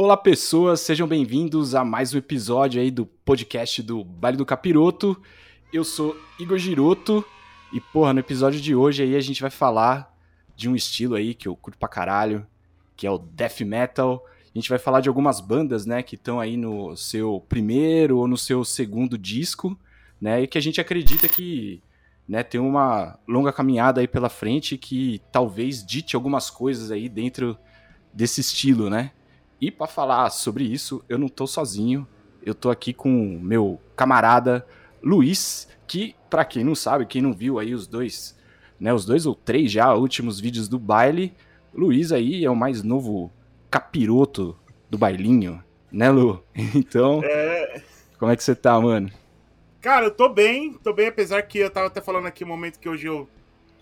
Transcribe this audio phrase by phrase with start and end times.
[0.00, 5.20] Olá, pessoas, sejam bem-vindos a mais um episódio aí do podcast do Baile do Capiroto.
[5.72, 7.24] Eu sou Igor Giroto
[7.72, 10.16] e, porra, no episódio de hoje aí a gente vai falar
[10.54, 12.46] de um estilo aí que eu curto pra caralho,
[12.96, 14.24] que é o death metal.
[14.44, 18.28] A gente vai falar de algumas bandas, né, que estão aí no seu primeiro ou
[18.28, 19.76] no seu segundo disco,
[20.20, 21.82] né, e que a gente acredita que,
[22.28, 27.58] né, tem uma longa caminhada aí pela frente que talvez dite algumas coisas aí dentro
[28.14, 29.10] desse estilo, né?
[29.60, 32.06] E para falar sobre isso, eu não tô sozinho.
[32.42, 34.66] Eu tô aqui com meu camarada
[35.02, 38.36] Luiz, que para quem não sabe, quem não viu aí os dois,
[38.78, 41.34] né, os dois ou três já últimos vídeos do baile,
[41.74, 43.30] Luiz aí é o mais novo
[43.70, 44.56] capiroto
[44.88, 46.42] do bailinho, né, Lu?
[46.74, 47.82] Então, é...
[48.18, 49.10] como é que você tá, mano?
[49.80, 52.78] Cara, eu tô bem, tô bem, apesar que eu tava até falando aqui um momento
[52.78, 53.28] que hoje eu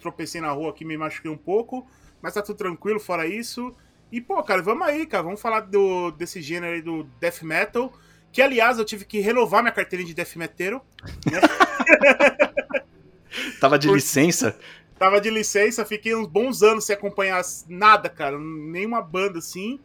[0.01, 1.87] tropecei na rua aqui, me machuquei um pouco,
[2.21, 3.75] mas tá tudo tranquilo fora isso.
[4.11, 5.23] E, pô, cara, vamos aí, cara.
[5.23, 7.93] Vamos falar do, desse gênero aí do death metal.
[8.33, 10.85] Que, aliás, eu tive que renovar minha carteirinha de death metal.
[11.31, 11.41] Né?
[13.61, 13.95] Tava de Por...
[13.95, 14.59] licença?
[14.99, 18.39] Tava de licença, fiquei uns bons anos sem acompanhar nada, cara.
[18.39, 19.79] Nenhuma banda assim.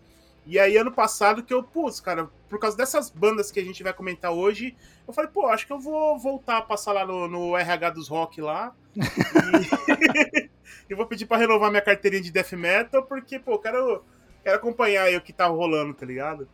[0.45, 3.83] E aí, ano passado, que eu, putz, cara, por causa dessas bandas que a gente
[3.83, 4.75] vai comentar hoje,
[5.07, 8.07] eu falei, pô, acho que eu vou voltar a passar lá no, no RH dos
[8.07, 8.73] rock lá.
[8.95, 10.49] e...
[10.89, 14.03] eu vou pedir para renovar minha carteirinha de death metal, porque, pô, quero,
[14.43, 16.47] quero acompanhar aí o que tá rolando, tá ligado?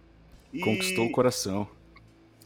[0.54, 0.60] E...
[0.60, 1.68] Conquistou o coração.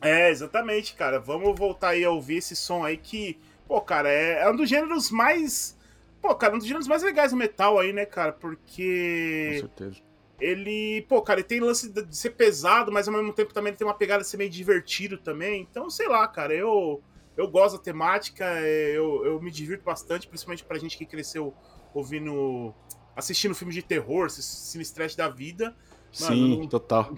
[0.02, 1.20] É, exatamente, cara.
[1.20, 4.67] Vamos voltar aí a ouvir esse som aí que, pô, cara, é, é um dos
[4.67, 5.78] gêneros mais.
[6.22, 8.31] Pô, cara, um dos gêneros mais legais do metal aí, né, cara?
[8.31, 9.61] Porque.
[9.61, 10.11] Com certeza
[10.42, 13.78] ele, pô, cara, ele tem lance de ser pesado, mas ao mesmo tempo também ele
[13.78, 15.61] tem uma pegada de ser meio divertido também.
[15.61, 17.02] Então, sei lá, cara, eu
[17.38, 21.53] eu gosto da temática, eu, eu me divirto bastante, principalmente pra gente que cresceu
[21.94, 22.73] ouvindo,
[23.16, 25.76] assistindo filmes de terror, cine stress da vida.
[26.20, 27.16] Mano, Sim, no, total.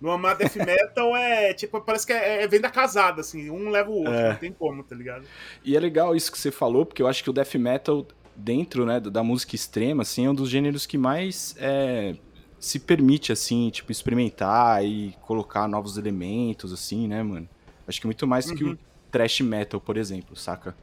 [0.00, 3.90] No Amar Death Metal é, tipo, parece que é, é venda casada, assim, um leva
[3.90, 4.30] o outro, é.
[4.30, 5.24] não tem como, tá ligado?
[5.64, 8.84] E é legal isso que você falou, porque eu acho que o Death Metal dentro,
[8.84, 12.14] né, da música extrema, assim, é um dos gêneros que mais é,
[12.58, 17.48] se permite, assim, tipo, experimentar e colocar novos elementos, assim, né, mano?
[17.88, 18.56] Acho que muito mais uhum.
[18.56, 18.78] que o uhum.
[19.10, 20.76] thrash metal, por exemplo, saca?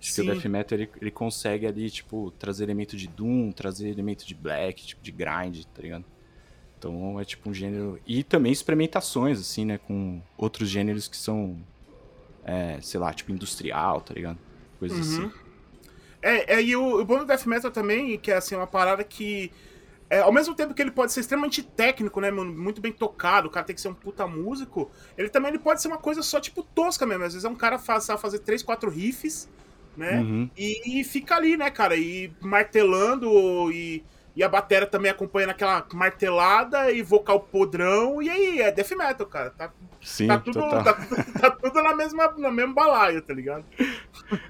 [0.00, 0.22] Acho Sim.
[0.22, 4.26] que o death metal, ele, ele consegue ali, tipo, trazer elemento de doom, trazer elemento
[4.26, 6.04] de black, tipo, de grind, tá ligado?
[6.78, 8.00] Então é tipo um gênero...
[8.06, 11.58] E também experimentações, assim, né, com outros gêneros que são,
[12.44, 14.38] é, sei lá, tipo, industrial, tá ligado?
[14.78, 15.26] Coisas uhum.
[15.26, 15.32] assim.
[16.22, 19.02] É, é, e o, o bom do death metal também, que é, assim, uma parada
[19.02, 19.50] que
[20.10, 23.50] é, ao mesmo tempo que ele pode ser extremamente técnico, né, muito bem tocado, o
[23.50, 26.40] cara tem que ser um puta músico, ele também ele pode ser uma coisa só,
[26.40, 27.24] tipo, tosca mesmo.
[27.24, 29.48] Às vezes é um cara faz, sabe fazer três, quatro riffs,
[29.98, 30.50] né, uhum.
[30.56, 34.04] e, e, fica ali, né, cara, e martelando, e,
[34.36, 39.26] e a bateria também acompanhando aquela martelada, e vocal podrão, e aí, é death metal,
[39.26, 39.50] cara.
[39.50, 40.94] Tá, Sim, tá tudo, tá,
[41.40, 43.64] tá, tudo na mesma, no mesmo balaio, tá ligado?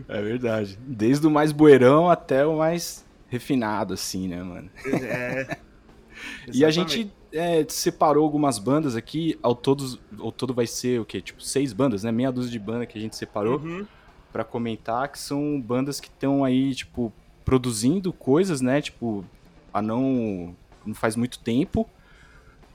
[0.08, 0.76] É verdade.
[0.82, 4.68] Desde o mais bueirão até o mais refinado, assim, né, mano?
[4.84, 5.56] É.
[6.52, 11.04] e a gente é, separou algumas bandas aqui, ao, todos, ao todo vai ser o
[11.04, 11.20] quê?
[11.20, 12.10] Tipo, seis bandas, né?
[12.10, 13.86] Meia dúzia de banda que a gente separou uhum.
[14.32, 17.12] Para comentar, que são bandas que estão aí, tipo,
[17.44, 18.80] produzindo coisas, né?
[18.80, 19.24] Tipo,
[19.72, 20.54] a não.
[20.84, 21.88] não faz muito tempo,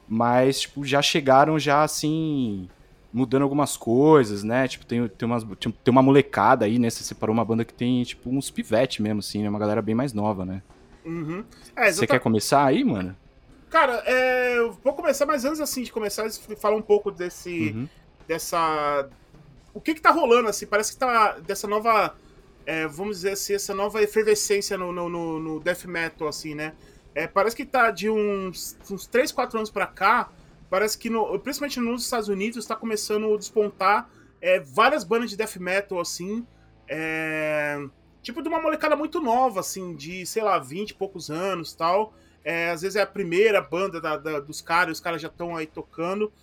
[0.07, 2.67] mas, tipo, já chegaram já assim
[3.13, 4.67] mudando algumas coisas, né?
[4.67, 6.89] Tipo, tem, tem, umas, tem uma molecada aí, né?
[6.89, 9.49] Você separou uma banda que tem, tipo, uns pivete mesmo, assim, né?
[9.49, 10.63] Uma galera bem mais nova, né?
[11.05, 11.43] Uhum.
[11.75, 13.15] É, Você quer começar aí, mano?
[13.69, 16.27] Cara, é, eu vou começar, mas antes, assim, de começar,
[16.57, 17.69] falar um pouco desse...
[17.69, 17.87] Uhum.
[18.27, 19.07] Dessa...
[19.73, 20.65] O que que tá rolando, assim?
[20.65, 21.39] Parece que tá...
[21.39, 22.15] Dessa nova...
[22.65, 26.73] É, vamos dizer assim, essa nova efervescência no, no, no, no death metal, assim, né?
[27.13, 30.31] É, parece que tá de uns, uns 3, 4 anos pra cá
[30.73, 34.09] parece que, no, principalmente nos Estados Unidos, está começando a despontar
[34.41, 36.47] é, várias bandas de death metal, assim,
[36.87, 37.77] é,
[38.23, 42.11] tipo de uma molecada muito nova, assim, de, sei lá, 20 e poucos anos tal.
[42.43, 45.55] É, às vezes é a primeira banda da, da, dos caras, os caras já estão
[45.55, 46.33] aí tocando.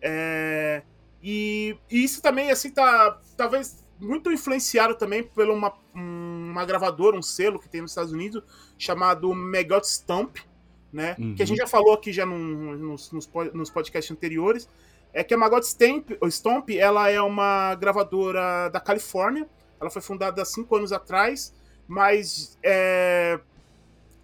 [0.00, 0.82] É,
[1.22, 7.22] e, e, isso também, assim, tá talvez muito influenciado também por uma, uma gravadora, um
[7.22, 8.42] selo que tem nos Estados Unidos,
[8.76, 10.38] chamado Megot Stomp,
[10.92, 11.14] né?
[11.18, 11.34] Uhum.
[11.34, 14.68] Que a gente já falou aqui já num, nos, nos, nos podcasts anteriores,
[15.12, 19.48] é que a Maggot Stomp, Stomp ela é uma gravadora da Califórnia,
[19.80, 21.54] ela foi fundada há cinco anos atrás,
[21.86, 23.38] mas é,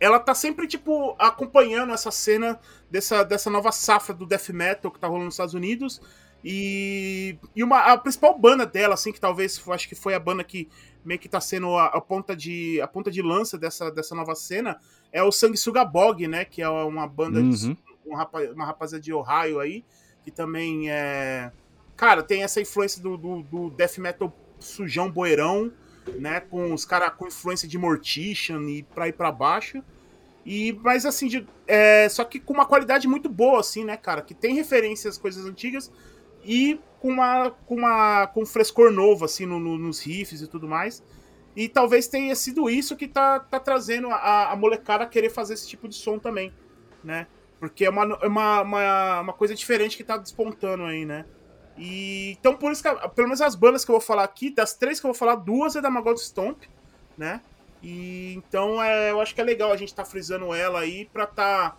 [0.01, 2.59] ela tá sempre, tipo, acompanhando essa cena
[2.91, 6.01] dessa, dessa nova safra do death metal que tá rolando nos Estados Unidos,
[6.45, 10.45] e, e uma, a principal banda dela, assim, que talvez acho que foi a banda
[10.45, 10.69] que
[11.05, 14.35] meio que tá sendo a, a, ponta, de, a ponta de lança dessa, dessa nova
[14.35, 14.79] cena,
[15.13, 16.45] é o Sanguessuga Bog, né?
[16.45, 17.77] Que é uma banda, uhum.
[18.05, 19.85] uma, rapaz, uma rapaziada de Ohio aí,
[20.23, 21.51] que também é.
[21.97, 25.73] Cara, tem essa influência do, do, do death metal sujão boeirão,
[26.19, 26.41] né?
[26.41, 29.83] Com os caras com influência de Mortician e pra ir pra baixo.
[30.47, 34.23] E, mas assim, de, é, só que com uma qualidade muito boa, assim, né, cara?
[34.23, 35.91] Que tem referências às coisas antigas
[36.45, 40.47] e com uma com uma com um frescor novo, assim, no, no, nos riffs e
[40.47, 41.03] tudo mais.
[41.57, 45.55] E talvez tenha sido isso que tá, tá trazendo a, a molecada a querer fazer
[45.55, 46.53] esse tipo de som também,
[47.03, 47.27] né?
[47.59, 51.25] Porque é uma, é uma, uma, uma coisa diferente que tá despontando aí, né?
[51.77, 54.75] E, então, por isso que, pelo menos as bandas que eu vou falar aqui, das
[54.75, 56.63] três que eu vou falar, duas é da Magod Stomp,
[57.17, 57.41] né?
[57.83, 61.27] E então é, eu acho que é legal a gente tá frisando ela aí pra
[61.27, 61.77] tá.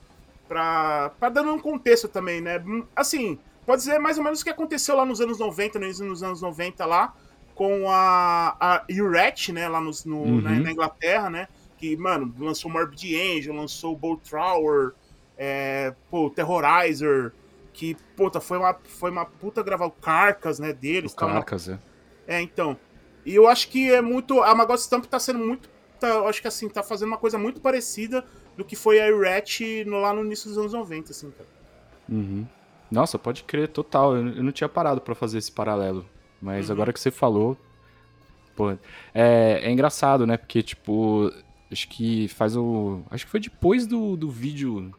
[0.47, 2.63] Pra dando um contexto também, né?
[2.95, 3.37] Assim,
[3.69, 6.87] pode dizer mais ou menos o que aconteceu lá nos anos 90, nos anos 90
[6.87, 7.13] lá,
[7.53, 9.69] com a, a Uret, né?
[9.69, 10.41] Lá nos, no, uhum.
[10.41, 11.47] na, na, Inglaterra, né?
[11.77, 14.93] Que, mano, lançou Morbid Angel, lançou Bolt Trower,
[15.37, 17.31] é, pô, Terrorizer,
[17.71, 21.13] que, puta, foi uma, foi uma puta gravar o Carcas, né, deles.
[21.13, 21.77] O Carcas, é.
[22.27, 22.75] É, então.
[23.23, 24.41] E eu acho que é muito.
[24.41, 25.69] A Maggot Stamp tá sendo muito.
[25.99, 28.25] Tá, eu acho que assim, tá fazendo uma coisa muito parecida
[28.57, 29.05] do que foi a
[29.85, 31.49] no, lá no início dos anos 90, assim, cara.
[32.09, 32.47] Uhum.
[32.91, 34.15] Nossa, pode crer, total.
[34.15, 36.05] Eu, não tinha parado para fazer esse paralelo.
[36.41, 36.73] Mas uhum.
[36.73, 37.57] agora que você falou.
[38.55, 38.71] Pô,
[39.13, 40.37] é, é engraçado, né?
[40.37, 41.31] Porque, tipo,
[41.71, 43.01] acho que faz o.
[43.09, 44.93] Acho que foi depois do, do vídeo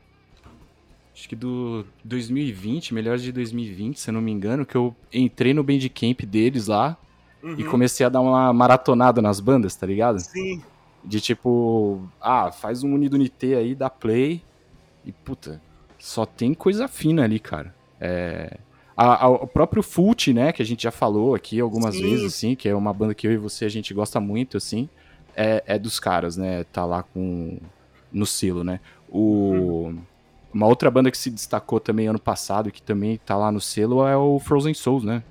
[1.21, 5.53] acho que do 2020, melhores de 2020, se eu não me engano, que eu entrei
[5.53, 6.97] no Bandcamp deles lá
[7.43, 7.57] uhum.
[7.59, 10.19] e comecei a dar uma maratonada nas bandas, tá ligado?
[10.19, 10.63] Sim.
[11.05, 14.43] De tipo, ah, faz um Unido Unité aí, dá play
[15.05, 15.61] e puta,
[15.99, 17.75] só tem coisa fina ali, cara.
[18.01, 18.59] É...
[18.97, 22.03] A, a, o próprio Fult, né, que a gente já falou aqui algumas Sim.
[22.03, 24.91] vezes, assim, que é uma banda que eu e você a gente gosta muito, assim,
[25.35, 27.59] é, é dos caras, né, tá lá com
[28.13, 28.81] no selo, né.
[29.09, 29.85] O...
[29.85, 30.03] Uhum.
[30.53, 34.05] Uma outra banda que se destacou também ano passado, que também tá lá no selo,
[34.07, 35.23] é o Frozen Souls, né?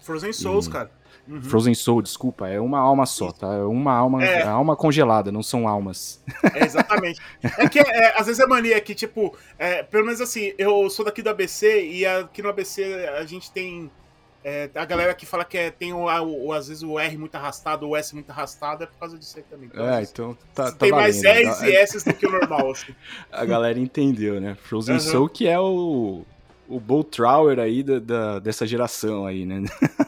[0.00, 0.70] Frozen Souls, e...
[0.70, 0.90] cara.
[1.26, 1.42] Uhum.
[1.42, 3.54] Frozen Soul, desculpa, é uma alma só, tá?
[3.54, 4.40] É uma alma, é.
[4.40, 6.22] é alma congelada, não são almas.
[6.54, 7.20] É, exatamente.
[7.42, 11.04] é que é, às vezes é mania que, tipo, é, pelo menos assim, eu sou
[11.04, 13.90] daqui do ABC e aqui no ABC a gente tem
[14.44, 17.34] é, a galera que fala que é, tem o, o, às vezes o R muito
[17.34, 19.70] arrastado, o S muito arrastado, é por causa disso aí também.
[19.72, 21.22] Então, é, então tá, tá Tem valendo.
[21.22, 22.94] mais R's e S do que o normal, assim.
[23.32, 24.54] A galera entendeu, né?
[24.54, 25.00] Frozen uhum.
[25.00, 26.26] Soul que é o,
[26.68, 29.62] o Bolt Trower aí da, da, dessa geração aí, né?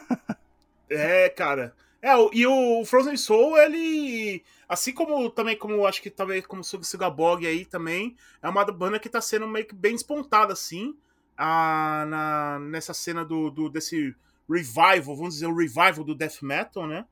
[0.88, 1.74] é, cara.
[2.02, 4.42] É, e o Frozen Soul, ele...
[4.68, 8.98] Assim como também, como acho que também como o Sugabog aí também, é uma banda
[8.98, 10.96] que tá sendo meio que bem despontada, assim,
[11.36, 14.14] a, na, nessa cena do, do desse
[14.48, 17.04] revival, vamos dizer, o revival do death metal, né?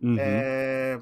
[0.00, 0.16] Uhum.
[0.18, 1.00] É...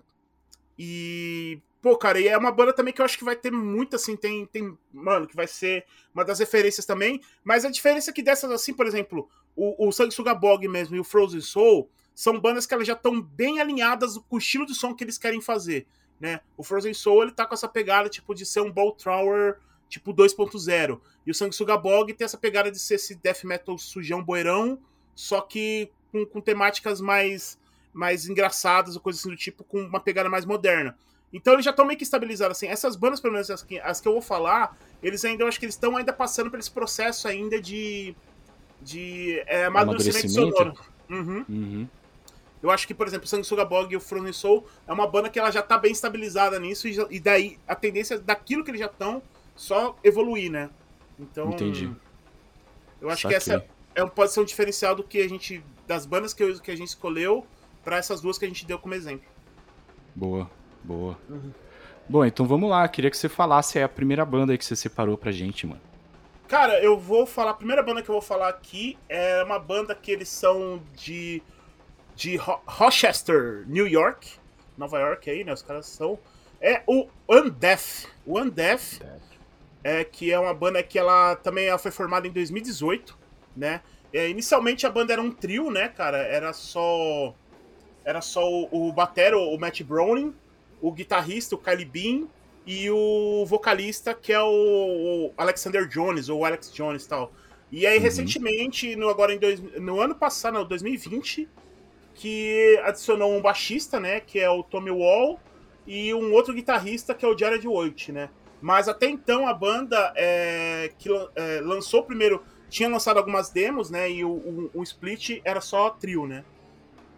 [0.79, 3.97] E, pô, cara, e é uma banda também que eu acho que vai ter muito,
[3.97, 5.85] assim, tem, tem, mano, que vai ser
[6.15, 9.93] uma das referências também, mas a diferença é que dessas, assim, por exemplo, o, o
[9.93, 14.19] Sanguessuga Bog mesmo e o Frozen Soul são bandas que elas já estão bem alinhadas
[14.19, 15.87] com o estilo de som que eles querem fazer,
[16.19, 16.41] né?
[16.57, 20.13] O Frozen Soul, ele tá com essa pegada, tipo, de ser um Bolt Thrower, tipo,
[20.13, 24.81] 2.0, e o Sanguessuga Bog tem essa pegada de ser esse death metal sujão, boeirão,
[25.15, 27.57] só que com, com temáticas mais,
[27.93, 30.99] mais engraçadas ou coisas assim do tipo, com uma pegada mais moderna.
[31.33, 32.67] Então eles já estão meio que estabilizados, assim.
[32.67, 35.61] Essas bandas, pelo menos as que, as que eu vou falar, eles ainda, eu acho
[35.61, 38.13] que eles estão ainda passando por esse processo ainda de,
[38.83, 40.75] de é, amadurecimento sonoro.
[41.09, 41.45] Uhum.
[41.49, 41.89] Uhum.
[42.63, 45.29] Eu acho que, por exemplo, o Sanguessuga Bog e o Frozen Soul é uma banda
[45.29, 48.81] que ela já está bem estabilizada nisso e, e, daí a tendência daquilo que eles
[48.81, 49.23] já estão
[49.55, 50.71] só evoluir, né?
[51.19, 51.91] Então, Entendi.
[53.01, 53.39] Eu acho Saquei.
[53.39, 55.63] que essa é, pode ser um diferencial do que a gente.
[55.87, 57.47] das bandas que, eu, que a gente escolheu
[57.85, 59.27] para essas duas que a gente deu como exemplo.
[60.15, 60.51] Boa,
[60.83, 61.19] boa.
[61.29, 61.53] Uhum.
[62.09, 62.87] Bom, então vamos lá.
[62.89, 65.81] Queria que você falasse a primeira banda aí que você separou pra gente, mano.
[66.49, 67.51] Cara, eu vou falar.
[67.51, 71.43] A primeira banda que eu vou falar aqui é uma banda que eles são de.
[72.19, 74.29] De Rochester, New York.
[74.77, 75.53] Nova York aí, né?
[75.53, 76.19] Os caras são.
[76.61, 78.07] É o Undeath.
[78.27, 79.01] O Undeath.
[79.85, 83.17] É, que é uma banda que ela também ela foi formada em 2018
[83.59, 83.81] né?
[84.13, 86.19] É, inicialmente a banda era um trio, né, cara?
[86.19, 87.35] Era só.
[88.05, 90.35] Era só o, o batero, o Matt Browning,
[90.81, 92.27] o guitarrista, o Kylie Bean,
[92.67, 97.33] e o vocalista, que é o, Alexander Jones, ou Alex Jones e tal.
[97.71, 98.03] E aí, uhum.
[98.03, 101.47] recentemente, no, agora em dois, no ano passado, no 2020,
[102.19, 104.19] que adicionou um baixista, né?
[104.19, 105.39] Que é o Tommy Wall,
[105.87, 108.29] e um outro guitarrista, que é o Jared Waite, né?
[108.61, 114.11] Mas até então a banda é, que é, lançou primeiro tinha lançado algumas demos, né?
[114.11, 116.45] E o, o, o split era só trio, né?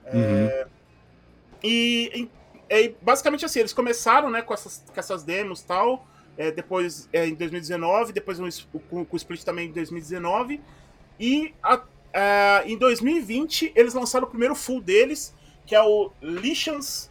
[0.04, 0.22] É, uhum.
[0.22, 0.66] É,
[1.64, 2.28] e,
[2.70, 6.06] e, e, basicamente assim, eles começaram, né, com essas, com essas demos e tal.
[6.36, 8.48] é, depois é, em 2019, depois um,
[8.90, 10.60] com, com o Split também em 2019.
[11.18, 15.34] E a, a, em 2020 eles lançaram o primeiro full deles,
[15.66, 17.10] que é o Lessons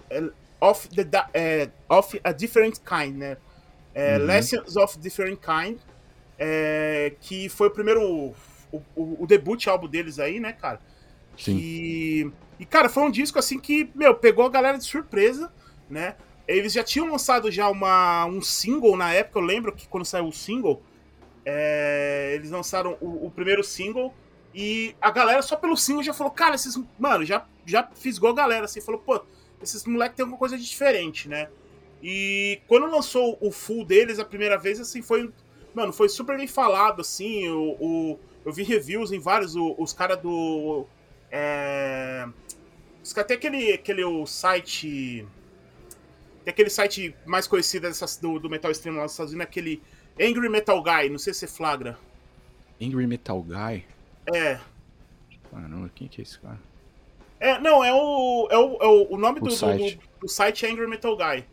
[0.60, 3.38] of, the, é, of a Different Kind, né?
[3.94, 4.25] É, uhum.
[4.25, 5.79] Lessons of Different Kind,
[6.38, 8.36] é, que foi o primeiro, o,
[8.96, 10.79] o, o, debut álbum deles aí, né, cara?
[11.38, 11.58] Sim.
[11.58, 15.51] E, e, cara, foi um disco assim que, meu, pegou a galera de surpresa,
[15.89, 16.15] né?
[16.48, 20.27] Eles já tinham lançado já uma, um single na época, eu lembro que quando saiu
[20.27, 20.82] o single,
[21.46, 24.13] é, eles lançaram o, o, primeiro single
[24.53, 28.36] e a galera só pelo single já falou, cara, esses, mano, já, já fisgou a
[28.36, 29.22] galera, assim, falou, pô,
[29.62, 31.50] esses moleques tem alguma coisa de diferente, né?
[32.01, 35.32] E quando lançou o full deles a primeira vez, assim, foi,
[35.74, 39.94] mano, foi super bem falado, assim, o, o eu vi reviews em vários, o, os
[39.94, 40.86] caras do,
[41.32, 42.27] é,
[43.15, 45.25] até aquele, aquele o site
[46.44, 49.82] tem aquele site mais conhecido dessas, do, do Metal Extreme lá nos Estados Unidos, aquele
[50.20, 51.98] Angry Metal Guy, não sei se você flagra.
[52.82, 53.86] Angry Metal Guy?
[54.33, 54.59] É.
[55.51, 56.59] Caramba, quem que é esse cara?
[57.39, 58.48] É, não, é o.
[58.51, 59.95] É o, é o, o nome o do, site.
[59.95, 61.45] Do, do, site é Angry Metal Guy.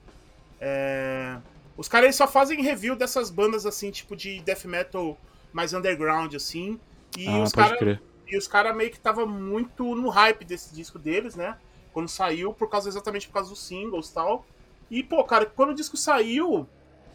[0.60, 1.38] É,
[1.76, 5.16] os caras só fazem review dessas bandas assim, tipo de death metal
[5.52, 6.80] mais underground, assim.
[7.16, 7.98] E ah, os caras.
[8.28, 11.56] E os caras meio que tava muito no hype desse disco deles, né?
[11.92, 14.44] Quando saiu, por causa exatamente por causa dos singles e tal.
[14.90, 16.66] E, pô, cara, quando o disco saiu,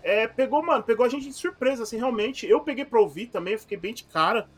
[0.02, 2.48] é, pegou, mano, pegou a gente de surpresa, assim, realmente.
[2.48, 4.50] Eu peguei pra ouvir também, fiquei bem de cara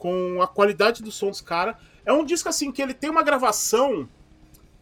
[0.00, 1.76] com a qualidade do som dos caras.
[2.06, 4.08] É um disco, assim, que ele tem uma gravação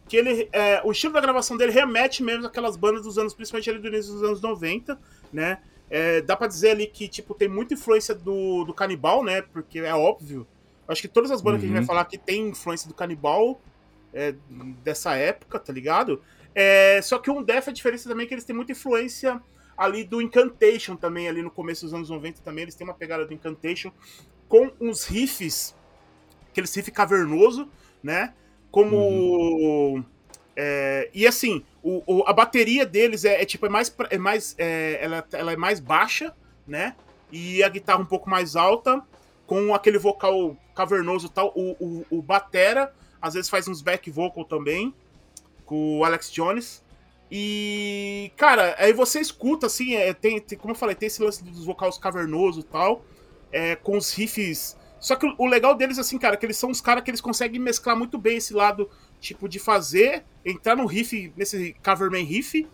[0.07, 3.69] que ele, é, o estilo da gravação dele remete mesmo àquelas bandas dos anos, principalmente
[3.69, 4.97] ali do início dos anos 90,
[5.31, 5.59] né?
[5.89, 9.41] É, dá pra dizer ali que, tipo, tem muita influência do, do Canibal, né?
[9.41, 10.47] Porque é óbvio.
[10.87, 11.59] Acho que todas as bandas uhum.
[11.59, 11.87] que a gente vai uhum.
[11.87, 13.61] falar aqui tem influência do Canibal
[14.13, 14.33] é,
[14.83, 16.21] dessa época, tá ligado?
[16.55, 19.41] É, só que um Death, a diferença também é que eles têm muita influência
[19.77, 23.25] ali do Incantation também, ali no começo dos anos 90 também, eles têm uma pegada
[23.25, 23.91] do Incantation
[24.49, 25.75] com uns riffs,
[26.51, 27.69] aquele riff cavernoso,
[28.03, 28.33] né?
[28.69, 28.97] Como.
[28.97, 30.03] Uhum.
[30.55, 33.95] É, e assim, o, o, a bateria deles é, é tipo, é mais.
[34.09, 36.35] É mais é, ela, ela é mais baixa,
[36.67, 36.95] né?
[37.31, 39.01] E a guitarra um pouco mais alta,
[39.45, 41.53] com aquele vocal cavernoso e tal.
[41.55, 44.93] O, o, o Batera às vezes faz uns back vocal também
[45.65, 46.83] com o Alex Jones.
[47.31, 51.43] E, cara, aí você escuta, assim, é, tem, tem, como eu falei, tem esse lance
[51.43, 53.05] dos vocais cavernoso e tal,
[53.51, 54.77] é, com os riffs.
[54.99, 57.59] Só que o, legal deles, assim, cara, que eles são os caras que eles conseguem
[57.59, 58.89] mesclar muito bem esse lado,
[59.19, 62.67] tipo, de fazer, entrar no riff, nesse Coverman riff,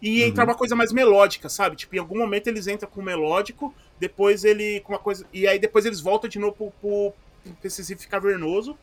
[0.00, 0.28] e uhum.
[0.28, 1.76] entrar uma coisa mais melódica, sabe?
[1.76, 5.26] Tipo, em algum momento eles entram com o melódico, depois ele com uma coisa.
[5.32, 7.12] E aí depois eles voltam de novo pro, pro,
[7.54, 8.76] pro esse riff cavernoso.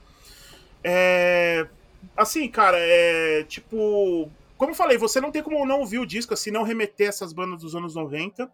[0.83, 1.67] É,
[2.15, 4.29] assim, cara, é tipo.
[4.57, 7.31] Como eu falei, você não tem como não ouvir o disco, assim, não remeter essas
[7.31, 8.49] bandas dos anos 90.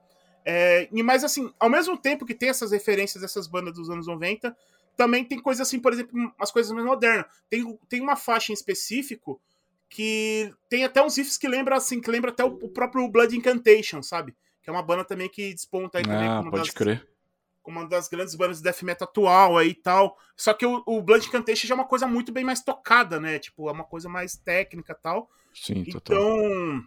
[0.46, 4.08] É, e mas assim, ao mesmo tempo que tem essas referências dessas bandas dos anos
[4.08, 4.56] 90,
[4.96, 7.25] também tem coisas assim, por exemplo, umas coisas mais modernas.
[7.50, 9.42] Tem, tem uma faixa em específico
[9.90, 13.36] que tem até uns riffs que lembra assim, que lembra até o, o próprio Blood
[13.36, 14.36] Incantation, sabe?
[14.62, 16.28] Que é uma banda também que desponta aí também.
[16.28, 17.08] Ah, pode das, crer
[17.66, 20.20] como uma das grandes bandas de death metal atual aí e tal.
[20.38, 23.40] Só que o, o Blunt Incantation já é uma coisa muito bem mais tocada, né?
[23.40, 25.28] Tipo, é uma coisa mais técnica e tal.
[25.52, 26.16] Sim, total.
[26.16, 26.84] Então,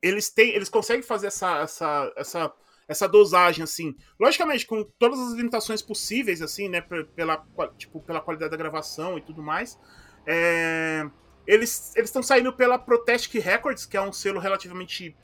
[0.00, 2.52] eles têm, eles conseguem fazer essa, essa, essa,
[2.88, 3.94] essa dosagem, assim.
[4.18, 6.80] Logicamente, com todas as limitações possíveis, assim, né?
[6.80, 7.44] Pela,
[7.76, 9.78] tipo, pela qualidade da gravação e tudo mais.
[10.26, 11.08] É,
[11.46, 15.16] eles estão saindo pela Protest Records, que é um selo relativamente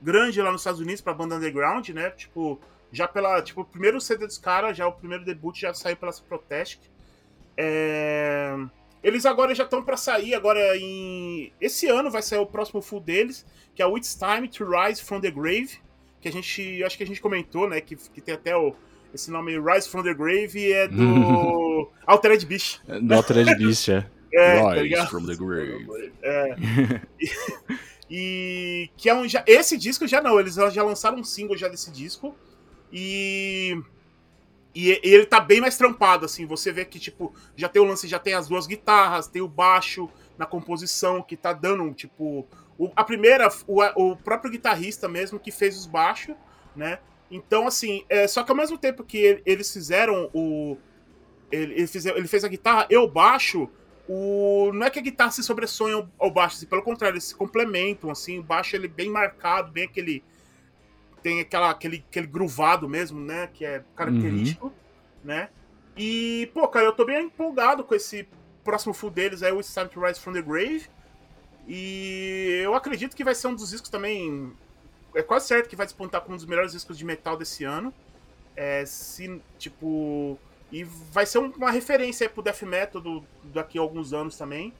[0.00, 2.10] grande lá nos Estados Unidos para banda underground, né?
[2.10, 2.60] Tipo,
[2.92, 3.40] já pela.
[3.42, 6.80] Tipo, o primeiro CD dos caras, já o primeiro debut já saiu pela Protest.
[7.56, 8.54] É...
[9.02, 11.52] Eles agora já estão para sair, agora em.
[11.60, 15.20] Esse ano vai sair o próximo full deles, que é It's Time to Rise from
[15.20, 15.78] the Grave.
[16.20, 16.82] Que a gente.
[16.84, 17.80] Acho que a gente comentou, né?
[17.80, 18.74] Que, que tem até o.
[19.12, 21.90] Esse nome Rise from the Grave é do.
[22.06, 22.80] Altered Beast.
[22.86, 24.06] É, do Altered Beast, é.
[24.32, 26.12] é tá Rise tá from the Grave.
[26.22, 26.56] É.
[27.20, 27.30] e,
[28.10, 29.26] e, que é um.
[29.26, 32.36] Já, esse disco já não, eles já lançaram um single já desse disco.
[32.92, 33.80] E,
[34.74, 36.46] e, e ele tá bem mais trampado, assim.
[36.46, 39.48] Você vê que, tipo, já tem o lance, já tem as duas guitarras, tem o
[39.48, 42.46] baixo na composição, que tá dando, tipo.
[42.80, 46.34] O, a primeira, o, o próprio guitarrista mesmo que fez os baixos,
[46.74, 46.98] né?
[47.30, 50.78] Então, assim, é, só que ao mesmo tempo que eles fizeram o.
[51.52, 53.68] Ele, ele, fez, ele fez a guitarra e o baixo,
[54.08, 57.24] o, não é que a guitarra se sobressonha ao, ao baixo, assim, pelo contrário, eles
[57.24, 60.24] se complementam, assim, o baixo ele é bem marcado, bem aquele
[61.22, 63.46] tem aquela, aquele, aquele gruvado mesmo, né?
[63.52, 64.72] Que é característico, uhum.
[65.22, 65.50] né?
[65.94, 68.26] E, pô, cara, eu tô bem empolgado com esse
[68.64, 70.88] próximo full deles, é o Time to Rise from the Grave.
[71.66, 74.52] E eu acredito que vai ser um dos discos também
[75.14, 77.92] é quase certo que vai despontar como um dos melhores discos de metal desse ano.
[78.56, 80.38] É, se, tipo.
[80.72, 84.72] E vai ser uma referência aí pro death metal do, daqui a alguns anos também.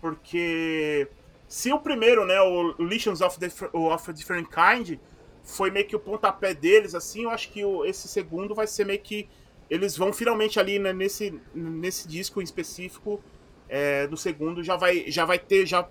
[0.00, 1.08] Porque
[1.48, 4.98] se o primeiro, né, o Legions of, the, of a Different Kind,
[5.42, 8.84] foi meio que o pontapé deles, assim, eu acho que o, esse segundo vai ser
[8.84, 9.28] meio que.
[9.70, 13.22] Eles vão finalmente ali né, nesse, nesse disco em específico
[13.68, 15.86] é, do segundo já vai, já vai ter já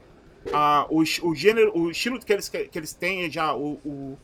[0.54, 4.18] a, o, o gênero, o estilo que eles, que eles têm, já o, o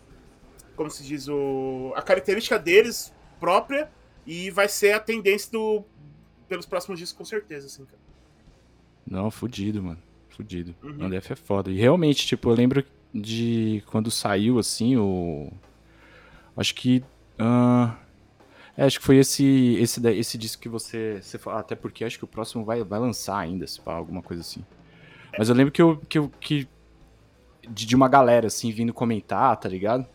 [0.75, 3.89] como se diz, o, a característica deles própria
[4.25, 5.83] e vai ser a tendência do
[6.47, 7.99] pelos próximos discos com certeza, assim, cara.
[9.05, 9.99] Não, fudido, mano.
[10.29, 10.75] Fudido.
[10.81, 11.05] Uhum.
[11.05, 11.69] Andef é foda.
[11.69, 15.51] E realmente, tipo, eu lembro de quando saiu, assim, o.
[16.55, 17.03] Acho que.
[17.39, 18.03] Uh...
[18.75, 21.39] É, acho que foi esse, esse, esse disco que você, você.
[21.49, 24.65] Até porque acho que o próximo vai, vai lançar ainda, se pá, alguma coisa assim.
[25.37, 25.97] Mas eu lembro que eu.
[26.07, 26.67] Que, eu, que
[27.67, 30.05] de, de uma galera, assim, vindo comentar, tá ligado?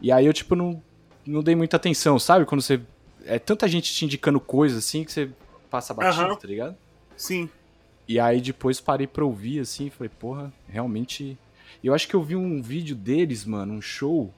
[0.00, 0.82] E aí eu, tipo, não,
[1.26, 2.44] não dei muita atenção, sabe?
[2.44, 2.80] Quando você.
[3.24, 5.30] É tanta gente te indicando coisas assim que você
[5.68, 6.36] passa batido, uhum.
[6.36, 6.76] tá ligado?
[7.16, 7.48] Sim.
[8.06, 11.36] E aí depois parei pra ouvir, assim, e falei, porra, realmente.
[11.84, 14.32] Eu acho que eu vi um vídeo deles, mano, um show.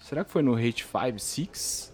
[0.00, 1.91] Será que foi no Hate 5, 6?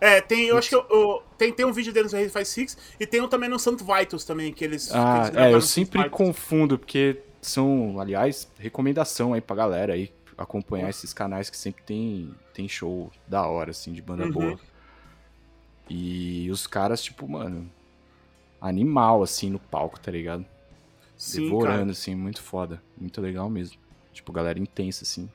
[0.00, 2.76] É, tem, eu acho que eu, eu, tem, tem um vídeo deles no 5, 6
[3.00, 4.90] e tem um também no Santo Vitals também, que eles.
[4.92, 10.12] Ah, que eles é, eu sempre confundo, porque são, aliás, recomendação aí pra galera aí
[10.36, 14.32] acompanhar esses canais que sempre tem, tem show da hora, assim, de banda uhum.
[14.32, 14.60] boa.
[15.90, 17.68] E os caras, tipo, mano,
[18.60, 20.46] animal, assim, no palco, tá ligado?
[21.16, 21.90] Sim, Devorando, cara.
[21.90, 22.80] assim, muito foda.
[22.96, 23.76] Muito legal mesmo.
[24.12, 25.28] Tipo, galera intensa, assim.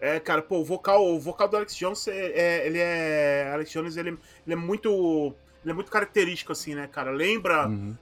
[0.00, 3.50] É, cara, pô, o vocal, o vocal do Alex Jones, é, é, ele é.
[3.52, 5.34] Alex Jones, ele, ele é muito.
[5.64, 7.10] Ele é muito característico, assim, né, cara?
[7.10, 7.66] Lembra.
[7.66, 7.96] Uhum.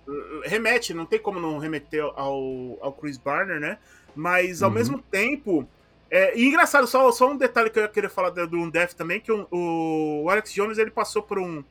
[0.44, 3.78] Remete, não tem como não remeter ao, ao Chris Barner, né?
[4.14, 4.74] Mas ao uhum.
[4.74, 5.66] mesmo tempo.
[6.10, 9.32] É, e engraçado, só, só um detalhe que eu queria falar do Undeath também, que
[9.32, 11.64] o, o Alex Jones ele passou por um.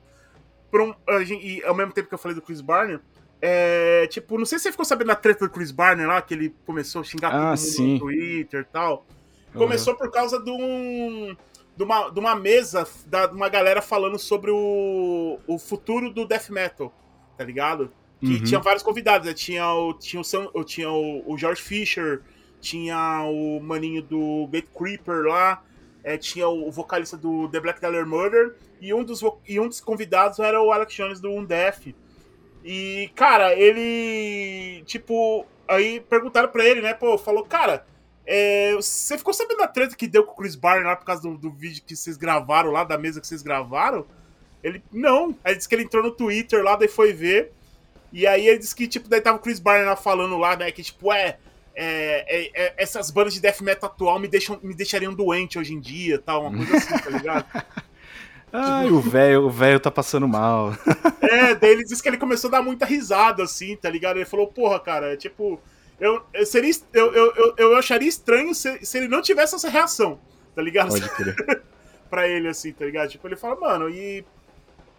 [0.69, 0.93] Por um
[1.29, 2.99] e ao mesmo tempo que eu falei do Chris Barner,
[3.41, 6.33] é, tipo, não sei se você ficou sabendo da treta do Chris Barner lá, que
[6.33, 9.05] ele começou a xingar ah, no Twitter e tal.
[9.55, 9.99] Começou uhum.
[9.99, 11.35] por causa de um.
[11.75, 16.25] De uma, de uma mesa da, de uma galera falando sobre o, o futuro do
[16.25, 16.93] death metal,
[17.37, 17.91] tá ligado?
[18.21, 18.43] Que uhum.
[18.43, 19.33] tinha vários convidados, né?
[19.33, 20.21] Tinha o, tinha
[20.53, 22.21] o, tinha o, o George Fisher,
[22.61, 25.61] tinha o maninho do Gate Creeper lá,
[26.01, 29.81] é, tinha o vocalista do The Black Dollar Murder, e um, dos, e um dos
[29.81, 31.93] convidados era o Alex Jones do Undeath.
[32.63, 34.81] E, cara, ele.
[34.85, 36.93] Tipo, aí perguntaram pra ele, né?
[36.93, 37.85] Pô, falou, cara,
[38.25, 41.21] é, você ficou sabendo da treta que deu com o Chris Barner lá por causa
[41.21, 44.05] do, do, vídeo que vocês gravaram lá, da mesa que vocês gravaram?
[44.63, 45.35] Ele, não.
[45.43, 47.51] Aí disse que ele entrou no Twitter lá, daí foi ver.
[48.11, 50.71] E aí ele disse que, tipo, daí tava o Chris Barner lá falando lá, né?
[50.71, 51.37] Que, tipo, é.
[51.77, 55.73] É, é, é, essas bandas de death metal atual me, deixam, me deixariam doente hoje
[55.73, 57.45] em dia, tal, uma coisa assim, tá ligado?
[58.57, 60.73] Ai, o velho, o velho tá passando mal.
[61.21, 64.15] é, daí ele disse que ele começou a dar muita risada, assim, tá ligado?
[64.15, 65.59] Ele falou, porra, cara, é tipo,
[65.99, 70.19] eu, eu, seria, eu, eu, eu, acharia estranho se, se ele não tivesse essa reação,
[70.53, 70.89] tá ligado?
[70.89, 71.35] Pode crer.
[72.09, 73.09] pra ele, assim, tá ligado?
[73.09, 74.25] Tipo, ele fala, mano, e.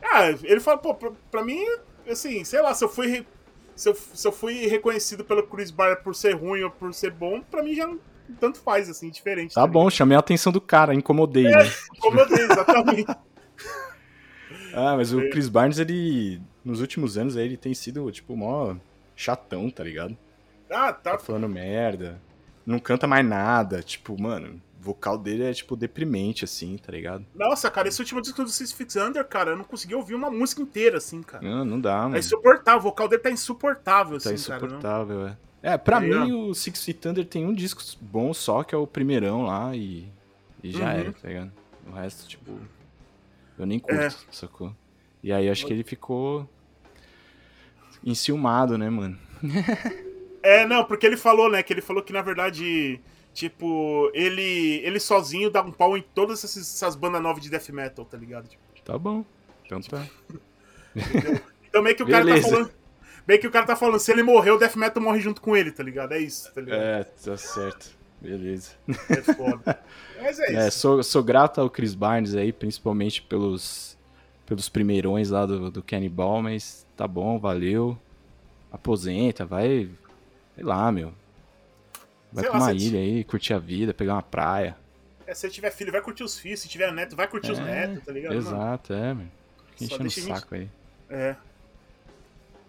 [0.02, 1.64] Ah, ele fala, pô, pra, pra mim,
[2.08, 3.26] assim, sei lá, se eu fui.
[3.74, 7.10] Se eu, se eu fui reconhecido pelo Chris Barr por ser ruim ou por ser
[7.10, 7.94] bom, pra mim já
[8.40, 9.54] tanto faz, assim, diferente.
[9.54, 11.72] Tá, tá bom, chamei a atenção do cara, incomodei, é, né?
[11.94, 13.06] Incomodei, exatamente.
[14.72, 15.28] ah, mas o é.
[15.28, 16.40] Chris Barnes, ele.
[16.64, 18.74] Nos últimos anos, ele tem sido, tipo, mó
[19.14, 20.16] chatão, tá ligado?
[20.70, 21.12] Ah, tá.
[21.12, 22.20] tá falando merda.
[22.64, 23.82] Não canta mais nada.
[23.82, 27.24] Tipo, mano, o vocal dele é, tipo, deprimente, assim, tá ligado?
[27.34, 30.30] Nossa, cara, esse último disco do Six Feet Under, cara, eu não consegui ouvir uma
[30.30, 31.44] música inteira, assim, cara.
[31.44, 32.16] Não, não dá, mano.
[32.16, 35.38] É insuportável, o vocal dele tá insuportável, tá assim, insuportável, cara.
[35.62, 35.72] É.
[35.72, 38.78] é, pra é, mim, o Six Feet Under tem um disco bom só, que é
[38.78, 40.10] o primeirão lá, e,
[40.62, 40.90] e já uhum.
[40.90, 41.52] era, tá ligado?
[41.86, 42.58] O resto, tipo,
[43.56, 44.10] eu nem curto, é.
[44.32, 44.74] sacou?
[45.22, 46.48] E aí, acho que ele ficou
[48.04, 49.18] enciumado, né, mano?
[50.46, 51.62] É, não, porque ele falou, né?
[51.62, 53.00] Que ele falou que na verdade,
[53.34, 57.68] tipo, ele ele sozinho dá um pau em todas essas, essas bandas novas de death
[57.70, 58.48] metal, tá ligado?
[58.48, 59.24] Tipo, tá bom.
[59.64, 60.06] Então tá.
[61.68, 62.70] então meio que o cara tá falando.
[63.26, 65.56] Bem que o cara tá falando, se ele morrer, o Death Metal morre junto com
[65.56, 66.12] ele, tá ligado?
[66.12, 66.80] É isso, tá ligado?
[66.80, 67.90] É, tá certo.
[68.20, 68.70] Beleza.
[69.10, 69.80] É foda.
[70.22, 70.78] Mas é, é isso.
[70.78, 73.98] Sou, sou grato ao Chris Barnes aí, principalmente pelos,
[74.46, 77.98] pelos primeirões lá do, do Cannibal, mas tá bom, valeu.
[78.70, 79.90] Aposenta, vai,
[80.56, 81.12] Sei lá, meu.
[82.32, 84.76] Vai Sei pra lá, uma ilha aí, curtir a vida, pegar uma praia.
[85.26, 86.60] É, se tiver filho, vai curtir os filhos.
[86.60, 88.34] Se tiver neto, vai curtir é, os netos, tá ligado?
[88.34, 89.22] Exato, mano?
[89.22, 89.76] é.
[89.76, 90.70] Fica enchendo o saco gente...
[91.10, 91.18] aí.
[91.18, 91.36] É.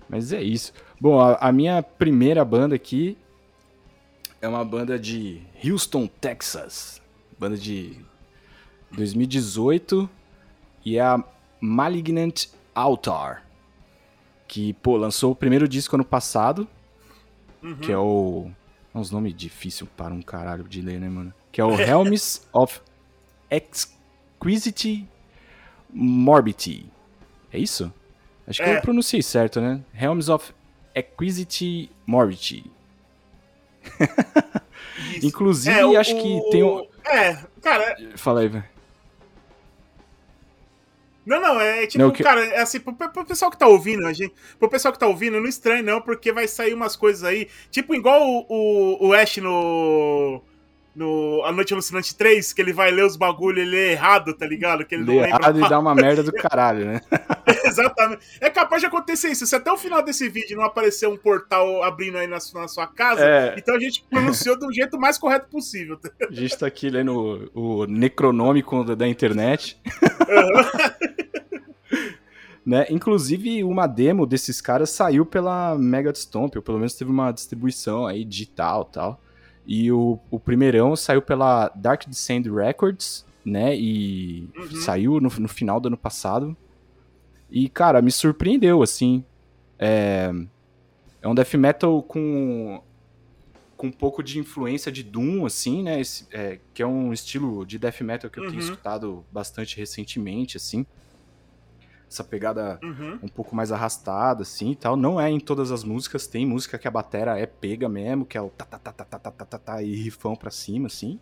[0.09, 0.73] Mas é isso.
[0.99, 3.17] Bom, a, a, minha primeira banda aqui
[4.41, 7.01] é uma banda de Houston, Texas.
[7.39, 7.97] Banda de
[8.91, 10.09] 2018
[10.85, 11.23] e é a
[11.61, 13.43] Malignant Altar.
[14.47, 16.67] Que, pô, lançou o primeiro disco ano passado,
[17.61, 17.75] uhum.
[17.77, 18.49] que é o...
[18.93, 21.33] É uns nomes difíceis para um caralho de ler, né, mano?
[21.51, 22.81] Que é o Helms of
[23.49, 25.07] Exquisite
[25.93, 26.89] Morbidity.
[27.51, 27.93] É isso?
[28.47, 28.77] Acho que é.
[28.77, 29.81] eu pronunciei certo, né?
[29.93, 30.53] Helms of
[30.95, 32.71] Exquisite Morbidity.
[35.23, 36.85] Inclusive, é, acho o, que tem um.
[37.05, 37.95] É, cara.
[38.15, 38.76] Fala aí, velho.
[41.27, 42.23] Não, não, é tipo, não, que...
[42.23, 45.07] cara, é assim, pro, pro, pessoal que tá ouvindo, a gente, pro pessoal que tá
[45.07, 49.13] ouvindo, não estranhe não, porque vai sair umas coisas aí, tipo igual o, o, o
[49.13, 50.41] Ash no
[50.97, 54.47] no A Noite Alucinante 3, que ele vai ler os bagulho e lê errado, tá
[54.47, 54.83] ligado?
[54.83, 57.01] Que ele lê não errado e dá uma merda do caralho, né?
[57.63, 58.25] Exatamente.
[58.41, 59.45] É capaz de acontecer isso.
[59.45, 62.67] Se até o final desse vídeo não aparecer um portal abrindo aí na, sua, na
[62.67, 63.55] sua casa, é...
[63.55, 65.97] então a gente pronunciou do jeito mais correto possível.
[65.97, 66.09] Tá?
[66.27, 69.79] A gente tá aqui lendo o, o necronômico da internet.
[70.27, 71.07] Uhum.
[72.67, 72.85] né?
[72.89, 78.05] Inclusive, uma demo desses caras saiu pela Mega Stomp, ou pelo menos teve uma distribuição
[78.05, 79.21] aí digital tal.
[79.65, 83.73] E o, o primeirão saiu pela Dark Descent Records, né?
[83.73, 84.81] E uhum.
[84.81, 86.57] saiu no, no final do ano passado.
[87.49, 89.23] E, cara, me surpreendeu, assim.
[89.79, 90.29] É,
[91.21, 92.81] é um death metal com,
[93.77, 96.01] com um pouco de influência de Doom, assim, né?
[96.01, 98.49] Esse, é, que é um estilo de death metal que eu uhum.
[98.49, 100.85] tenho escutado bastante recentemente, assim
[102.09, 103.19] essa pegada uhum.
[103.23, 104.95] um pouco mais arrastada, assim e tal.
[104.95, 108.37] Não é em todas as músicas, tem música que a batera é pega mesmo, que
[108.37, 111.19] é o ta ta ta ta ta ta ta, e rifão pra cima, assim.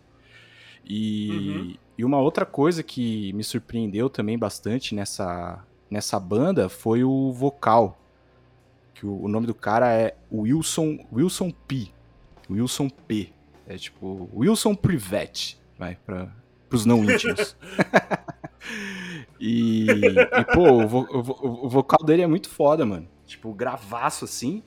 [0.84, 1.74] E, uhum.
[1.98, 8.00] e uma outra coisa que me surpreendeu também bastante nessa, nessa banda foi o vocal.
[8.94, 11.88] Que o, o nome do cara é Wilson, Wilson P.
[12.48, 13.32] Wilson P.
[13.66, 16.32] É tipo Wilson Privette, vai, para
[16.70, 17.56] os não íntimos.
[19.38, 23.06] E, e pô, o, o, o, vocal dele é muito foda, mano.
[23.26, 24.62] Tipo, gravaço assim.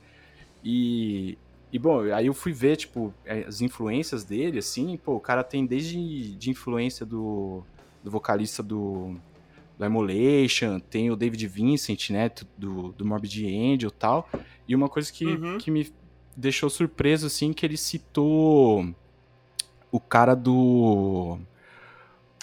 [0.63, 1.37] E,
[1.71, 3.13] e bom, aí eu fui ver, tipo,
[3.47, 4.97] as influências dele, assim.
[4.97, 7.63] Pô, o cara tem desde de influência do,
[8.03, 9.15] do vocalista do,
[9.77, 14.29] do Emulation, tem o David Vincent, né, do, do Morbid Angel e tal.
[14.67, 15.57] E uma coisa que, uhum.
[15.57, 15.91] que me
[16.35, 18.93] deixou surpreso, assim, que ele citou
[19.91, 21.39] o cara do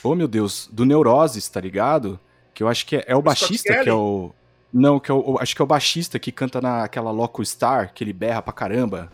[0.03, 2.19] oh meu Deus, do Neuroses, tá ligado?
[2.55, 4.33] Que eu acho que é, é o, o baixista que é o.
[4.73, 8.05] Não, que é o, acho que é o baixista que canta naquela Loco Star, que
[8.05, 9.13] ele berra pra caramba.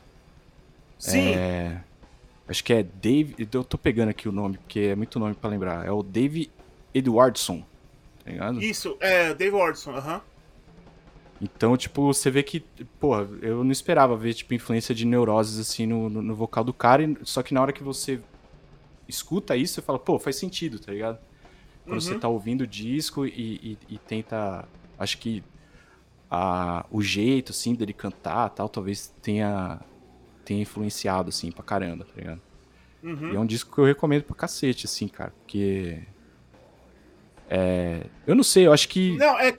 [0.99, 1.35] Sim.
[1.35, 1.81] É,
[2.49, 3.49] acho que é Dave.
[3.53, 5.87] Eu tô pegando aqui o nome, porque é muito nome para lembrar.
[5.87, 6.51] É o Dave
[6.95, 7.63] Edwardson.
[8.25, 8.63] Tá ligado?
[8.63, 10.17] Isso, é, Dave Edwardson, aham.
[10.17, 10.33] Uh -huh.
[11.43, 12.61] Então, tipo, você vê que,
[13.01, 16.73] porra, eu não esperava ver, tipo, influência de neuroses, assim, no, no, no vocal do
[16.73, 18.21] cara, só que na hora que você
[19.13, 21.19] escuta isso e fala, pô, faz sentido, tá ligado?
[21.85, 22.01] Quando uhum.
[22.01, 24.65] você tá ouvindo o disco e, e, e tenta.
[24.99, 25.43] Acho que
[26.31, 29.81] a, o jeito, assim, dele cantar tal, talvez tenha,
[30.45, 32.41] tenha influenciado, assim, pra caramba, tá ligado?
[33.03, 33.33] Uhum.
[33.33, 35.99] E é um disco que eu recomendo pra cacete, assim, cara, porque.
[37.51, 39.17] É, eu não sei, eu acho que.
[39.17, 39.55] Não, é.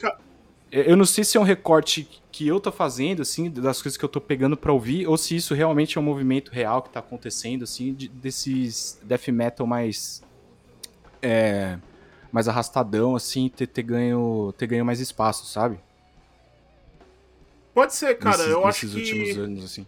[0.72, 4.04] Eu não sei se é um recorte que eu tô fazendo, assim, das coisas que
[4.04, 7.00] eu tô pegando pra ouvir, ou se isso realmente é um movimento real que tá
[7.00, 10.24] acontecendo, assim, de, desses death metal mais.
[11.22, 11.78] É,
[12.32, 15.80] mais arrastadão, assim, ter, ter, ganho, ter ganho mais espaço, sabe?
[17.72, 18.38] Pode ser, cara.
[18.38, 18.96] Nesses, eu acho que.
[18.96, 19.86] últimos anos, assim.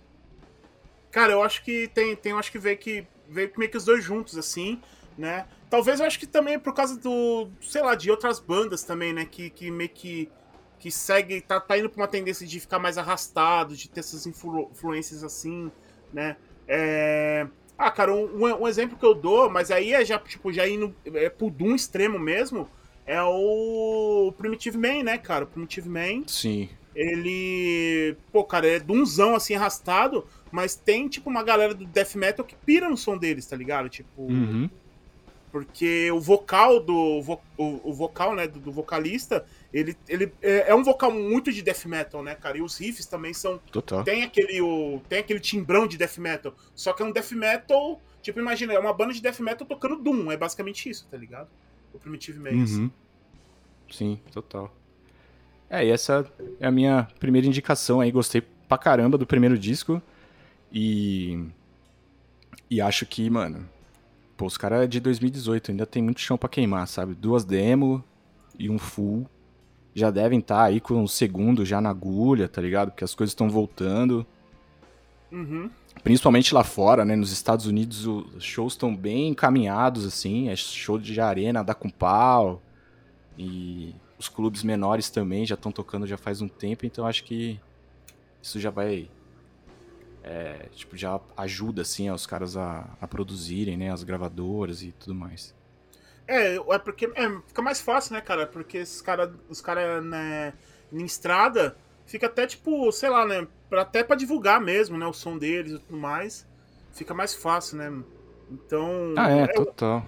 [1.11, 3.85] Cara, eu acho que tem, tem eu acho que veio que veio meio que os
[3.85, 4.79] dois juntos, assim,
[5.17, 5.47] né?
[5.67, 9.25] Talvez eu acho que também por causa do, sei lá, de outras bandas também, né?
[9.25, 10.29] Que, que meio que
[10.79, 14.25] que segue, tá, tá indo pra uma tendência de ficar mais arrastado, de ter essas
[14.25, 15.71] influ, influências assim,
[16.13, 16.37] né?
[16.67, 17.47] É...
[17.77, 20.95] Ah, cara, um, um, exemplo que eu dou, mas aí é já, tipo, já indo
[21.05, 22.69] é pro Doom extremo mesmo,
[23.05, 25.43] é o Primitive Man, né, cara?
[25.43, 26.23] O Primitive Man.
[26.27, 26.69] Sim.
[26.95, 28.15] Ele.
[28.31, 32.55] Pô, cara, é Doomzão assim arrastado, mas tem, tipo, uma galera do death metal que
[32.55, 33.89] pira no som deles, tá ligado?
[33.89, 34.21] Tipo.
[34.21, 34.69] Uhum.
[35.55, 37.21] Porque o vocal do.
[37.21, 41.49] Vo, o, o, vocal, né, do, do, vocalista, ele, ele é, é, um vocal muito
[41.49, 42.57] de death metal, né, cara?
[42.57, 43.57] E os riffs também são.
[43.71, 44.03] Total.
[44.03, 46.53] Tem aquele, o, tem aquele timbrão de death metal.
[46.75, 48.01] Só que é um death metal.
[48.21, 50.29] Tipo, imagina, é uma banda de death metal tocando Doom.
[50.29, 51.47] É basicamente isso, tá ligado?
[51.93, 52.49] O Primitive Man.
[52.49, 52.91] Uhum.
[53.89, 54.75] Sim, total.
[55.69, 58.11] É, e essa é a minha primeira indicação aí.
[58.11, 60.01] Gostei pra caramba do primeiro disco.
[60.69, 61.45] E.
[62.69, 63.69] E acho que, mano,
[64.37, 67.15] Pô, os caras é de 2018, ainda tem muito chão para queimar, sabe?
[67.15, 68.03] Duas demo
[68.59, 69.25] e um full.
[69.93, 72.91] Já devem estar tá aí com o segundo já na agulha, tá ligado?
[72.91, 74.25] Porque as coisas estão voltando.
[75.31, 75.69] Uhum.
[76.01, 77.15] principalmente lá fora, né?
[77.15, 80.49] Nos Estados Unidos os shows estão bem encaminhados, assim.
[80.49, 82.61] É show de arena, dá com pau.
[83.37, 87.59] E os clubes menores também já estão tocando já faz um tempo, então acho que
[88.41, 89.09] isso já vai.
[90.27, 93.91] É, tipo, já ajuda, assim, os caras a, a produzirem, né?
[93.91, 95.53] As gravadoras e tudo mais.
[96.27, 98.47] É, é porque é, fica mais fácil, né, cara?
[98.47, 100.53] Porque esses cara, os caras, né,
[100.91, 103.47] em estrada, fica até tipo, sei lá, né?
[103.69, 105.05] Pra, até pra divulgar mesmo, né?
[105.05, 106.47] O som deles e tudo mais.
[106.91, 107.93] Fica mais fácil, né?
[108.49, 109.13] Então.
[109.15, 110.07] Ah, é, é total.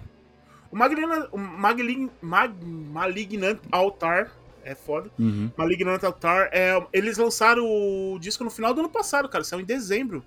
[0.68, 4.32] O, Maligna, o Maglin, Mag, Malignant Altar.
[4.68, 5.10] É foda.
[5.18, 5.50] Uhum.
[5.56, 6.50] Malignant Altar.
[6.52, 9.42] É, eles lançaram o disco no final do ano passado, cara.
[9.42, 10.22] Saiu em dezembro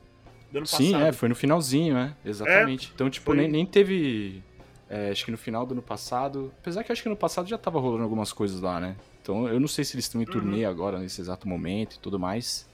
[0.51, 1.07] do ano Sim, passado.
[1.07, 2.15] é, foi no finalzinho, né?
[2.25, 2.87] Exatamente.
[2.87, 3.37] É, então, tipo, foi...
[3.37, 4.41] nem, nem teve.
[4.89, 6.51] É, acho que no final do ano passado.
[6.59, 8.95] Apesar que acho que no passado já tava rolando algumas coisas lá, né?
[9.21, 10.31] Então eu não sei se eles estão em uhum.
[10.31, 12.67] turnê agora, nesse exato momento e tudo mais.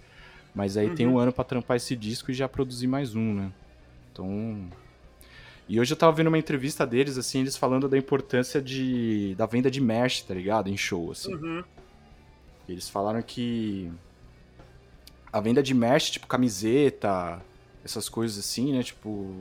[0.56, 0.95] Mas aí uhum.
[0.95, 3.51] tem um ano para trampar esse disco e já produzir mais um, né?
[4.13, 4.69] Então.
[5.69, 9.45] E hoje eu tava vendo uma entrevista deles, assim, eles falando da importância de, da
[9.45, 10.69] venda de merch, tá ligado?
[10.69, 11.34] Em show, assim.
[11.34, 11.63] Uhum.
[12.69, 13.91] Eles falaram que
[15.32, 17.41] a venda de merch, tipo camiseta,
[17.84, 18.84] essas coisas assim, né?
[18.84, 19.36] Tipo,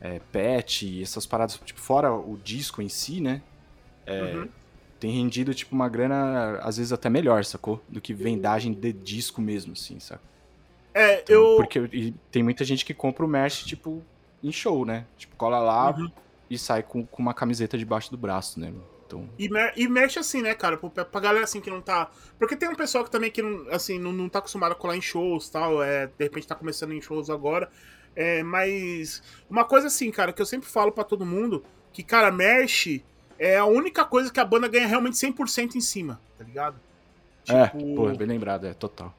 [0.00, 3.40] é, pet, essas paradas, tipo, fora o disco em si, né?
[4.04, 4.48] É, uhum.
[4.98, 7.82] Tem rendido, tipo, uma grana, às vezes até melhor, sacou?
[7.88, 10.22] Do que vendagem de disco mesmo, assim, saca?
[10.94, 11.56] É, então, eu.
[11.56, 14.02] Porque tem muita gente que compra o merch, tipo,
[14.42, 15.06] em show, né?
[15.16, 16.10] Tipo, cola lá uhum.
[16.50, 18.72] e sai com, com uma camiseta debaixo do braço, né?
[19.06, 19.28] Então...
[19.38, 20.76] E, mer e mexe assim, né, cara?
[20.76, 22.10] Pra, pra galera assim que não tá.
[22.38, 24.96] Porque tem um pessoal que também que não, assim, não, não tá acostumado a colar
[24.96, 25.82] em shows tal.
[25.82, 27.70] É, de repente tá começando em shows agora.
[28.14, 32.30] É, mas uma coisa assim, cara, que eu sempre falo para todo mundo, que, cara,
[32.30, 33.02] merch
[33.38, 36.76] é a única coisa que a banda ganha realmente 100% em cima, tá ligado?
[37.48, 39.14] É, tipo, é, pô, bem lembrado, é, total.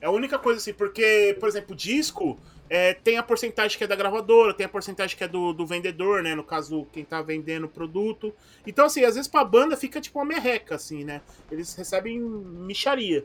[0.00, 3.86] É a única coisa assim, porque, por exemplo, disco é, tem a porcentagem que é
[3.86, 6.34] da gravadora, tem a porcentagem que é do, do vendedor, né?
[6.34, 8.34] No caso, quem tá vendendo o produto.
[8.66, 11.20] Então, assim, às vezes pra banda fica tipo uma merreca, assim, né?
[11.50, 13.24] Eles recebem micharia.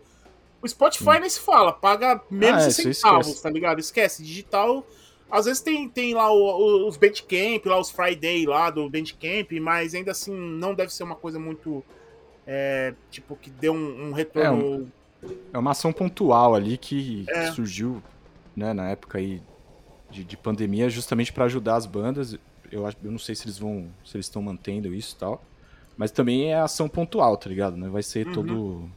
[0.62, 1.20] O Spotify hum.
[1.22, 3.80] nem se fala, paga menos ah, de centavos, tá ligado?
[3.80, 4.86] Esquece, digital
[5.30, 9.94] às vezes tem, tem lá o, os Bandcamp, lá os Friday lá do Bandcamp, mas
[9.94, 11.84] ainda assim não deve ser uma coisa muito.
[12.48, 14.90] É, tipo, que dê um, um retorno.
[15.22, 17.46] É, um, é, uma ação pontual ali que, é.
[17.46, 18.02] que surgiu
[18.60, 19.42] né, na época aí
[20.12, 22.38] de, de pandemia justamente para ajudar as bandas.
[22.72, 23.90] Eu, acho, eu não sei se eles vão.
[24.06, 25.44] se eles estão mantendo isso e tal.
[25.98, 27.76] Mas também é ação pontual, tá ligado?
[27.76, 28.34] Não vai ser uhum.
[28.34, 28.90] todo,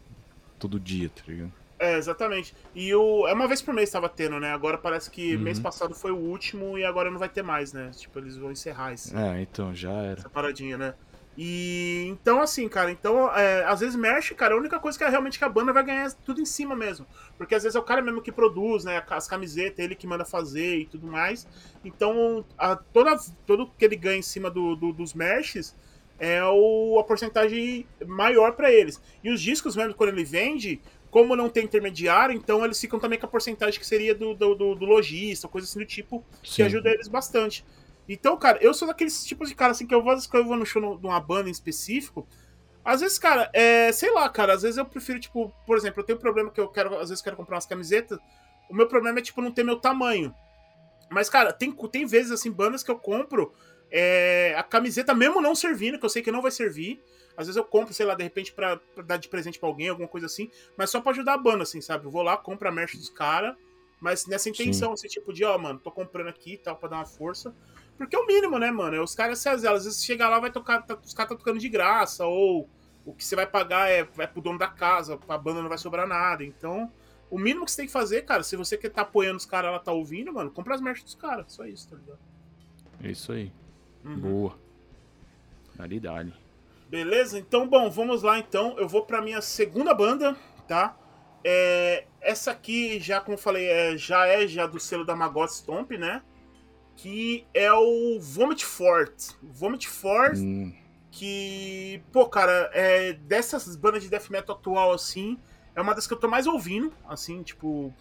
[0.59, 1.53] todo dia, tá ligado?
[1.79, 2.55] É, exatamente.
[2.77, 4.53] E o, é uma vez por mês estava tendo, né?
[4.53, 5.43] Agora parece que uhum.
[5.43, 7.91] mês passado foi o último e agora não vai ter mais, né?
[7.93, 10.21] Tipo, eles vão encerrar esse, é, então já era.
[10.21, 10.95] essa paradinha, né?
[11.37, 15.09] E então, assim, cara, então, é, às vezes mexe, cara, a única coisa que é
[15.09, 17.07] realmente que a banda vai ganhar é tudo em cima mesmo.
[17.39, 19.03] Porque às vezes é o cara mesmo que produz, né?
[19.09, 21.47] As camisetas, ele que manda fazer e tudo mais.
[21.85, 23.17] Então, a, toda,
[23.47, 25.75] todo que ele ganha em cima do, do dos meshes
[26.19, 29.01] é o, a porcentagem maior para eles.
[29.25, 33.19] E os discos mesmo, quando ele vende, como não tem intermediário, então eles ficam também
[33.19, 36.55] com a porcentagem que seria do, do, do, do lojista, coisa assim do tipo, Sim.
[36.57, 37.65] que ajuda eles bastante.
[38.09, 40.43] Então, cara, eu sou daqueles tipos de cara assim que eu vou, às vezes, quando
[40.43, 42.27] eu vou no show de uma banda em específico,
[42.85, 46.05] às vezes, cara, é, sei lá, cara, às vezes eu prefiro, tipo, por exemplo, eu
[46.05, 48.19] tenho um problema que eu quero, às vezes quero comprar umas camisetas,
[48.69, 50.35] o meu problema é, tipo, não ter meu tamanho.
[51.11, 53.53] Mas, cara, tem, tem vezes, assim, bandas que eu compro
[53.91, 57.01] é, a camiseta, mesmo não servindo, que eu sei que não vai servir,
[57.37, 59.89] às vezes eu compro, sei lá, de repente pra, pra dar de presente pra alguém,
[59.89, 62.07] alguma coisa assim, mas só pra ajudar a banda, assim, sabe?
[62.07, 63.55] Eu vou lá, compro a merch dos caras,
[64.01, 64.95] mas nessa intenção, Sim.
[64.95, 67.55] assim, tipo de, ó, mano, tô comprando aqui e tal, pra dar uma força.
[68.07, 68.97] Porque é o mínimo, né, mano?
[68.97, 71.59] É os caras se às vezes chega lá, vai tocar, tá, os caras tá tocando
[71.59, 72.69] de graça, ou
[73.05, 75.79] o que você vai pagar é vai pro dono da casa, pra banda não vai
[75.79, 76.45] sobrar nada.
[76.45, 76.91] Então,
[77.31, 79.71] o mínimo que você tem que fazer, cara, se você quer tá apoiando os caras,
[79.71, 81.53] ela tá ouvindo, mano, compra as merch dos caras.
[81.53, 82.19] Só isso, tá ligado?
[83.03, 83.51] É isso aí.
[84.05, 84.19] Uhum.
[84.19, 84.59] Boa.
[85.75, 86.35] Dali, dali.
[86.89, 87.39] Beleza?
[87.39, 88.77] Então, bom, vamos lá então.
[88.79, 90.37] Eu vou pra minha segunda banda,
[90.69, 90.97] tá?
[91.43, 95.51] É, essa aqui, já como eu falei, é, já é já do selo da Magot
[95.51, 96.23] Stomp, né?
[96.97, 99.33] Que é o Vomit Fort.
[99.43, 100.73] Vomit Fort, hum.
[101.11, 105.39] que, pô, cara, é, dessas bandas de death metal atual, assim,
[105.75, 107.93] é uma das que eu tô mais ouvindo, assim, tipo...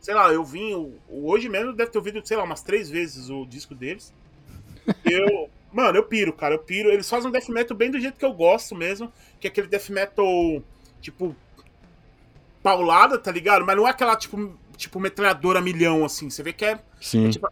[0.00, 0.98] Sei lá, eu vim...
[1.08, 4.12] Hoje mesmo deve ter ouvido, sei lá, umas três vezes o disco deles.
[5.04, 5.48] Eu...
[5.72, 6.90] Mano, eu piro, cara, eu piro.
[6.90, 9.68] Eles fazem um death metal bem do jeito que eu gosto mesmo, que é aquele
[9.68, 10.62] death metal,
[11.00, 11.34] tipo,
[12.62, 13.64] paulada, tá ligado?
[13.64, 16.28] Mas não é aquela, tipo, tipo metralhadora milhão, assim.
[16.30, 17.26] Você vê que é, Sim.
[17.26, 17.48] É, tipo,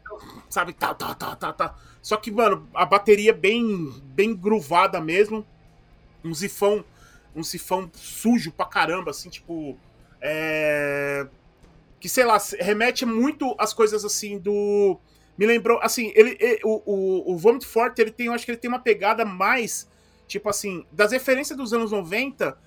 [0.49, 1.77] sabe, tá, tá, tá, tá, tá.
[2.03, 5.47] Só que, mano, a bateria bem, bem gruvada mesmo.
[6.25, 6.85] Um sifão,
[7.35, 9.77] um sifão sujo pra caramba, assim, tipo,
[10.21, 11.27] é...
[11.99, 14.99] que, sei lá, remete muito às coisas assim do.
[15.37, 18.51] Me lembrou, assim, ele, ele o, o, o Vomit Forte, ele tem, eu acho que
[18.51, 19.89] ele tem uma pegada mais,
[20.27, 22.59] tipo assim, das referências dos anos 90,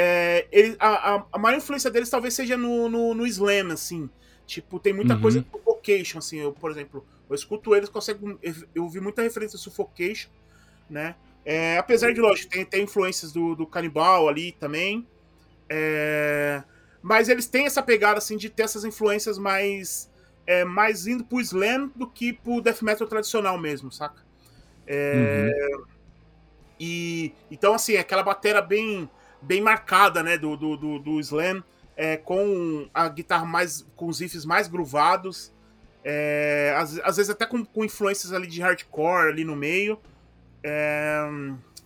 [0.00, 4.08] é, ele, a, a, maior influência deles talvez seja no, no, no Slam, assim.
[4.46, 5.20] Tipo, tem muita uhum.
[5.20, 8.38] coisa do Suffocation, assim, eu, por exemplo, eu escuto eles, consigo,
[8.72, 10.30] eu ouvi muita referência a Suffocation,
[10.88, 11.16] né?
[11.44, 15.04] É, apesar de, lógico, tem, tem influências do, do Canibal ali também.
[15.68, 16.62] É,
[17.02, 20.08] mas eles têm essa pegada, assim, de ter essas influências mais,
[20.46, 24.22] é, mais indo pro slam do que pro death metal tradicional mesmo, saca?
[24.86, 25.84] É, uhum.
[26.78, 31.62] E, então, assim, aquela bateria bem, bem marcada, né, do, do, do, do slam,
[31.96, 35.52] é, com a guitarra mais, com os riffs mais groovados,
[36.04, 39.94] é, às, às, vezes até com, com, influências ali de hardcore ali no meio.
[39.94, 40.00] O
[40.62, 41.28] é,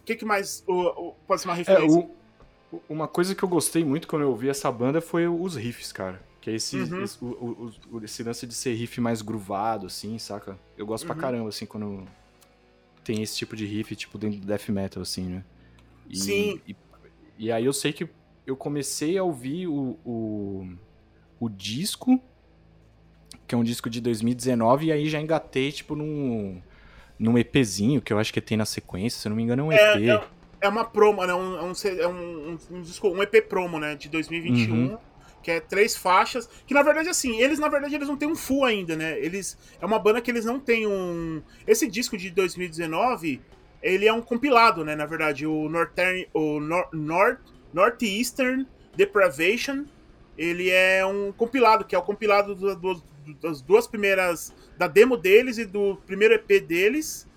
[0.05, 1.99] que, que mais o, o, pode ser uma é, referência?
[1.99, 5.93] O, uma coisa que eu gostei muito quando eu ouvi essa banda foi os riffs,
[5.93, 6.23] cara.
[6.41, 7.03] Que é esse, uhum.
[7.03, 10.59] esse, o, o, esse lance de ser riff mais groovado, assim, saca?
[10.77, 11.13] Eu gosto uhum.
[11.15, 12.07] pra caramba, assim, quando
[13.05, 15.45] tem esse tipo de riff, tipo, dentro do death metal, assim, né?
[16.09, 16.61] E, Sim.
[16.67, 16.77] E,
[17.39, 18.09] e aí eu sei que
[18.47, 20.69] eu comecei a ouvir o, o,
[21.41, 22.21] o disco,
[23.47, 26.61] que é um disco de 2019, e aí já engatei, tipo, num,
[27.19, 29.65] num EPzinho, que eu acho que tem na sequência, se eu não me engano é
[29.65, 30.09] um EP.
[30.61, 31.35] É, é uma promo, né?
[31.35, 33.95] Um, um, é um, um, um EP promo, né?
[33.95, 34.75] De 2021.
[34.75, 34.99] Uhum.
[35.43, 36.49] Que é três faixas.
[36.65, 39.19] Que na verdade, assim, eles na verdade eles não têm um full ainda, né?
[39.19, 39.59] Eles.
[39.81, 41.43] É uma banda que eles não têm um.
[41.67, 43.41] Esse disco de 2019,
[43.83, 44.95] ele é um compilado, né?
[44.95, 46.29] Na verdade, o Northern.
[46.33, 47.41] O Nor North,
[47.73, 48.67] Northeastern
[48.97, 49.85] Depravation.
[50.37, 53.03] Ele é um compilado, que é o compilado do, do,
[53.41, 54.55] das duas primeiras.
[54.79, 57.29] Da demo deles e do primeiro EP deles,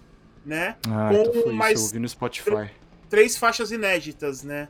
[0.46, 0.78] né?
[0.88, 1.80] Ah, com então foi mais.
[1.80, 2.72] Isso, eu ouvi no Spotify
[3.10, 4.68] três faixas inéditas, né?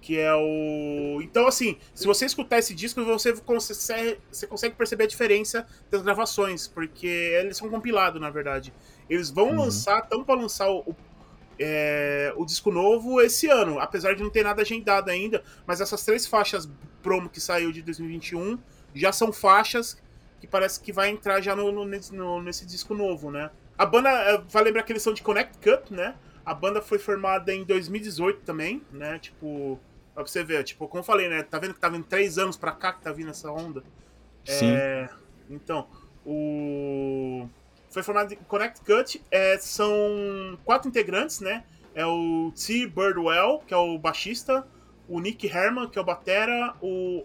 [0.00, 1.20] Que é o.
[1.22, 6.02] Então, assim, se você escutar esse disco, você consegue, você consegue perceber a diferença das
[6.02, 8.72] gravações, porque eles são compilados, na verdade.
[9.08, 9.60] Eles vão uhum.
[9.62, 10.94] lançar, estão para lançar o,
[11.58, 16.04] é, o disco novo esse ano, apesar de não ter nada agendado ainda, mas essas
[16.04, 16.68] três faixas
[17.02, 18.58] promo que saiu de 2021
[18.94, 20.00] já são faixas
[20.40, 23.50] que parece que vai entrar já no, no, no nesse disco novo, né?
[23.78, 26.14] A banda, é, vai lembrar que eles são de Connect Cup, né?
[26.44, 29.18] A banda foi formada em 2018 também, né?
[29.18, 29.78] Tipo,
[30.14, 31.42] pra você ver, tipo, como eu falei, né?
[31.42, 33.82] Tá vendo que tá vindo três anos pra cá que tá vindo essa onda?
[34.44, 34.70] Sim.
[34.70, 35.08] É,
[35.50, 35.88] então,
[36.24, 37.48] o.
[37.96, 39.88] Foi formado em Connect Cut, é, são
[40.66, 41.64] quatro integrantes, né?
[41.94, 42.86] É o T.
[42.86, 44.68] Birdwell, que é o baixista,
[45.08, 47.24] o Nick Herman, que é o batera, o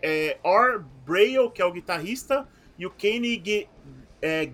[0.00, 2.46] é, Or Braille, que é o guitarrista,
[2.78, 3.66] e o Kenny G
[4.22, 4.46] é,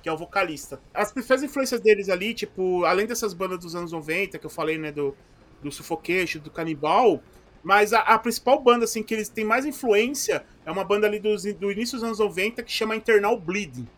[0.00, 0.80] que é o vocalista.
[0.94, 4.78] As principais influências deles ali, tipo, além dessas bandas dos anos 90, que eu falei,
[4.78, 5.12] né, do,
[5.60, 7.20] do Suffocation, do Canibal,
[7.64, 11.18] mas a, a, principal banda, assim, que eles têm mais influência é uma banda ali
[11.18, 13.88] dos, do início dos anos 90 que chama Internal Bleeding.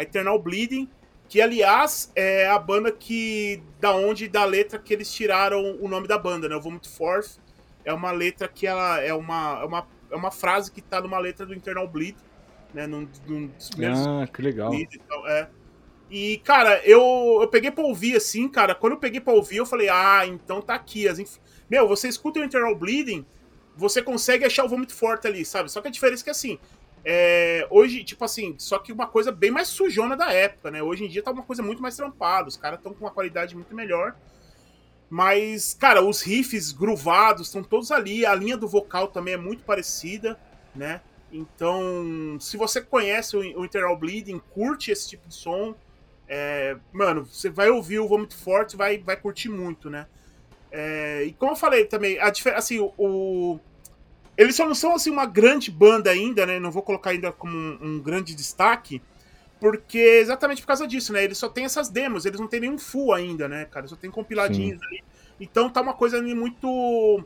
[0.00, 0.88] A Eternal Bleeding,
[1.28, 6.08] que aliás é a banda que, da onde, da letra que eles tiraram o nome
[6.08, 7.38] da banda, né, o Vomit Forth,
[7.84, 11.18] é uma letra que ela é uma, é uma, é uma frase que tá numa
[11.18, 12.30] letra do Internal Bleeding
[12.74, 12.86] né?
[12.86, 14.06] Num, num dos primeiros.
[14.06, 14.72] Ah, que legal.
[14.74, 14.88] E,
[15.26, 15.48] é.
[16.10, 18.74] e, cara, eu, eu peguei pra ouvir assim, cara.
[18.74, 21.08] Quando eu peguei pra ouvir, eu falei, ah, então tá aqui.
[21.08, 21.36] As inf...
[21.68, 23.24] Meu, você escuta o Internal Bleeding,
[23.76, 25.70] você consegue achar o vômito forte ali, sabe?
[25.70, 26.58] Só que a diferença é que assim.
[27.04, 30.82] É, hoje, tipo assim, só que uma coisa bem mais sujona da época, né?
[30.82, 33.54] Hoje em dia tá uma coisa muito mais trampada, os caras estão com uma qualidade
[33.54, 34.14] muito melhor.
[35.08, 39.64] Mas, cara, os riffs groovados estão todos ali, a linha do vocal também é muito
[39.64, 40.38] parecida,
[40.74, 41.00] né?
[41.32, 45.74] Então, se você conhece o, Internal Bleeding, curte esse tipo de som,
[46.28, 50.06] é, mano, você vai ouvir o Vomit Forte vai vai curtir muito, né?
[50.70, 53.60] É, e como eu falei também, a assim, o, o,
[54.40, 56.58] eles só não são assim uma grande banda ainda, né?
[56.58, 59.02] Não vou colocar ainda como um, um, grande destaque,
[59.60, 61.22] porque exatamente por causa disso, né?
[61.22, 63.86] Eles só tem essas demos, eles não tem nenhum full ainda, né, cara?
[63.86, 64.86] Só tem compiladinhos Sim.
[64.86, 65.04] ali.
[65.38, 67.22] Então tá uma coisa muito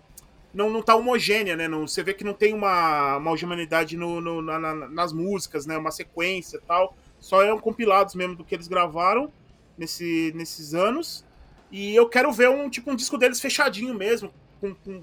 [0.52, 1.68] não, não tá homogênea, né?
[1.68, 5.66] Não, você vê que não tem uma, uma homogeneidade no, no na, na, nas músicas,
[5.66, 5.78] né?
[5.78, 6.96] Uma sequência e tal.
[7.20, 9.32] Só é um compilados mesmo do que eles gravaram
[9.78, 11.24] nesse, nesses anos.
[11.70, 15.00] E eu quero ver um tipo um disco deles fechadinho mesmo, com, com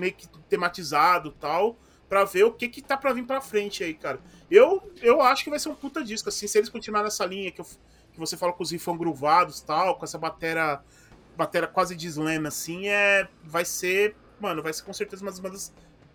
[0.00, 1.76] meio que tematizado tal,
[2.08, 4.18] para ver o que que tá para vir para frente aí, cara.
[4.50, 7.52] Eu eu acho que vai ser um puta disco assim, se eles continuarem nessa linha
[7.52, 7.66] que, eu,
[8.12, 10.82] que você fala com os riffs groovados tal, com essa batera
[11.36, 15.38] batera quase de slam assim, é vai ser mano, vai ser com certeza uma das
[15.38, 15.72] bandas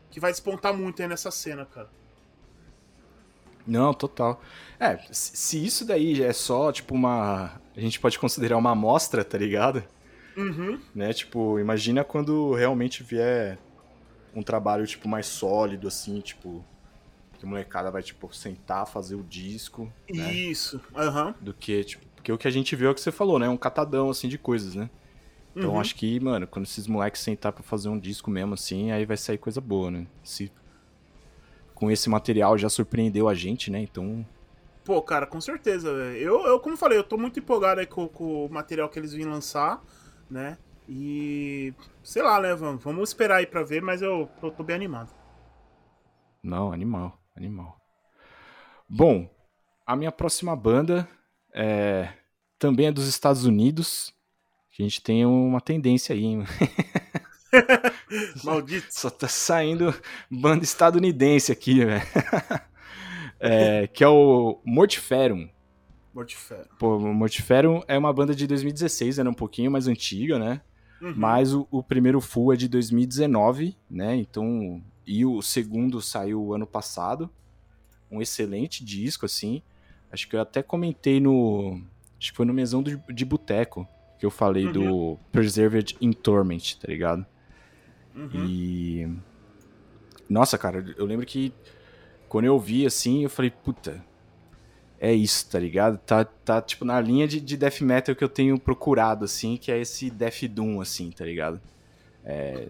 [0.10, 1.90] que vai despontar muito aí nessa cena, cara.
[3.68, 4.42] Não, total.
[4.80, 7.60] É, se isso daí é só, tipo, uma.
[7.76, 9.84] A gente pode considerar uma amostra, tá ligado?
[10.38, 10.80] Uhum.
[10.94, 11.14] Né?
[11.14, 13.58] Tipo, imagina quando realmente vier
[14.36, 16.64] um trabalho, tipo, mais sólido, assim, tipo.
[17.40, 19.92] que a molecada vai, tipo, sentar, fazer o disco.
[20.10, 20.34] Né?
[20.34, 21.28] Isso, aham.
[21.28, 21.34] Uhum.
[21.42, 23.48] Do que, tipo, porque o que a gente viu é o que você falou, né?
[23.48, 24.90] Um catadão, assim, de coisas, né?
[25.56, 25.80] Então uhum.
[25.80, 29.16] acho que, mano, quando esses moleques sentar pra fazer um disco mesmo, assim, aí vai
[29.16, 30.08] sair coisa boa, né?
[30.24, 30.52] Se
[31.76, 33.80] com esse material já surpreendeu a gente, né?
[33.80, 34.26] Então.
[34.84, 36.18] Pô, cara, com certeza, velho.
[36.18, 39.14] Eu, eu, como falei, eu tô muito empolgado aí com, com o material que eles
[39.14, 39.84] vêm lançar,
[40.28, 40.58] né?
[40.88, 41.74] E.
[42.04, 42.54] Sei lá, né?
[42.56, 45.14] Vamos, vamos esperar aí pra ver, mas eu tô, tô bem animado.
[46.44, 47.80] Não, animal, animal.
[48.88, 49.28] Bom,
[49.86, 51.08] a minha próxima banda
[51.54, 52.14] é,
[52.60, 54.14] também é dos Estados Unidos.
[54.78, 56.44] A gente tem uma tendência aí, hein?
[58.44, 58.88] Maldito.
[58.90, 59.94] Só tá saindo
[60.30, 62.02] banda estadunidense aqui, velho.
[63.40, 65.50] É, que é o Mortiferum.
[66.14, 66.64] Mortiferum.
[66.80, 70.62] Pô, Mortiferum é uma banda de 2016, era um pouquinho mais antiga, né?
[71.02, 71.14] Uhum.
[71.16, 74.16] Mas o, o, primeiro full é de 2019, né?
[74.16, 77.30] Então, e o segundo saiu ano passado.
[78.10, 79.62] Um excelente disco, assim.
[80.12, 81.82] Acho que eu até comentei no.
[82.20, 83.88] Acho que foi no Mesão de, de Boteco
[84.18, 84.72] que eu falei uhum.
[84.72, 87.26] do Preserved in Torment, tá ligado?
[88.16, 88.46] Uhum.
[88.48, 89.08] E.
[90.30, 91.54] Nossa, cara, eu lembro que
[92.28, 94.04] quando eu ouvi assim, eu falei, puta,
[95.06, 96.00] é isso, tá ligado?
[96.00, 99.72] Tá, tá tipo na linha de, de death metal que eu tenho procurado, assim, que
[99.72, 101.62] é esse death doom, assim, tá ligado?
[102.24, 102.68] É,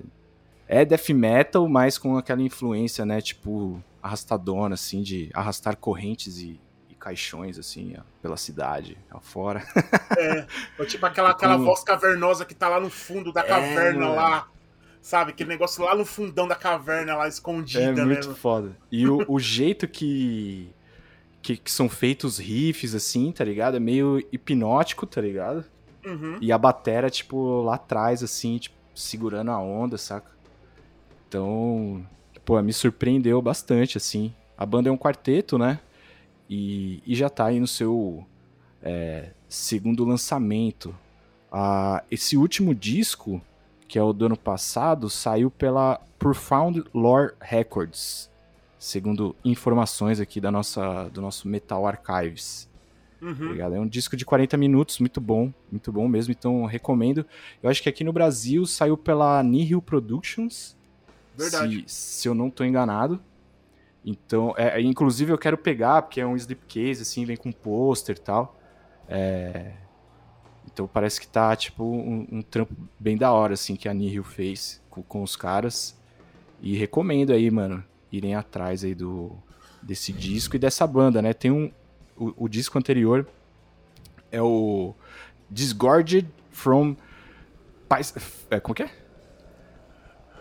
[0.68, 6.60] é death metal, mas com aquela influência, né, tipo, arrastadona, assim, de arrastar correntes e,
[6.90, 9.64] e caixões, assim, ó, pela cidade, afora.
[10.18, 10.46] É,
[10.86, 14.48] tipo aquela, aquela voz cavernosa que tá lá no fundo da é, caverna é, lá.
[15.02, 15.32] Sabe?
[15.32, 18.76] Aquele negócio lá no fundão da caverna, lá escondida, É né, muito foda.
[18.92, 20.74] E o, o jeito que,
[21.46, 23.78] que, que, são feitos riffs, assim, tá ligado?
[23.78, 25.64] É meio hipnótico, tá ligado?
[26.04, 26.40] Uhum.
[26.42, 30.32] E a batera, tipo, lá atrás, assim, tipo, segurando a onda, saca?
[31.28, 32.04] Então,
[32.44, 34.34] pô, me surpreendeu bastante, assim.
[34.58, 35.80] A banda é um quarteto, né?
[36.50, 38.26] E, e já tá aí no seu
[38.82, 40.96] é, segundo lançamento.
[41.52, 43.40] Ah, esse último disco
[43.88, 48.32] que é o do ano passado, saiu pela Profound Lore Records,
[48.86, 52.70] segundo informações aqui da nossa, do nosso Metal Archives.
[53.20, 53.58] Uhum.
[53.58, 57.26] Tá é um disco de 40 minutos, muito bom, muito bom mesmo, então recomendo.
[57.64, 60.78] Eu acho que aqui no Brasil saiu pela Nihil Productions.
[61.36, 61.84] Verdade.
[61.88, 63.20] Se, se eu não estou enganado.
[64.06, 68.22] Então, é, inclusive eu quero pegar, porque é um slipcase, assim, vem com pôster e
[68.22, 68.56] tal.
[69.10, 69.72] É,
[70.72, 74.24] então parece que tá, tipo, um, um trampo bem da hora, assim, que a Nihil
[74.24, 76.00] fez com, com, os caras.
[76.62, 77.84] E recomendo aí, mano,
[78.18, 79.32] irem atrás aí do,
[79.82, 81.34] desse disco e dessa banda, né?
[81.34, 81.72] Tem um.
[82.18, 83.28] O, o disco anterior
[84.32, 84.94] é o
[85.50, 86.96] Disgorged from.
[88.50, 88.90] É, como que é?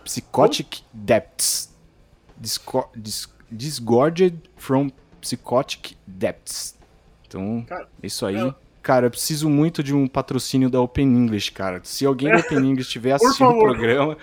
[0.05, 0.87] Psychotic oh.
[0.93, 1.75] Depths.
[2.37, 6.77] Disco, dis, disgorged from Psychotic Depths.
[7.27, 8.37] Então, Cara, é isso aí.
[8.37, 8.55] Eu
[8.85, 11.81] Cara, eu preciso muito de um patrocínio da Open English, cara.
[11.83, 14.15] Se alguém da Open English estiver assistindo o programa,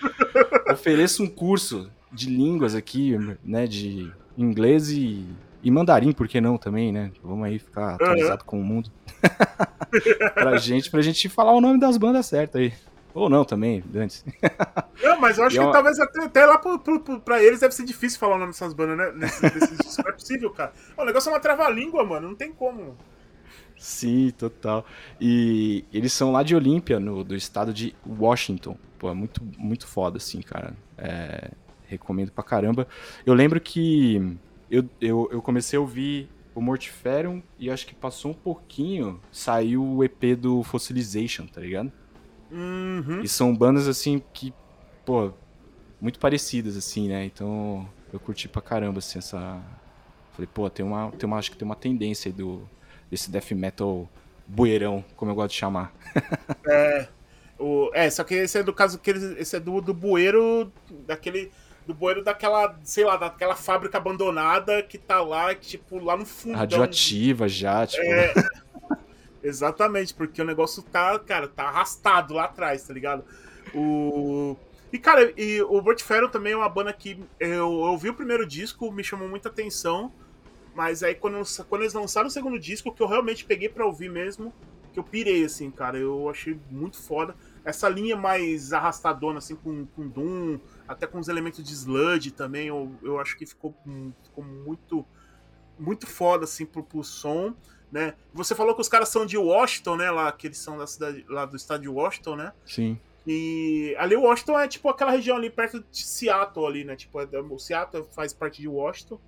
[0.71, 3.67] ofereça um curso de línguas aqui, né?
[3.67, 5.25] De inglês e,
[5.63, 7.11] e mandarim, por que não também, né?
[7.23, 8.47] Vamos aí ficar atualizado uhum.
[8.47, 8.91] com o mundo.
[10.33, 12.73] pra gente, pra gente falar o nome das bandas certas aí.
[13.13, 14.23] Ou não também, antes.
[15.03, 15.73] Não, mas eu acho que é uma...
[15.73, 18.51] talvez até, até lá pro, pro, pro, pra eles deve ser difícil falar o nome
[18.51, 19.11] dessas bandas, né?
[19.15, 20.71] Nesse, nesse, não é possível, cara.
[20.95, 22.29] O negócio é uma trava-língua, mano.
[22.29, 22.95] Não tem como.
[23.77, 24.85] Sim, total.
[25.19, 28.77] E eles são lá de Olímpia, no, do estado de Washington.
[28.97, 30.73] Pô, é muito, muito foda, assim, cara.
[30.97, 31.51] É,
[31.91, 32.87] recomendo pra caramba.
[33.25, 34.37] Eu lembro que
[34.69, 39.83] eu, eu, eu comecei a ouvir o Mortiferium e acho que passou um pouquinho, saiu
[39.83, 41.91] o EP do Fossilization, tá ligado?
[42.51, 43.21] Uhum.
[43.21, 44.53] E são bandas, assim, que,
[45.05, 45.31] pô,
[45.99, 47.25] muito parecidas, assim, né?
[47.25, 49.61] Então eu curti pra caramba, assim, essa...
[50.33, 52.67] Falei, pô, tem uma, tem uma, acho que tem uma tendência aí do
[53.09, 54.09] desse death metal
[54.47, 55.93] bueirão, como eu gosto de chamar.
[56.65, 57.07] é,
[57.59, 60.71] o, é, só que esse é do caso que eles, esse é do, do bueiro
[61.05, 61.51] daquele
[61.85, 66.57] do bueiro daquela, sei lá, daquela fábrica abandonada que tá lá, tipo, lá no fundo.
[66.57, 68.03] Radioativa já, tipo.
[68.03, 68.33] É,
[69.43, 73.23] exatamente, porque o negócio tá, cara, tá arrastado lá atrás, tá ligado?
[73.73, 74.55] O
[74.91, 78.45] e, cara, e o Mortifero também é uma banda que eu, eu ouvi o primeiro
[78.45, 80.11] disco, me chamou muita atenção.
[80.75, 84.09] Mas aí quando, quando eles lançaram o segundo disco, que eu realmente peguei para ouvir
[84.09, 84.53] mesmo,
[84.91, 85.97] que eu pirei, assim, cara.
[85.97, 87.35] Eu achei muito foda.
[87.63, 90.59] Essa linha mais arrastadona, assim, com, com Doom,
[90.91, 93.73] até com os elementos de sludge também, eu, eu acho que ficou,
[94.23, 95.05] ficou muito
[95.79, 97.55] muito foda, assim, pro, pro som,
[97.91, 98.13] né?
[98.33, 100.11] Você falou que os caras são de Washington, né?
[100.11, 102.53] Lá, que eles são da cidade, lá do estado de Washington, né?
[102.65, 102.99] Sim.
[103.25, 106.95] E ali Washington é tipo aquela região ali perto de Seattle ali, né?
[106.95, 109.19] Tipo, é, o Seattle faz parte de Washington.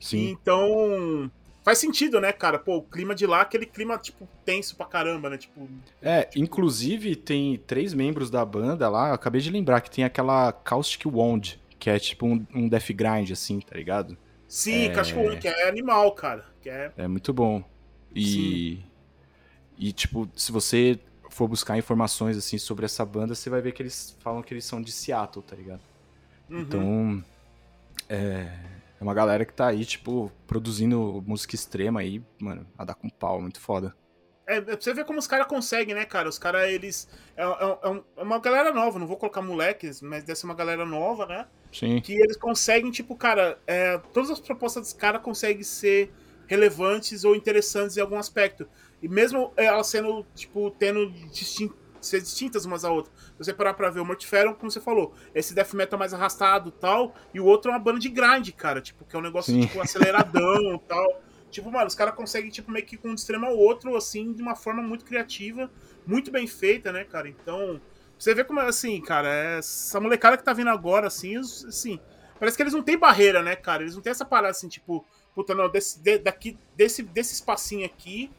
[0.00, 0.30] Sim.
[0.30, 1.30] então,
[1.62, 2.58] faz sentido, né, cara?
[2.58, 5.38] Pô, o clima de lá, aquele clima, tipo, tenso pra caramba, né?
[5.38, 5.68] Tipo.
[6.00, 6.44] É, tipo...
[6.44, 11.58] inclusive tem três membros da banda lá, acabei de lembrar que tem aquela Caustic Wand,
[11.78, 14.16] que é tipo um, um death grind, assim, tá ligado?
[14.46, 14.88] Sim, é...
[14.90, 16.44] Caustic Wand, que é animal, cara.
[16.60, 16.92] Que é...
[16.96, 17.64] é muito bom.
[18.14, 18.24] E.
[18.24, 18.84] Sim.
[19.78, 21.00] E, tipo, se você
[21.30, 24.64] for buscar informações, assim, sobre essa banda, você vai ver que eles falam que eles
[24.64, 25.80] são de Seattle, tá ligado?
[26.48, 26.60] Uhum.
[26.60, 27.24] Então.
[28.08, 28.72] É
[29.02, 33.08] é uma galera que tá aí, tipo, produzindo música extrema aí, mano, a dar com
[33.08, 33.94] pau, muito foda.
[34.46, 36.28] É, pra você ver como os caras conseguem, né, cara?
[36.28, 37.08] Os caras, eles.
[37.36, 37.78] É, é,
[38.16, 41.46] é, uma galera nova, não vou colocar moleques, mas deve ser uma galera nova, né?
[41.72, 42.00] Sim.
[42.00, 46.12] Que eles conseguem, tipo, cara, é, todas as propostas dos caras conseguem ser
[46.46, 48.68] relevantes ou interessantes em algum aspecto.
[49.02, 51.72] E mesmo elas sendo, tipo, tendo distin
[52.06, 53.12] ser distintas umas a outra.
[53.14, 56.70] Se você parar pra ver o Mortifero, como você falou, esse death metal mais arrastado
[56.70, 59.52] tal, e o outro é uma banda de grind, cara, tipo, que é um negócio,
[59.52, 59.62] Sim.
[59.62, 61.22] tipo, aceleradão tal.
[61.50, 64.40] Tipo, mano, os caras conseguem, tipo, meio que com um extremo ao outro, assim, de
[64.40, 65.70] uma forma muito criativa,
[66.06, 67.28] muito bem feita, né, cara?
[67.28, 67.78] Então,
[68.18, 72.00] você vê como é assim, cara, é essa molecada que tá vindo agora, assim, assim,
[72.38, 73.82] parece que eles não têm barreira, né, cara?
[73.82, 77.84] Eles não têm essa parada, assim, tipo, puta, não, desse, de, daqui, desse, desse espacinho
[77.84, 78.30] aqui,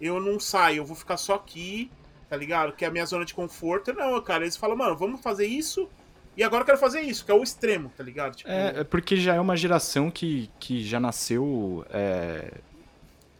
[0.00, 1.90] eu não saio, eu vou ficar só aqui
[2.28, 2.72] tá ligado?
[2.72, 3.92] Que é a minha zona de conforto.
[3.92, 5.88] Não, cara, eles falam, mano, vamos fazer isso
[6.36, 8.36] e agora eu quero fazer isso, que é o extremo, tá ligado?
[8.36, 8.50] Tipo...
[8.50, 12.52] É, é porque já é uma geração que, que já nasceu é,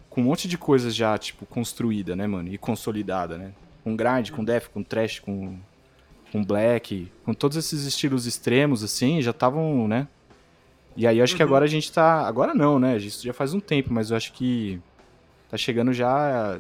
[0.08, 2.48] com um monte de coisas já, tipo, construída, né, mano?
[2.48, 3.52] E consolidada, né?
[3.84, 5.58] Com grind, com death, com trash, com,
[6.32, 10.08] com black, com todos esses estilos extremos, assim, já estavam, né?
[10.96, 11.36] E aí eu acho uhum.
[11.36, 12.26] que agora a gente tá.
[12.26, 12.96] Agora não, né?
[12.96, 14.80] Isso já faz um tempo, mas eu acho que
[15.50, 16.58] tá chegando já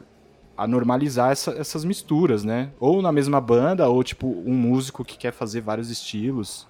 [0.56, 2.70] a normalizar essa, essas misturas, né?
[2.80, 6.66] Ou na mesma banda, ou tipo um músico que quer fazer vários estilos.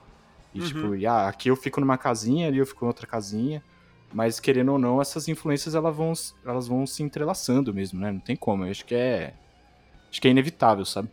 [0.53, 0.67] E uhum.
[0.67, 3.63] tipo, e, ah, aqui eu fico numa casinha, ali eu fico em outra casinha.
[4.13, 6.13] Mas querendo ou não, essas influências elas vão,
[6.45, 8.11] elas vão se entrelaçando mesmo, né?
[8.11, 8.65] Não tem como.
[8.65, 9.35] Eu acho que é.
[10.11, 11.11] Acho que é inevitável, sabe?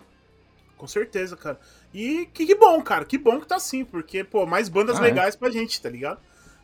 [0.78, 1.60] Com certeza, cara.
[1.94, 3.06] E que, que bom, cara.
[3.06, 5.04] Que bom que tá assim, porque, pô, mais bandas ah, é?
[5.04, 5.38] legais é?
[5.38, 6.20] pra gente, tá ligado?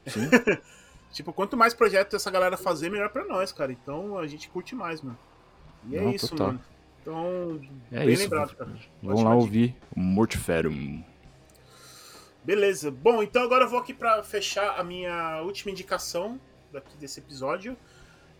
[0.07, 0.29] Sim.
[1.11, 3.71] tipo, quanto mais projetos essa galera fazer, melhor pra nós, cara.
[3.71, 5.17] Então a gente curte mais, mano.
[5.87, 6.47] E é Não, isso, total.
[6.47, 6.61] mano.
[7.01, 7.61] Então,
[7.91, 8.23] é bem isso.
[8.23, 8.71] lembrado, cara.
[9.01, 11.03] Vamos lá ouvir o Mortiferum.
[12.43, 12.91] Beleza.
[12.91, 16.39] Bom, então agora eu vou aqui para fechar a minha última indicação
[16.71, 17.75] daqui desse episódio.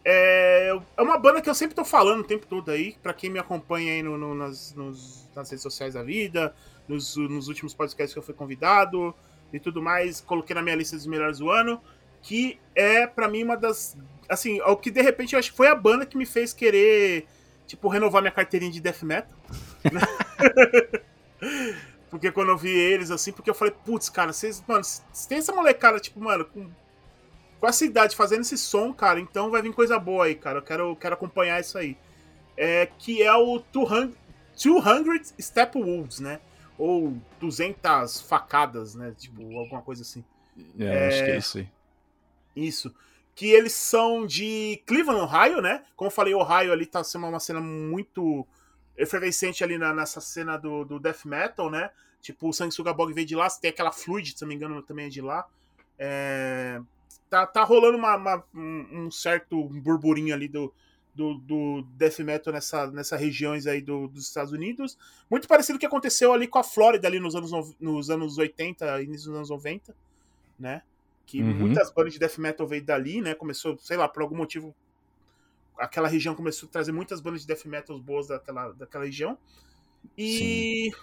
[0.04, 3.30] É, é uma banda que eu sempre tô falando o tempo todo aí, para quem
[3.30, 6.56] me acompanha aí no, no, nas, nos, nas redes sociais da vida,
[6.88, 9.14] nos, nos últimos podcasts que eu fui convidado
[9.52, 11.82] e tudo mais, coloquei na minha lista dos melhores do ano,
[12.22, 13.98] que é para mim uma das
[14.30, 17.26] assim, o que de repente eu acho que foi a banda que me fez querer,
[17.66, 19.36] tipo, renovar minha carteirinha de death metal.
[22.10, 24.84] Porque quando eu vi eles, assim, porque eu falei, putz, cara, vocês, mano,
[25.28, 26.68] tem essa molecada, tipo, mano, com,
[27.60, 30.58] com essa idade fazendo esse som, cara, então vai vir coisa boa aí, cara.
[30.58, 31.96] Eu quero, quero acompanhar isso aí.
[32.58, 34.18] É, que é o 200,
[34.60, 36.40] 200 Stepwoods, né?
[36.80, 39.14] Ou 200 facadas, né?
[39.16, 40.24] Tipo, alguma coisa assim.
[40.80, 41.70] É, é acho que é isso aí.
[42.66, 42.94] Isso
[43.40, 45.86] que eles são de Cleveland, Ohio, né?
[45.96, 48.46] Como eu falei, Ohio ali tá sendo uma cena muito
[48.98, 51.90] efervescente ali na, nessa cena do, do death metal, né?
[52.22, 55.06] Tipo, o Sanguessuga Bog veio de lá, tem aquela Fluid, se não me engano, também
[55.06, 55.48] é de lá.
[55.98, 56.82] É...
[57.30, 60.74] Tá, tá rolando uma, uma, um certo burburinho ali do,
[61.16, 64.98] do, do, death metal nessa, nessa regiões aí do, dos Estados Unidos.
[65.30, 69.02] Muito parecido o que aconteceu ali com a Flórida ali nos anos, nos anos 80,
[69.02, 69.96] início dos anos 90,
[70.60, 70.82] né?
[71.30, 71.54] Que uhum.
[71.54, 73.36] muitas bandas de death metal veio dali, né?
[73.36, 74.76] Começou, sei lá, por algum motivo,
[75.78, 79.38] aquela região começou a trazer muitas bandas de death metal boas daquela, daquela região.
[80.18, 80.90] E.
[80.92, 81.02] Sim.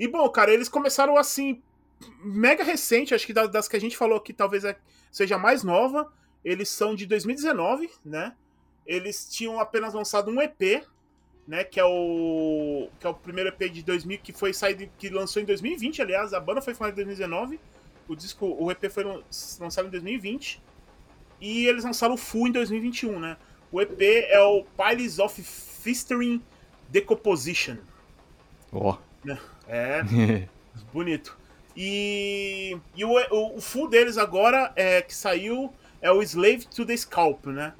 [0.00, 1.62] E bom, cara, eles começaram assim,
[2.24, 4.76] mega recente, acho que das que a gente falou aqui talvez é,
[5.12, 6.12] seja mais nova.
[6.44, 8.34] Eles são de 2019, né?
[8.84, 10.84] Eles tinham apenas lançado um EP,
[11.46, 11.62] né?
[11.62, 15.40] Que é o que é o primeiro EP de 2000 que foi saído, que lançou
[15.40, 17.60] em 2020, aliás, a banda foi final de 2019
[18.08, 19.04] o disco, o EP foi
[19.60, 20.62] lançado em 2020
[21.40, 23.36] e eles lançaram o Full em 2021, né?
[23.70, 26.42] O EP é o Piles of Fistering
[26.88, 27.76] Decomposition.
[28.72, 28.96] Ó.
[28.96, 29.06] Oh.
[29.68, 30.02] É.
[30.92, 31.36] bonito.
[31.76, 36.86] E, e o, o, o, full deles agora é que saiu é o Slave to
[36.86, 37.74] the Scalp, né?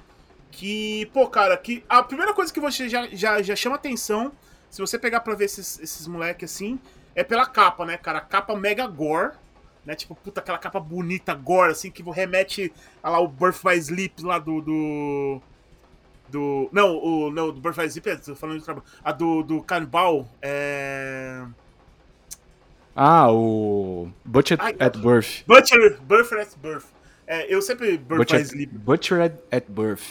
[0.51, 4.33] Que, pô, cara, que a primeira coisa que você já, já, já chama atenção,
[4.71, 6.79] se você pegar pra ver esses, esses moleques assim,
[7.15, 8.19] é pela capa, né, cara?
[8.19, 9.33] A capa mega gore,
[9.87, 9.95] né?
[9.95, 12.73] Tipo, puta, aquela capa bonita agora, assim, que remete
[13.03, 14.61] a lá o Birth by Sleep lá do.
[14.61, 15.41] do...
[16.29, 18.87] do não, o, não, do Birth by Sleep, é, tô falando de trabalho.
[19.03, 21.43] A do, do Cannibal, é.
[22.95, 24.11] Ah, o.
[24.25, 25.45] Butcher Ai, at Birth.
[25.47, 26.87] Butcher, Birth at Birth.
[27.27, 30.03] É, eu sempre Butcher, Butcher at, Birth.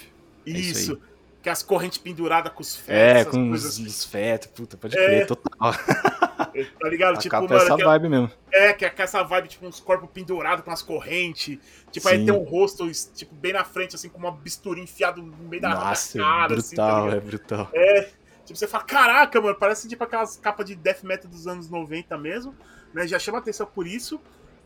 [0.45, 0.93] Isso.
[0.93, 1.14] isso
[1.45, 2.95] que as correntes penduradas com os fetos.
[2.97, 3.85] É, com os, assim.
[3.85, 5.25] os fetos, puta, pode crer, é.
[5.25, 5.73] total.
[5.73, 7.17] Tá ligado?
[7.17, 7.53] A tipo, mano.
[7.53, 8.31] É essa vibe mesmo.
[8.51, 11.59] É, que é essa vibe, tipo, uns corpos pendurados com as correntes.
[11.91, 12.15] Tipo, Sim.
[12.15, 15.61] aí tem um rosto, tipo, bem na frente, assim, com uma bistura enfiada no meio
[15.61, 16.41] da, Nossa, da cara.
[16.41, 17.69] Tá brutal, assim, tá é brutal.
[17.73, 18.01] É.
[18.43, 22.17] Tipo, você fala, caraca, mano, parece tipo aquelas capas de death metal dos anos 90
[22.17, 22.55] mesmo,
[22.91, 23.07] né?
[23.07, 24.19] Já chama atenção por isso.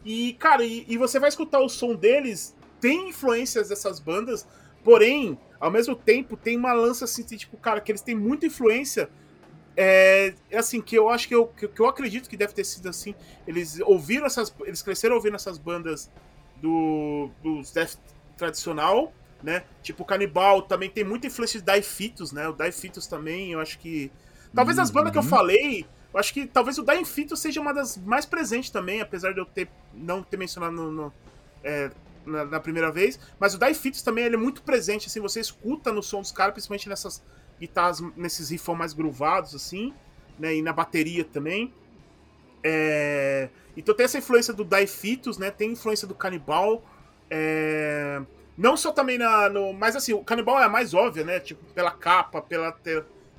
[0.05, 4.47] E, cara, e, e você vai escutar o som deles, tem influências dessas bandas,
[4.90, 9.08] porém, ao mesmo tempo, tem uma lança assim, tipo, cara, que eles têm muita influência.
[9.78, 12.64] É, é assim, que eu acho que eu, que, que, eu acredito que deve ter
[12.64, 13.14] sido assim.
[13.48, 14.52] Eles ouviram essas.
[14.62, 16.10] Eles cresceram ouvindo essas bandas
[16.56, 17.98] do, dos death
[18.36, 19.14] tradicional,
[19.44, 19.64] né?
[19.84, 22.48] Tipo, Canibal também tem muita influência de Daifitos, né?
[22.48, 24.12] O Daifitos também, eu acho que.
[24.56, 24.84] Talvez uhum.
[24.86, 25.30] as bandas que eu uhum.
[25.30, 29.40] falei, eu acho que talvez o Daifitos seja uma das mais presentes também, apesar de
[29.40, 31.14] eu ter não ter mencionado no, no
[31.64, 31.92] é,
[32.26, 33.20] na, na, primeira vez.
[33.39, 36.53] Mas o Daifitos também ele é muito presente, assim, você escuta no som dos caras,
[36.53, 37.24] principalmente nessas
[37.59, 39.93] guitarras, nesses riffs mais groovados, assim,
[40.38, 40.55] né?
[40.55, 41.74] E na bateria também.
[42.63, 43.49] É...
[43.76, 45.51] Então tem essa influência do Daifitos, né?
[45.51, 46.84] Tem influência do Canibal.
[47.30, 48.22] É...
[48.57, 49.49] Não só também na.
[49.49, 49.74] No...
[49.74, 51.39] Mas assim, o Canibal é a mais óbvia, né?
[51.39, 52.78] Tipo, pela capa, pela,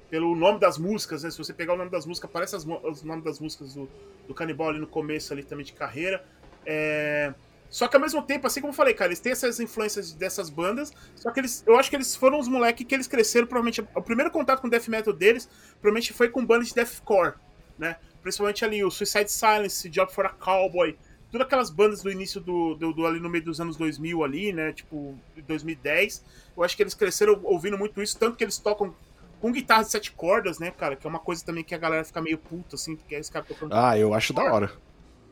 [0.09, 1.31] pelo nome das músicas, né?
[1.31, 3.89] Se você pegar o nome das músicas, aparece as, os nomes das músicas do,
[4.27, 6.25] do Canibal ali no começo ali também de carreira.
[6.65, 7.35] É...
[7.71, 10.51] Só que ao mesmo tempo, assim como eu falei, cara, eles têm essas influências dessas
[10.51, 13.81] bandas, só que eles, eu acho que eles foram os moleques que eles cresceram, provavelmente,
[13.95, 15.49] o primeiro contato com o death metal deles,
[15.81, 17.35] provavelmente foi com bandas de deathcore,
[17.79, 17.97] né?
[18.23, 20.99] Principalmente ali o Suicide Silence, Job for a Cowboy,
[21.31, 24.53] todas aquelas bandas do início do, do, do, ali no meio dos anos 2000 ali,
[24.53, 25.17] né, tipo
[25.47, 26.25] 2010.
[26.57, 28.95] Eu acho que eles cresceram ouvindo muito isso, tanto que eles tocam
[29.41, 32.05] com guitarra de sete cordas, né, cara, que é uma coisa também que a galera
[32.05, 33.73] fica meio puta assim, porque esse cara tocando.
[33.73, 34.73] Ah, eu acho da hora.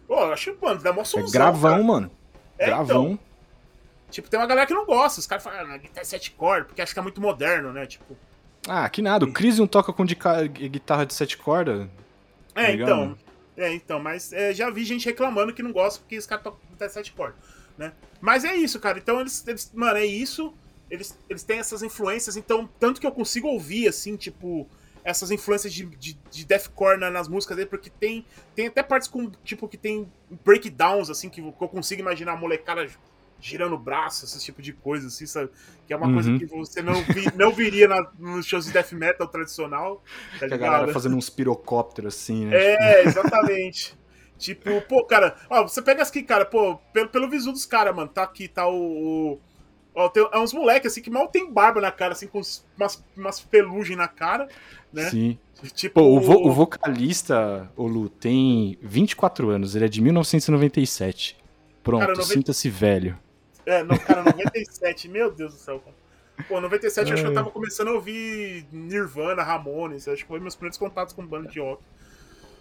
[0.07, 1.84] Pô, eu acho, mano, dá mó somzão, É gravão, cara.
[1.84, 2.11] mano.
[2.59, 3.12] É, Gravão.
[3.12, 3.18] Então,
[4.11, 5.20] tipo, tem uma galera que não gosta.
[5.20, 7.86] Os caras falam, ah, guitarra 7 cordas, porque acha que é muito moderno, né?
[7.86, 8.16] Tipo.
[8.66, 9.24] Ah, que nada.
[9.24, 11.88] O Crisium toca com guitarra de 7 cordas.
[12.54, 13.18] É, tá então.
[13.56, 16.61] É, então, mas é, já vi gente reclamando que não gosta porque os caras tocam
[16.70, 17.36] guitarra 7 cordas,
[17.76, 17.92] né?
[18.20, 18.98] Mas é isso, cara.
[18.98, 20.54] Então eles, eles mano, é isso.
[20.90, 24.66] Eles, eles têm essas influências, então, tanto que eu consigo ouvir, assim, tipo,
[25.09, 29.09] essas influências de, de, de deathcore na, nas músicas dele, porque tem, tem até partes
[29.09, 30.06] com, tipo, que tem
[30.44, 32.86] breakdowns, assim, que, que eu consigo imaginar a molecada
[33.40, 35.48] girando o braço, esse tipo de coisa, assim, sabe?
[35.86, 36.14] Que é uma uhum.
[36.14, 40.02] coisa que você não, vi, não viria na, nos shows de death metal tradicional.
[40.38, 42.56] Tá a galera fazendo uns pirocópteros, assim, né?
[42.56, 43.96] É, exatamente.
[44.36, 48.09] tipo, pô, cara, ó, você pega aqui, cara, pô, pelo, pelo visu dos caras, mano,
[48.09, 48.74] tá aqui, tá o,
[49.32, 49.40] o
[49.95, 52.41] Ó, tem, é uns moleques assim que mal tem barba na cara, assim, com
[52.76, 54.49] umas, umas pelugem na cara,
[54.93, 55.11] né?
[55.11, 55.39] Sim.
[55.74, 61.36] Tipo, Pô, o, vo o vocalista, o Lu, tem 24 anos, ele é de 1997.
[61.82, 62.22] Pronto, 90...
[62.22, 63.18] sinta-se velho.
[63.66, 65.82] É, não, cara, 97, meu Deus do céu,
[66.47, 67.12] Pô, 97 é.
[67.12, 71.12] acho que eu tava começando a ouvir Nirvana, Ramones, acho que foi meus primeiros contatos
[71.12, 71.82] com banda de rock.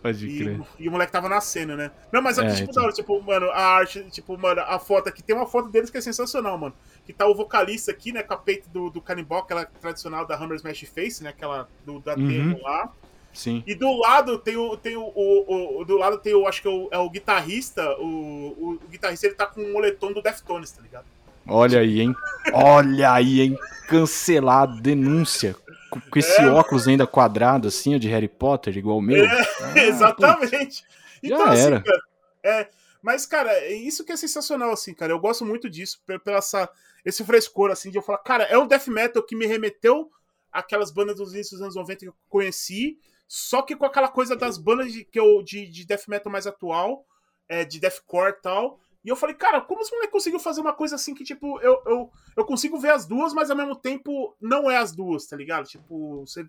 [0.01, 0.61] Pode e, crer.
[0.79, 1.91] E o moleque tava nascendo, né?
[2.11, 2.83] Não, mas aqui, é, tipo, então.
[2.83, 5.97] hora, tipo, mano, a arte, tipo, mano, a foto aqui, tem uma foto deles que
[5.97, 6.73] é sensacional, mano.
[7.05, 10.35] Que tá o vocalista aqui, né, com a peito do, do Cannibal, aquela tradicional da
[10.35, 12.27] Hammer Smash Face, né, aquela do, da uhum.
[12.27, 12.91] demo lá.
[13.33, 13.63] Sim.
[13.67, 14.75] E do lado tem o.
[14.77, 16.47] Tem o, o, o, do lado tem o.
[16.47, 17.87] Acho que é o, é o guitarrista.
[17.99, 21.05] O, o, guitarrista ele tá com o moletom do Deftones, tá ligado?
[21.45, 22.15] Olha aí, hein?
[22.51, 23.57] Olha aí, hein?
[23.87, 25.55] Cancelado, denúncia
[25.99, 26.47] com, esse é.
[26.47, 29.25] óculos ainda quadrado, assim, de Harry Potter, igual o meu.
[29.25, 30.83] É, ah, exatamente.
[31.23, 31.81] Então, Já assim, era.
[31.81, 32.01] Cara,
[32.43, 32.69] é,
[33.01, 35.11] mas, cara, é isso que é sensacional, assim, cara.
[35.11, 36.69] Eu gosto muito disso, pela essa,
[37.05, 40.11] esse frescor, assim, de eu falar, cara, é um death metal que me remeteu
[40.51, 44.35] àquelas bandas dos inícios dos anos 90 que eu conheci, só que com aquela coisa
[44.35, 47.05] das bandas de, que eu, de, de death metal mais atual,
[47.47, 50.73] é, de deathcore e tal, e eu falei, cara, como esse moleque conseguiu fazer uma
[50.73, 54.35] coisa assim que, tipo, eu, eu, eu consigo ver as duas, mas ao mesmo tempo
[54.41, 55.65] não é as duas, tá ligado?
[55.65, 56.45] Tipo, você,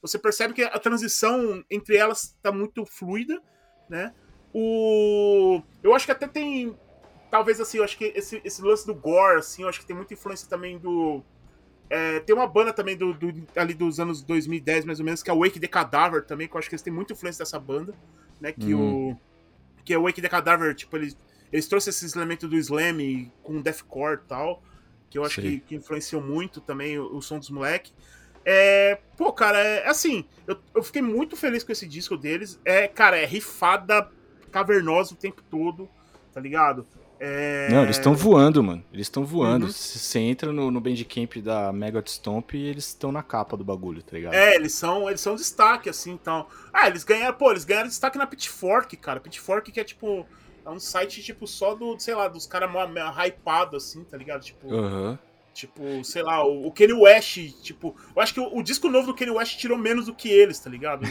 [0.00, 3.38] você percebe que a transição entre elas tá muito fluida,
[3.90, 4.14] né?
[4.54, 5.60] O...
[5.82, 6.74] Eu acho que até tem.
[7.30, 9.94] Talvez assim, eu acho que esse, esse lance do gore, assim, eu acho que tem
[9.94, 11.22] muita influência também do.
[11.90, 15.28] É, tem uma banda também do, do, ali dos anos 2010, mais ou menos, que
[15.28, 17.60] é o Wake the Cadaver também, que eu acho que eles têm muita influência dessa
[17.60, 17.94] banda,
[18.40, 18.50] né?
[18.50, 19.10] Que hum.
[19.10, 19.28] o.
[19.84, 21.14] Que é o Wake the Cadaver, tipo, eles
[21.52, 24.62] eles trouxeram esses elementos do slam com deathcore e tal,
[25.10, 27.92] que eu acho que, que, influenciou muito também o, o som dos moleques.
[28.44, 32.58] É, pô, cara, é, é assim, eu, eu, fiquei muito feliz com esse disco deles.
[32.64, 34.08] É, cara, é rifada
[34.50, 35.88] cavernosa o tempo todo,
[36.32, 36.86] tá ligado?
[37.20, 37.68] É...
[37.70, 38.84] Não, eles estão voando, mano.
[38.92, 39.66] Eles estão voando.
[39.66, 39.72] Uhum.
[39.72, 44.02] Você entra no, no Bandcamp da Mega Stomp e eles estão na capa do bagulho,
[44.02, 44.34] tá ligado?
[44.34, 46.46] É, eles são, eles são destaque, assim, então.
[46.72, 49.18] Ah, eles ganharam, pô, eles ganharam destaque na Pitchfork, cara.
[49.18, 50.24] Pitchfork que é tipo
[50.64, 52.70] é um site, tipo, só do, sei lá, dos caras
[53.26, 54.42] hypados, assim, tá ligado?
[54.42, 54.68] Tipo.
[54.68, 55.18] Uhum.
[55.52, 57.96] Tipo, sei lá, o, o Kanye West, tipo.
[58.14, 60.58] Eu acho que o, o, disco novo do Kanye West tirou menos do que eles,
[60.60, 61.04] tá ligado?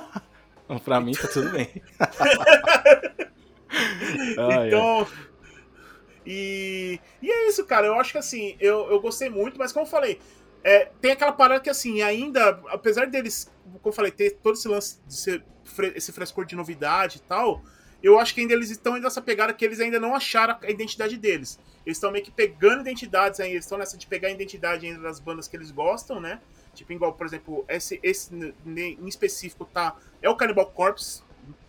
[0.82, 1.82] pra mim tá tudo bem.
[4.66, 5.06] então.
[6.24, 7.86] E, e é isso, cara.
[7.86, 10.18] Eu acho que assim, eu, eu gostei muito, mas como eu falei,
[10.64, 14.66] é, tem aquela parada que assim, ainda, apesar deles, como eu falei, ter todo esse
[14.66, 15.44] lance de ser
[15.94, 17.62] esse frescor de novidade e tal,
[18.02, 21.16] eu acho que ainda eles estão nessa pegada que eles ainda não acharam a identidade
[21.16, 21.58] deles.
[21.84, 25.00] Eles estão meio que pegando identidades aí, eles estão nessa de pegar a identidade ainda
[25.00, 26.40] das bandas que eles gostam, né?
[26.74, 29.96] Tipo, igual, por exemplo, esse, esse em específico tá.
[30.20, 31.22] É o Cannibal Corpse.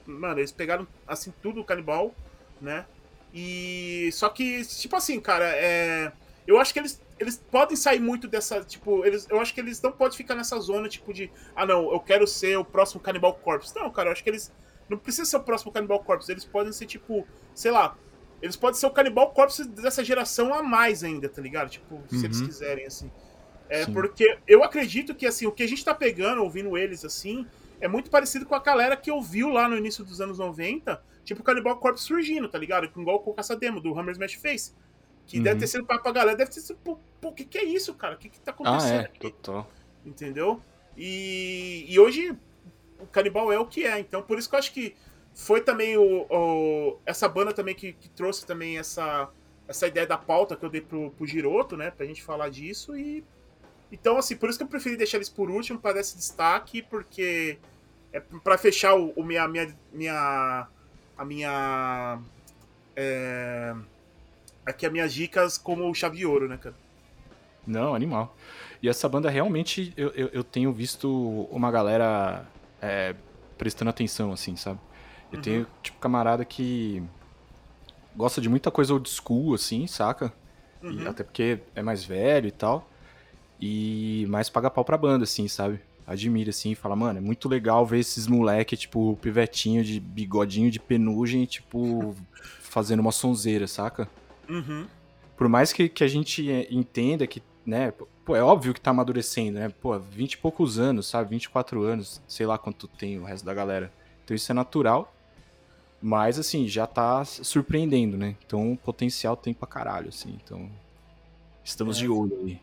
[0.05, 2.13] Mano, eles pegaram assim tudo o Cannibal,
[2.59, 2.85] né?
[3.33, 4.09] E.
[4.11, 6.11] Só que, tipo assim, cara, é.
[6.45, 8.61] Eu acho que eles, eles podem sair muito dessa.
[8.63, 11.31] Tipo, eles, eu acho que eles não podem ficar nessa zona, tipo, de.
[11.55, 13.75] Ah, não, eu quero ser o próximo Cannibal Corpse.
[13.75, 14.51] Não, cara, eu acho que eles.
[14.89, 16.31] Não precisa ser o próximo Cannibal Corpse.
[16.31, 17.97] Eles podem ser, tipo, sei lá.
[18.41, 21.69] Eles podem ser o Cannibal Corpse dessa geração a mais ainda, tá ligado?
[21.69, 22.19] Tipo, uhum.
[22.19, 22.47] se eles uhum.
[22.47, 23.11] quiserem, assim.
[23.69, 23.93] É, Sim.
[23.93, 27.45] porque eu acredito que, assim, o que a gente tá pegando, ouvindo eles, assim,
[27.81, 31.41] é muito parecido com a galera que ouviu lá no início dos anos 90 Tipo
[31.41, 32.85] o Cannibal Corpse surgindo, tá ligado?
[32.85, 34.73] Igual com o Caça-Demo, do Hammer Smash Face.
[35.25, 35.43] Que uhum.
[35.43, 37.93] deve ter sido pra, pra galera, deve ter sido, pô, o que, que é isso,
[37.95, 38.15] cara?
[38.15, 38.99] O que, que tá acontecendo?
[38.99, 39.19] Ah, é, aqui?
[39.19, 39.69] total.
[40.05, 40.61] Entendeu?
[40.95, 42.33] E, e hoje
[42.99, 44.95] o Canibal é o que é, então por isso que eu acho que
[45.33, 49.29] foi também o, o essa banda também que, que, trouxe também essa,
[49.67, 52.95] essa ideia da pauta que eu dei pro, pro Giroto, né, pra gente falar disso
[52.95, 53.23] e
[53.91, 56.81] então assim, por isso que eu preferi deixar eles por último para dar esse destaque,
[56.81, 57.57] porque
[58.11, 60.67] é para fechar o, o minha, minha, minha
[61.17, 62.19] a minha.
[62.95, 63.75] É,
[64.65, 66.75] aqui as minhas dicas como chave de ouro, né, cara?
[67.65, 68.35] Não, animal.
[68.81, 72.45] E essa banda realmente eu, eu, eu tenho visto uma galera
[72.81, 73.15] é,
[73.57, 74.79] prestando atenção, assim, sabe?
[75.31, 75.41] Eu uhum.
[75.41, 77.03] tenho, tipo, camarada que
[78.15, 80.33] gosta de muita coisa old school, assim, saca?
[80.81, 81.03] Uhum.
[81.03, 82.89] E até porque é mais velho e tal.
[83.59, 85.81] E mais paga pau pra banda, assim, sabe?
[86.07, 90.79] admira, assim, fala, mano, é muito legal ver esses moleque, tipo, pivetinho de bigodinho de
[90.79, 92.15] penugem, tipo,
[92.61, 94.09] fazendo uma sonzeira, saca?
[94.47, 94.87] Uhum.
[95.35, 97.93] Por mais que, que a gente entenda que, né,
[98.25, 99.69] pô, é óbvio que tá amadurecendo, né?
[99.81, 101.31] Pô, 20 e poucos anos, sabe?
[101.31, 103.91] 24 anos, sei lá quanto tem o resto da galera.
[104.23, 105.13] Então isso é natural,
[106.01, 108.37] mas, assim, já tá surpreendendo, né?
[108.45, 110.71] Então o potencial tem pra caralho, assim, então...
[111.63, 111.99] Estamos é.
[111.99, 112.61] de olho aí.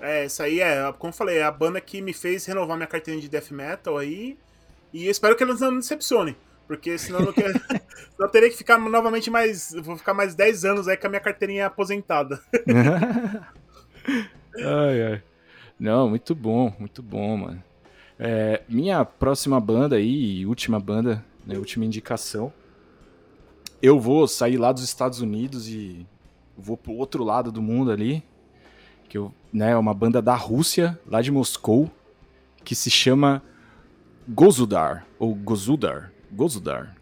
[0.00, 2.88] É, isso aí é, como eu falei, é a banda que me fez renovar minha
[2.88, 4.36] carteirinha de death metal aí.
[4.92, 6.36] E espero que eles não me decepcionem.
[6.66, 7.52] Porque senão eu, quero,
[8.18, 9.72] eu teria que ficar novamente mais.
[9.82, 12.42] Vou ficar mais 10 anos aí com a minha carteirinha aposentada.
[14.56, 15.22] ai, ai.
[15.78, 17.62] Não, muito bom, muito bom, mano.
[18.18, 22.52] É, minha próxima banda aí, última banda, né, última indicação.
[23.82, 26.06] Eu vou sair lá dos Estados Unidos e
[26.56, 28.22] vou pro outro lado do mundo ali,
[29.08, 31.90] que eu, né, é uma banda da Rússia, lá de Moscou,
[32.64, 33.42] que se chama
[34.28, 36.96] Gozudar, ou Gozudar, Gozudar.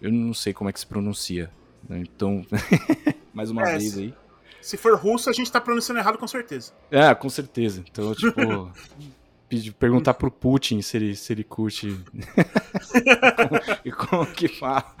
[0.00, 1.50] Eu não sei como é que se pronuncia.
[1.88, 2.00] Né?
[2.00, 2.44] Então,
[3.32, 4.14] mais uma é, vez aí.
[4.64, 6.72] Se for russo, a gente tá pronunciando errado com certeza.
[6.90, 7.84] É, com certeza.
[7.86, 8.72] Então, tipo,
[9.78, 12.00] perguntar pro Putin se ele, se ele curte
[13.84, 14.96] e como que fala.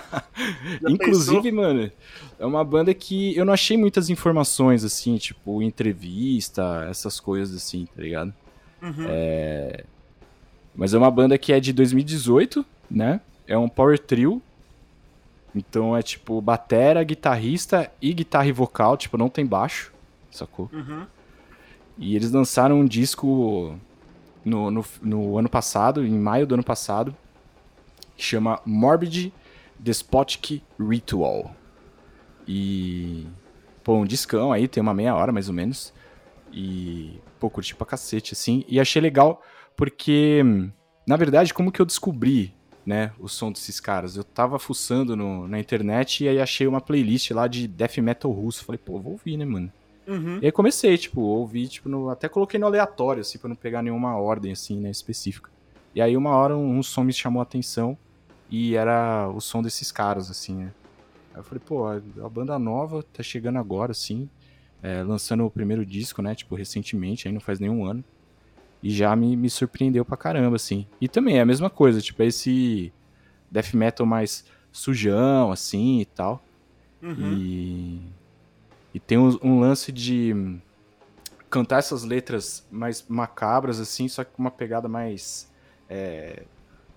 [0.88, 1.52] Inclusive, pensou?
[1.52, 1.92] mano,
[2.38, 7.86] é uma banda que eu não achei muitas informações, assim, tipo, entrevista, essas coisas assim,
[7.94, 8.32] tá ligado?
[8.80, 9.04] Uhum.
[9.06, 9.84] É...
[10.74, 13.20] Mas é uma banda que é de 2018, né?
[13.46, 14.40] É um power trio.
[15.54, 19.92] Então é tipo batera, guitarrista e guitarra e vocal, tipo, não tem baixo,
[20.30, 20.70] sacou?
[20.72, 21.06] Uhum.
[21.96, 23.76] E eles lançaram um disco
[24.44, 27.14] no, no, no, ano passado, em maio do ano passado,
[28.16, 29.32] que chama Morbid
[29.78, 31.54] Despotic Ritual.
[32.46, 33.26] E.
[33.82, 35.92] Pô, um discão aí, tem uma meia hora mais ou menos.
[36.52, 37.20] E.
[37.38, 38.64] Pô, curti pra cacete, assim.
[38.68, 39.42] E achei legal
[39.76, 40.42] porque.
[41.06, 42.54] Na verdade, como que eu descobri
[42.88, 44.16] né, o som desses caras.
[44.16, 48.32] Eu tava fuçando no, na internet e aí achei uma playlist lá de death metal
[48.32, 48.64] russo.
[48.64, 49.70] Falei, pô, vou ouvir, né, mano?
[50.06, 50.38] Uhum.
[50.40, 53.82] E aí comecei, tipo, ouvi, tipo, no, até coloquei no aleatório, assim, pra não pegar
[53.82, 55.50] nenhuma ordem, assim, né, específica.
[55.94, 57.96] E aí uma hora um, um som me chamou a atenção
[58.48, 60.72] e era o som desses caras, assim, né.
[61.34, 64.30] Aí eu falei, pô, a, a banda nova tá chegando agora, assim,
[64.82, 68.02] é, lançando o primeiro disco, né, tipo, recentemente, aí não faz nenhum ano.
[68.82, 70.86] E já me, me surpreendeu pra caramba, assim.
[71.00, 72.92] E também é a mesma coisa, tipo, é esse
[73.50, 76.42] death metal mais sujão, assim, e tal.
[77.02, 77.32] Uhum.
[77.32, 78.00] E
[78.98, 80.58] e tem um, um lance de
[81.50, 85.48] cantar essas letras mais macabras, assim, só que com uma pegada mais.
[85.88, 86.42] É,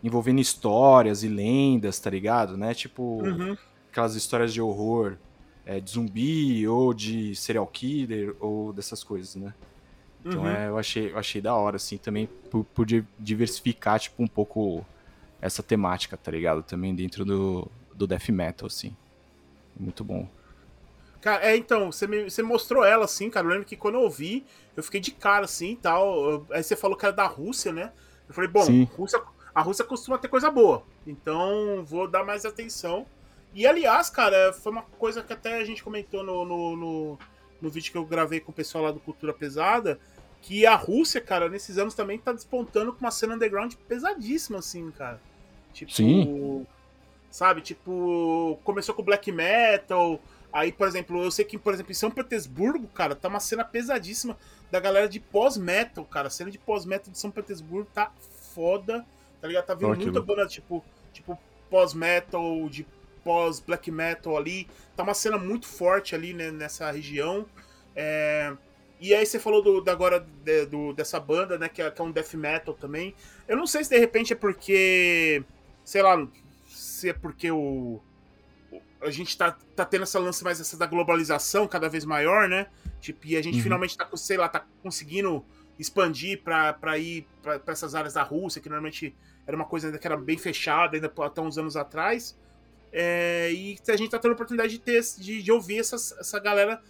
[0.03, 2.57] envolvendo histórias e lendas, tá ligado?
[2.57, 2.73] Né?
[2.73, 3.55] Tipo, uhum.
[3.91, 5.15] aquelas histórias de horror
[5.63, 9.53] é, de zumbi ou de serial killer ou dessas coisas, né?
[10.23, 10.47] Então uhum.
[10.47, 12.85] é, eu, achei, eu achei da hora, assim, também por, por,
[13.17, 14.85] diversificar, tipo, um pouco
[15.41, 16.61] essa temática, tá ligado?
[16.61, 18.95] Também dentro do, do death metal, assim.
[19.79, 20.27] Muito bom.
[21.21, 23.45] Cara, é, então, você me, você mostrou ela, assim, cara.
[23.45, 24.45] Eu lembro que quando eu ouvi,
[24.75, 26.45] eu fiquei de cara, assim, tal.
[26.51, 27.91] Aí você falou que era da Rússia, né?
[28.27, 28.65] Eu falei, bom,
[28.95, 29.21] Rússia,
[29.53, 30.83] a Rússia costuma ter coisa boa.
[31.05, 33.05] Então, vou dar mais atenção.
[33.53, 37.19] E, aliás, cara, foi uma coisa que até a gente comentou no, no, no,
[37.61, 39.99] no vídeo que eu gravei com o pessoal lá do Cultura Pesada,
[40.41, 44.89] que a Rússia, cara, nesses anos também tá despontando com uma cena underground pesadíssima, assim,
[44.91, 45.21] cara.
[45.73, 46.65] Tipo, Sim.
[47.29, 50.19] Sabe, tipo, começou com black metal,
[50.53, 53.63] Aí, por exemplo, eu sei que, por exemplo, em São Petersburgo, cara, tá uma cena
[53.63, 54.37] pesadíssima
[54.69, 56.27] da galera de pós-metal, cara.
[56.27, 58.11] A cena de pós-metal de São Petersburgo tá
[58.53, 59.05] foda,
[59.39, 59.65] tá ligado?
[59.65, 60.83] Tá vindo muita banda, tipo,
[61.13, 61.39] tipo
[61.69, 62.85] pós-metal, de
[63.23, 64.67] pós-black metal ali.
[64.95, 67.45] Tá uma cena muito forte ali né, nessa região.
[67.95, 68.53] É...
[68.99, 71.99] E aí você falou do, da agora de, do, dessa banda, né, que é, que
[71.99, 73.15] é um death metal também.
[73.47, 75.43] Eu não sei se de repente é porque,
[75.83, 76.27] sei lá,
[76.69, 77.99] se é porque o
[79.01, 82.67] a gente tá, tá tendo essa lance mais essa da globalização cada vez maior, né?
[82.99, 83.63] Tipo, e a gente uhum.
[83.63, 85.43] finalmente tá, sei lá, tá conseguindo
[85.79, 89.15] expandir para ir para essas áreas da Rússia, que normalmente
[89.47, 92.37] era uma coisa que era bem fechada ainda até uns anos atrás.
[92.91, 96.39] É, e a gente tá tendo a oportunidade de ter de, de ouvir essas, essa
[96.39, 96.81] galera,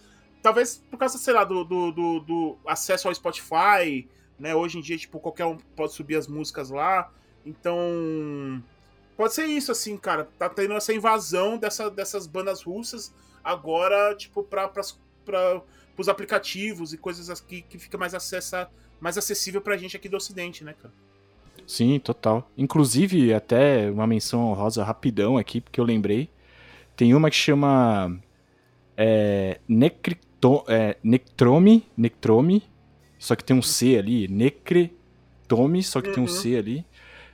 [0.42, 4.54] talvez por causa, sei lá, do, do, do, do, acesso ao Spotify, né?
[4.54, 7.12] Hoje em dia, tipo, qualquer um pode subir as músicas lá.
[7.44, 8.62] Então,
[9.16, 10.28] Pode ser isso, assim, cara.
[10.38, 14.82] Tá tendo essa invasão dessa, dessas bandas russas agora, tipo, pra, pra,
[15.24, 15.62] pra,
[15.94, 20.16] pros aplicativos e coisas aqui que fica mais, acessa, mais acessível pra gente aqui do
[20.16, 20.92] Ocidente, né, cara?
[21.66, 22.50] Sim, total.
[22.56, 26.28] Inclusive, até uma menção rosa rapidão aqui, porque eu lembrei.
[26.96, 28.18] Tem uma que chama
[28.96, 32.62] é, Necrito, é, Nectrome, Nectrome,
[33.18, 36.14] só que tem um C ali, Necretome, só que uhum.
[36.14, 36.32] tem um uhum.
[36.32, 36.84] C ali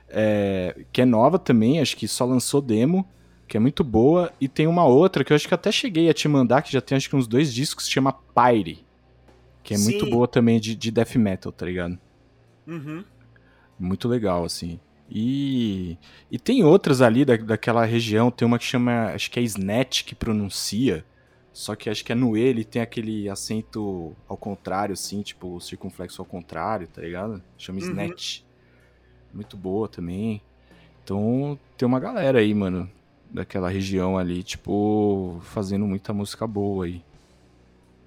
[0.09, 3.07] é, que é nova também, acho que só lançou demo,
[3.47, 4.31] que é muito boa.
[4.41, 6.81] E tem uma outra que eu acho que até cheguei a te mandar, que já
[6.81, 8.83] tem acho que uns dois discos, que chama Pyre.
[9.63, 9.91] Que é Sim.
[9.91, 11.97] muito boa também de, de death metal, tá ligado?
[12.67, 13.03] Uhum.
[13.79, 14.79] Muito legal, assim.
[15.09, 15.97] E,
[16.29, 20.03] e tem outras ali da, daquela região, tem uma que chama, acho que é Snatch
[20.03, 21.03] que pronuncia,
[21.51, 25.59] só que acho que é no ele tem aquele acento ao contrário, assim, tipo o
[25.59, 27.41] circunflexo ao contrário, tá ligado?
[27.57, 27.87] Chama uhum.
[27.87, 28.41] Snatch
[29.33, 30.41] muito boa também.
[31.03, 32.89] Então tem uma galera aí, mano,
[33.31, 37.03] daquela região ali, tipo, fazendo muita música boa aí.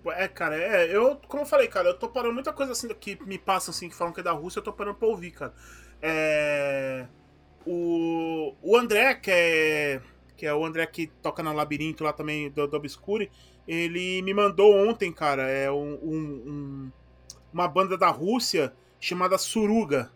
[0.07, 3.18] É, cara, é, eu, como eu falei, cara, eu tô parando muita coisa assim que
[3.24, 5.55] me passa assim, que falam que é da Rússia, eu tô parando pra ouvir, cara.
[6.00, 7.07] É.
[7.64, 10.00] O, o André, que é,
[10.36, 13.30] que é o André que toca na Labirinto lá também do, do Obscure,
[13.68, 16.92] ele me mandou ontem, cara, é um, um, um
[17.53, 20.11] uma banda da Rússia chamada Suruga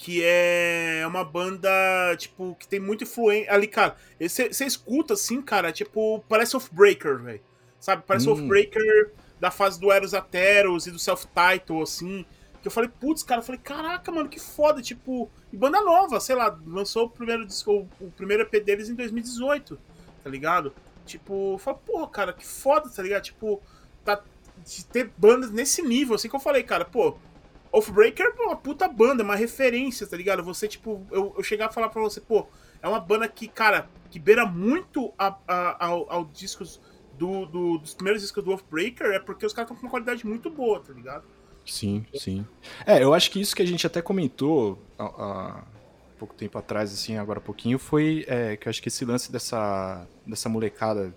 [0.00, 1.70] que é uma banda,
[2.16, 3.52] tipo, que tem muito influência.
[3.52, 7.42] Ali, cara, você escuta assim, cara, tipo, parece Oathbreaker, velho.
[7.80, 8.04] Sabe?
[8.06, 8.32] Parece hum.
[8.32, 12.26] Oathbreaker da fase do Eros Ateros e do Self-Title, assim.
[12.60, 15.30] Que eu falei, putz, cara, eu falei, caraca, mano, que foda, tipo.
[15.50, 19.78] E banda nova, sei lá, lançou o primeiro disco, o primeiro EP deles em 2018,
[20.22, 20.74] tá ligado?
[21.06, 23.22] Tipo, eu falei, pô, cara, que foda, tá ligado?
[23.22, 23.62] Tipo,
[24.04, 24.22] tá,
[24.64, 27.16] de ter bandas nesse nível, assim que eu falei, cara, pô,
[27.72, 30.42] Oathbreaker é uma puta banda, é uma referência, tá ligado?
[30.42, 32.46] Você, tipo, eu, eu chegar a falar pra você, pô,
[32.82, 36.80] é uma banda que, cara, que beira muito a, a, ao, ao discos
[37.20, 40.26] do, do, dos primeiros discos do Oathbreaker, é porque os caras estão com uma qualidade
[40.26, 41.24] muito boa, tá ligado?
[41.66, 42.46] Sim, sim.
[42.86, 45.62] É, eu acho que isso que a gente até comentou há,
[46.18, 49.30] pouco tempo atrás, assim, agora há pouquinho, foi é, que eu acho que esse lance
[49.30, 51.14] dessa, dessa molecada,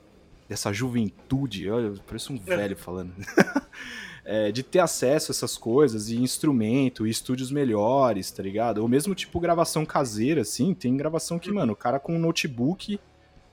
[0.48, 2.58] dessa juventude, olha, parece um é.
[2.58, 3.14] velho falando.
[4.26, 8.80] é, de ter acesso a essas coisas e instrumento e estúdios melhores, tá ligado?
[8.80, 13.00] Ou mesmo tipo gravação caseira, assim, tem gravação que, mano, o cara com um notebook,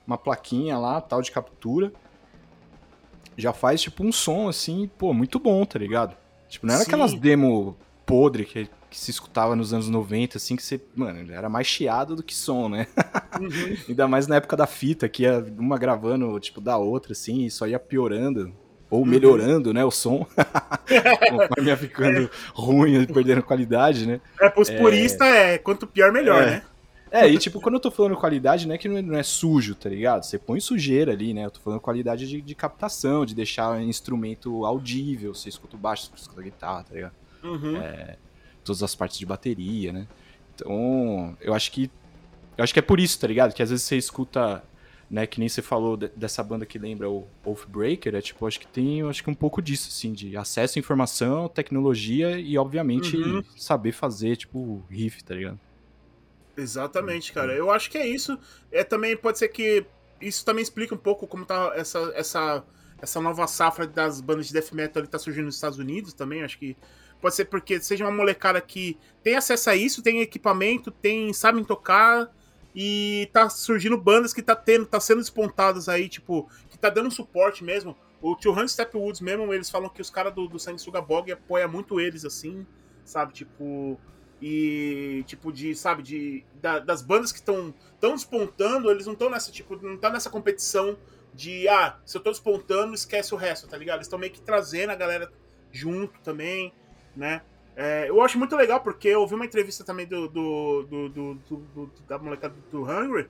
[0.05, 1.93] uma plaquinha lá, tal de captura,
[3.37, 6.15] já faz tipo um som assim, pô, muito bom, tá ligado?
[6.49, 6.89] Tipo, não era Sim.
[6.89, 11.47] aquelas demo podre que, que, se escutava nos anos 90, assim, que você, mano, era
[11.47, 12.87] mais chiado do que som, né?
[13.39, 13.77] Uhum.
[13.87, 17.51] Ainda mais na época da fita, que ia uma gravando, tipo, da outra, assim, e
[17.51, 18.53] só ia piorando
[18.89, 19.05] ou uhum.
[19.05, 19.73] melhorando, uhum.
[19.73, 20.27] né, o som,
[21.29, 22.29] conforme ia ficando é.
[22.53, 24.19] ruim, perdendo qualidade, né?
[24.41, 24.77] É, pros é...
[24.77, 26.45] puristas é, quanto pior, melhor, é.
[26.47, 26.63] né?
[27.11, 29.21] É, e tipo, quando eu tô falando qualidade, não é que não é, não é,
[29.21, 30.23] sujo, tá ligado?
[30.23, 31.45] Você põe sujeira ali, né?
[31.45, 35.79] Eu tô falando qualidade de, de captação, de deixar o instrumento audível, você escuta o
[35.79, 37.13] baixo, você escuta a guitarra, tá ligado?
[37.43, 37.75] Uhum.
[37.75, 38.15] É,
[38.63, 40.07] todas as partes de bateria, né?
[40.55, 41.91] Então, eu acho que.
[42.57, 43.53] Eu acho que é por isso, tá ligado?
[43.53, 44.63] Que às vezes você escuta,
[45.09, 48.59] né, que nem você falou de, dessa banda que lembra o Oathbreaker, é tipo, acho
[48.59, 53.17] que tem, acho que um pouco disso, assim, de acesso à informação, tecnologia e, obviamente,
[53.17, 53.43] uhum.
[53.57, 55.59] saber fazer, tipo, riff, tá ligado?
[56.61, 57.53] Exatamente, cara.
[57.53, 58.37] Eu acho que é isso.
[58.71, 59.85] É também pode ser que
[60.19, 62.63] isso também explica um pouco como tá essa essa
[63.01, 66.43] essa nova safra das bandas de death metal ali tá surgindo nos Estados Unidos também,
[66.43, 66.77] acho que
[67.19, 71.63] pode ser porque seja uma molecada que tem acesso a isso, tem equipamento, tem sabem
[71.63, 72.31] tocar
[72.75, 77.09] e tá surgindo bandas que tá tendo, tá sendo despontadas aí, tipo, que tá dando
[77.11, 77.97] suporte mesmo.
[78.21, 81.67] O Tio Hans Stepwoods mesmo, eles falam que os caras do, do Sanguessuga Bog apoia
[81.67, 82.65] muito eles, assim,
[83.03, 83.33] sabe?
[83.33, 83.99] Tipo,
[84.41, 89.29] e tipo de sabe de da, das bandas que estão tão despontando eles não estão
[89.29, 90.97] nessa tipo não tá nessa competição
[91.33, 93.97] de ah se eu tô despontando esquece o resto tá ligado?
[93.97, 95.31] Eles estão meio que trazendo a galera
[95.71, 96.73] junto também
[97.15, 97.41] né?
[97.75, 101.35] É, eu acho muito legal porque eu ouvi uma entrevista também do, do, do, do,
[101.57, 103.29] do da molecada do Hungry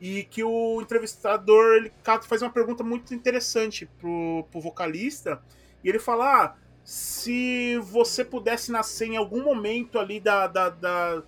[0.00, 1.92] e que o entrevistador ele
[2.26, 5.42] faz uma pergunta muito interessante pro, pro vocalista
[5.84, 10.46] e ele fala ah, se você pudesse nascer em algum momento ali da.
[10.46, 11.22] da, da,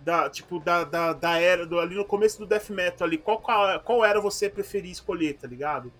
[0.00, 3.40] da tipo, da, da, da, era, do, ali no começo do death metal ali, qual,
[3.40, 5.92] qual, era você preferir escolher, tá ligado?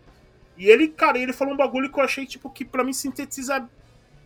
[0.56, 3.68] E ele, cara, ele falou um bagulho que eu achei, tipo, que para mim sintetiza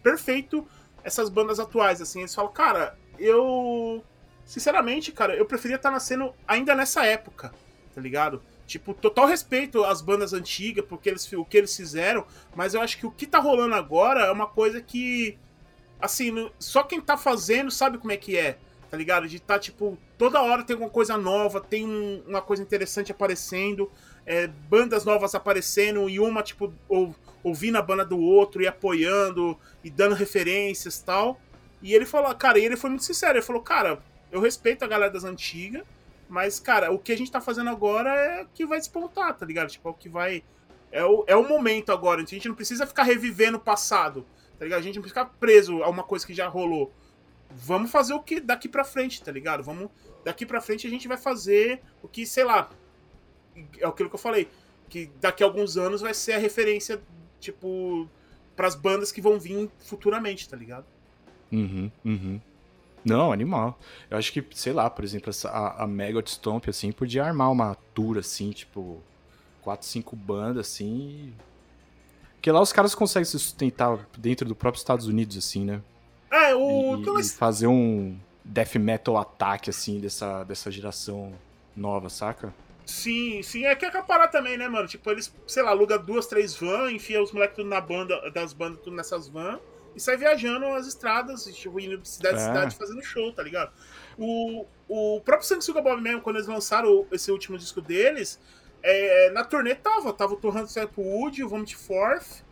[0.02, 0.66] perfeito
[1.04, 2.20] essas bandas atuais, assim.
[2.20, 4.02] Eles falam, cara, eu.
[4.44, 7.54] Sinceramente, cara, eu preferia estar nascendo ainda nessa época,
[7.94, 8.42] tá ligado?
[8.66, 12.96] Tipo, total respeito às bandas antigas, porque eles, o que eles fizeram, mas eu acho
[12.96, 15.38] que o que tá rolando agora é uma coisa que,
[16.00, 18.58] assim, só quem tá fazendo sabe como é que é,
[18.90, 19.28] tá ligado?
[19.28, 23.90] De tá, tipo, toda hora tem alguma coisa nova, tem um, uma coisa interessante aparecendo,
[24.24, 29.58] é, bandas novas aparecendo e uma, tipo, ou, ouvindo a banda do outro e apoiando
[29.82, 31.40] e dando referências tal.
[31.82, 34.00] E ele falou, cara, e ele foi muito sincero, ele falou, cara,
[34.30, 35.82] eu respeito a galera das antigas,
[36.32, 39.44] mas, cara, o que a gente tá fazendo agora é o que vai despontar, tá
[39.44, 39.68] ligado?
[39.68, 40.42] Tipo, é o que vai.
[40.90, 42.22] É o, é o momento agora.
[42.22, 44.24] A gente não precisa ficar revivendo o passado,
[44.58, 44.78] tá ligado?
[44.78, 46.90] A gente não precisa ficar preso a uma coisa que já rolou.
[47.50, 49.62] Vamos fazer o que daqui pra frente, tá ligado?
[49.62, 49.90] Vamos.
[50.24, 52.70] Daqui pra frente a gente vai fazer o que, sei lá.
[53.78, 54.48] É aquilo que eu falei.
[54.88, 56.98] Que daqui a alguns anos vai ser a referência,
[57.40, 58.08] tipo,
[58.56, 60.86] pras bandas que vão vir futuramente, tá ligado?
[61.52, 62.40] Uhum, uhum.
[63.04, 63.78] Não, animal.
[64.10, 67.50] Eu acho que, sei lá, por exemplo, essa, a, a Megot Stomp, assim, podia armar
[67.50, 69.02] uma tour, assim, tipo,
[69.60, 71.32] quatro, cinco bandas, assim.
[72.34, 75.82] Porque lá os caras conseguem se sustentar dentro do próprio Estados Unidos, assim, né?
[76.30, 76.96] É, o.
[77.18, 81.32] E, e fazer um death metal ataque, assim, dessa, dessa geração
[81.76, 82.54] nova, saca?
[82.84, 84.88] Sim, sim, é que é acaparar também, né, mano?
[84.88, 88.52] Tipo, eles, sei lá, aluga duas, três vans, enfia os moleques tudo na banda, das
[88.52, 89.58] bandas tudo nessas vans
[89.94, 92.44] e sai viajando as estradas, tipo, indo de cidade em é.
[92.44, 93.72] cidade fazendo show, tá ligado?
[94.18, 98.38] O, o próprio Sanguessuga Bob mesmo, quando eles lançaram esse último disco deles,
[98.82, 102.44] é, na turnê tava, tava o Torrando Wood, o Vomit Forth.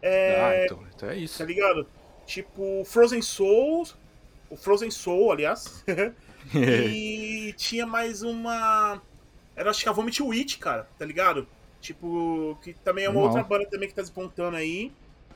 [0.00, 1.38] É, ah, então, então é isso.
[1.38, 1.86] Tá ligado?
[2.26, 3.86] Tipo, Frozen Soul,
[4.48, 5.84] o Frozen Soul, aliás.
[6.54, 9.00] e tinha mais uma.
[9.54, 11.46] Era acho que a Vomit Witch, cara, tá ligado?
[11.80, 13.26] Tipo, que também é uma Não.
[13.26, 14.92] outra banda também que tá despontando aí.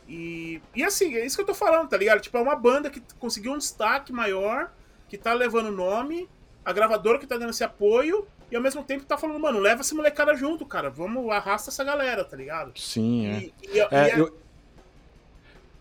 [0.08, 2.20] E, e assim, é isso que eu tô falando, tá ligado?
[2.20, 4.70] Tipo, é uma banda que conseguiu um destaque maior,
[5.08, 6.28] que tá levando nome,
[6.64, 9.80] a gravadora que tá dando esse apoio, e ao mesmo tempo tá falando, mano, leva
[9.80, 10.88] essa molecada junto, cara.
[10.88, 12.72] Vamos, arrasta essa galera, tá ligado?
[12.78, 13.38] Sim, é.
[13.38, 14.20] E, e, é, é...
[14.20, 14.36] Eu...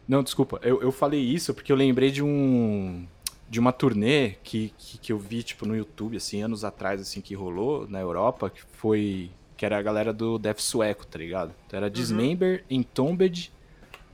[0.08, 3.08] Não, desculpa, eu, eu falei isso porque eu lembrei de um.
[3.48, 7.22] De uma turnê que, que, que eu vi, tipo, no YouTube, assim, anos atrás, assim,
[7.22, 9.30] que rolou na Europa, que foi.
[9.56, 11.54] Que era a galera do Death Sueco, tá ligado?
[11.66, 11.92] Então era uhum.
[11.92, 13.54] Dismember, Entombed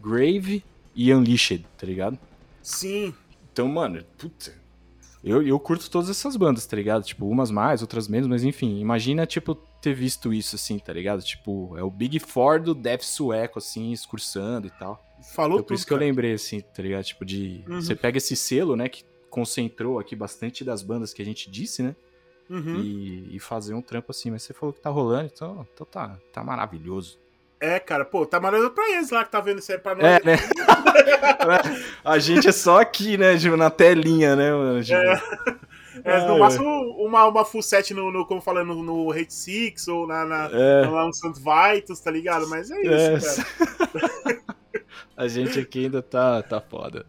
[0.01, 0.63] Grave
[0.95, 2.17] e Unleashed, tá ligado?
[2.61, 3.13] Sim.
[3.51, 4.59] Então, mano, puta.
[5.23, 7.03] Eu, eu curto todas essas bandas, tá ligado?
[7.03, 11.21] Tipo, umas mais, outras menos, mas enfim, imagina, tipo, ter visto isso assim, tá ligado?
[11.21, 15.03] Tipo, é o Big Four do Death sueco, assim, excursando e tal.
[15.35, 17.03] Falou então, por isso que eu lembrei, assim, tá ligado?
[17.03, 17.63] Tipo, de.
[17.67, 17.81] Uhum.
[17.81, 21.83] Você pega esse selo, né, que concentrou aqui bastante das bandas que a gente disse,
[21.83, 21.95] né?
[22.49, 22.81] Uhum.
[22.81, 24.29] E, e, fazer um trampo assim.
[24.29, 27.17] Mas você falou que tá rolando, então, então tá, tá maravilhoso.
[27.61, 30.03] É, cara, pô, tá maravilhoso pra eles lá que tá vendo isso aí pra nós.
[30.03, 30.35] É, né?
[32.03, 34.83] a gente é só aqui, né, tipo, na telinha, né, mano?
[34.83, 34.97] Tipo...
[34.97, 35.21] É.
[36.03, 36.67] É, ah, no máximo
[37.05, 40.49] uma, uma full set no, no como falando, no, no Hate Six ou na, na,
[40.51, 40.87] é.
[40.87, 42.47] lá no Santo Vitus, tá ligado?
[42.47, 43.99] Mas é isso, é.
[44.23, 44.41] cara.
[45.15, 47.05] a gente aqui ainda tá, tá foda.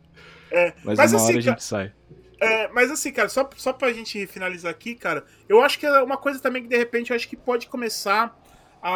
[0.51, 0.75] É.
[0.85, 1.93] Mas, mas uma assim, hora a gente sai.
[2.41, 6.03] É, mas assim, cara, só, só pra gente finalizar aqui, cara, eu acho que é
[6.03, 8.37] uma coisa também que de repente eu acho que pode começar
[8.83, 8.91] a,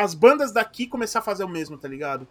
[0.00, 2.26] a, as bandas daqui começar a fazer o mesmo, tá ligado?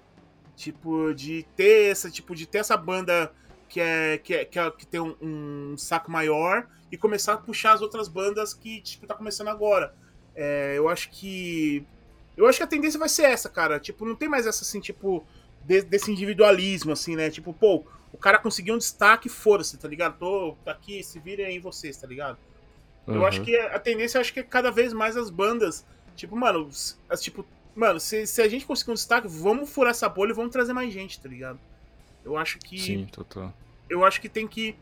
[0.56, 3.32] Tipo, de ter essa, tipo, de ter essa banda
[3.70, 7.38] que é que, é, que, é, que tem um, um, saco maior e começar a
[7.38, 9.94] puxar as outras bandas que, tipo, tá começando agora.
[10.36, 11.86] É, eu acho que.
[12.36, 13.80] Eu acho que a tendência vai ser essa, cara.
[13.80, 15.24] Tipo, não tem mais essa, assim, tipo,
[15.64, 17.30] de, desse individualismo, assim, né?
[17.30, 20.18] Tipo, pô, o cara conseguiu um destaque, foda-se, tá ligado?
[20.18, 22.38] Tô aqui, se virem aí vocês, tá ligado?
[23.08, 23.16] Uhum.
[23.16, 26.70] Eu acho que a tendência, acho que é cada vez mais as bandas, tipo, mano,
[27.10, 27.46] as, tipo,
[27.76, 30.74] mano, se, se a gente conseguir um destaque, vamos furar essa bolha e vamos trazer
[30.74, 31.60] mais gente, tá ligado?
[32.24, 32.80] Eu acho que.
[32.80, 33.54] Sim, total.
[33.90, 34.76] Eu acho que tem que.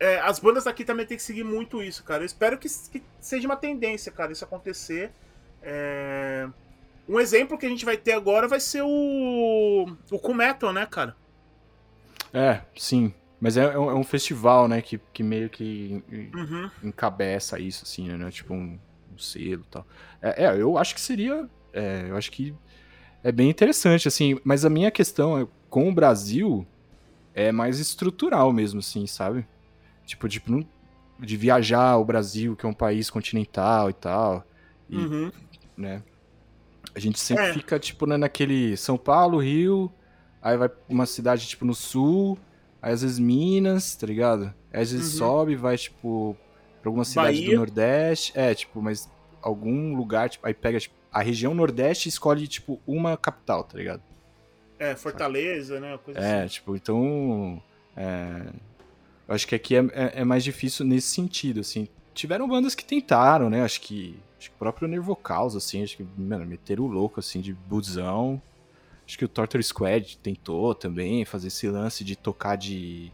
[0.00, 2.22] É, as bandas aqui também tem que seguir muito isso, cara.
[2.22, 5.12] Eu espero que, que seja uma tendência, cara, isso acontecer.
[5.62, 6.48] É...
[7.08, 9.86] Um exemplo que a gente vai ter agora vai ser o.
[10.10, 11.14] O Kumeton, né, cara?
[12.32, 13.12] É, sim.
[13.40, 16.02] Mas é, é, um, é um festival, né, que, que meio que
[16.34, 16.70] uhum.
[16.82, 18.30] encabeça isso, assim, né?
[18.30, 18.78] Tipo um,
[19.14, 19.86] um selo e tal.
[20.20, 21.48] É, é, eu acho que seria.
[21.72, 22.54] É, eu acho que
[23.22, 24.38] é bem interessante, assim.
[24.44, 26.66] Mas a minha questão é, com o Brasil
[27.34, 29.46] é mais estrutural mesmo, assim, sabe?
[30.06, 30.64] Tipo, não,
[31.18, 34.44] de viajar o Brasil, que é um país continental e tal.
[34.88, 35.32] E, uhum.
[35.76, 36.02] né?
[36.94, 37.52] A gente sempre é.
[37.52, 39.92] fica, tipo, né, naquele São Paulo, Rio,
[40.40, 42.38] aí vai uma cidade, tipo, no sul,
[42.80, 44.54] aí às vezes Minas, tá ligado?
[44.72, 45.18] Aí às vezes uhum.
[45.18, 46.36] sobe, vai, tipo,
[46.84, 47.50] pra alguma cidade Bahia.
[47.50, 48.32] do Nordeste.
[48.34, 49.10] É, tipo, mas
[49.40, 53.78] algum lugar, tipo, aí pega, tipo, a região Nordeste e escolhe, tipo, uma capital, tá
[53.78, 54.02] ligado?
[54.78, 55.98] É, Fortaleza, né?
[56.14, 56.54] É, assim.
[56.54, 57.62] tipo, então.
[57.96, 58.52] É,
[59.26, 61.88] eu acho que aqui é, é, é, mais difícil nesse sentido, assim.
[62.12, 63.62] Tiveram bandas que tentaram, né?
[63.62, 67.40] Acho que, acho que o próprio Nervocaus, assim, acho que, mano, meteram o louco, assim,
[67.40, 68.40] de busão.
[69.06, 73.10] Acho que o Torture Squad tentou também fazer esse lance de tocar de,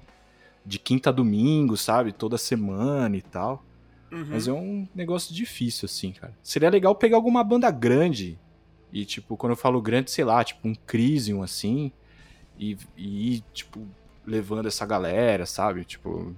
[0.65, 2.13] de quinta a domingo, sabe?
[2.13, 3.65] Toda semana e tal.
[4.11, 4.27] Uhum.
[4.29, 6.37] Mas é um negócio difícil, assim, cara.
[6.43, 8.39] Seria legal pegar alguma banda grande
[8.93, 11.93] e, tipo, quando eu falo grande, sei lá, tipo, um Crisium, assim,
[12.59, 13.87] e, e tipo,
[14.27, 15.85] levando essa galera, sabe?
[15.85, 16.35] Tipo.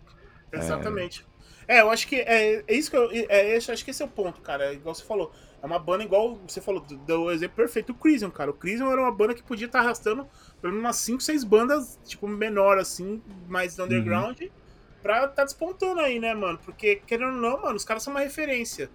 [0.52, 1.24] Exatamente.
[1.66, 3.10] É, é eu acho que é, é isso que eu.
[3.28, 4.66] É, acho que esse é o ponto, cara.
[4.66, 5.32] É igual você falou.
[5.62, 8.50] É uma banda igual você falou, deu o exemplo perfeito, o Crisium, cara.
[8.50, 10.26] O Crisium era uma banda que podia estar arrastando
[10.60, 14.48] pelo menos umas 5, 6 bandas, tipo, menor, assim, mais underground, uhum.
[15.02, 16.58] pra tá despontando aí, né, mano?
[16.64, 18.90] Porque, querendo ou não, mano, os caras são uma referência.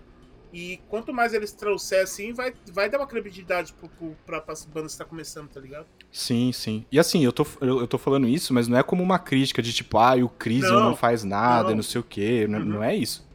[0.54, 4.56] E quanto mais eles trouxerem assim, vai, vai dar uma credibilidade pro, pro, pra, pra
[4.74, 5.86] banda que tá começando, tá ligado?
[6.10, 6.86] Sim, sim.
[6.90, 9.62] E assim, eu tô, eu, eu tô falando isso, mas não é como uma crítica
[9.62, 12.48] de tipo, ah, o Crisium não, não faz nada, não, não sei o quê.
[12.48, 12.66] Não, uhum.
[12.66, 13.27] não é isso.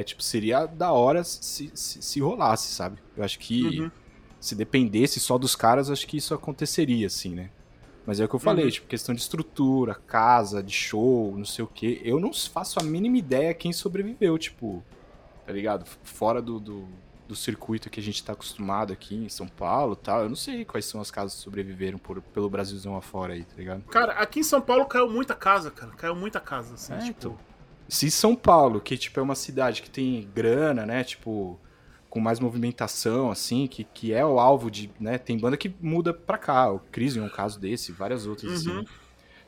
[0.00, 2.98] É tipo, seria da hora se, se, se rolasse, sabe?
[3.16, 3.90] Eu acho que uhum.
[4.40, 7.50] se dependesse só dos caras, acho que isso aconteceria, assim, né?
[8.06, 8.70] Mas é o que eu falei, uhum.
[8.70, 12.00] tipo, questão de estrutura, casa, de show, não sei o quê.
[12.02, 14.82] Eu não faço a mínima ideia quem sobreviveu, tipo
[15.48, 15.86] tá ligado?
[16.02, 16.86] Fora do, do,
[17.26, 20.24] do, circuito que a gente tá acostumado aqui em São Paulo tal.
[20.24, 23.54] Eu não sei quais são as casas que sobreviveram por, pelo Brasilzão afora aí, tá
[23.56, 23.82] ligado?
[23.84, 25.92] Cara, aqui em São Paulo caiu muita casa, cara.
[25.92, 27.28] Caiu muita casa, assim, é, tipo...
[27.28, 27.47] Então.
[27.88, 31.58] Se São Paulo, que, tipo, é uma cidade que tem grana, né, tipo,
[32.10, 36.12] com mais movimentação, assim, que, que é o alvo de, né, tem banda que muda
[36.12, 38.80] pra cá, o Crisium é um caso desse, várias outras, assim, uhum.
[38.80, 38.88] assim.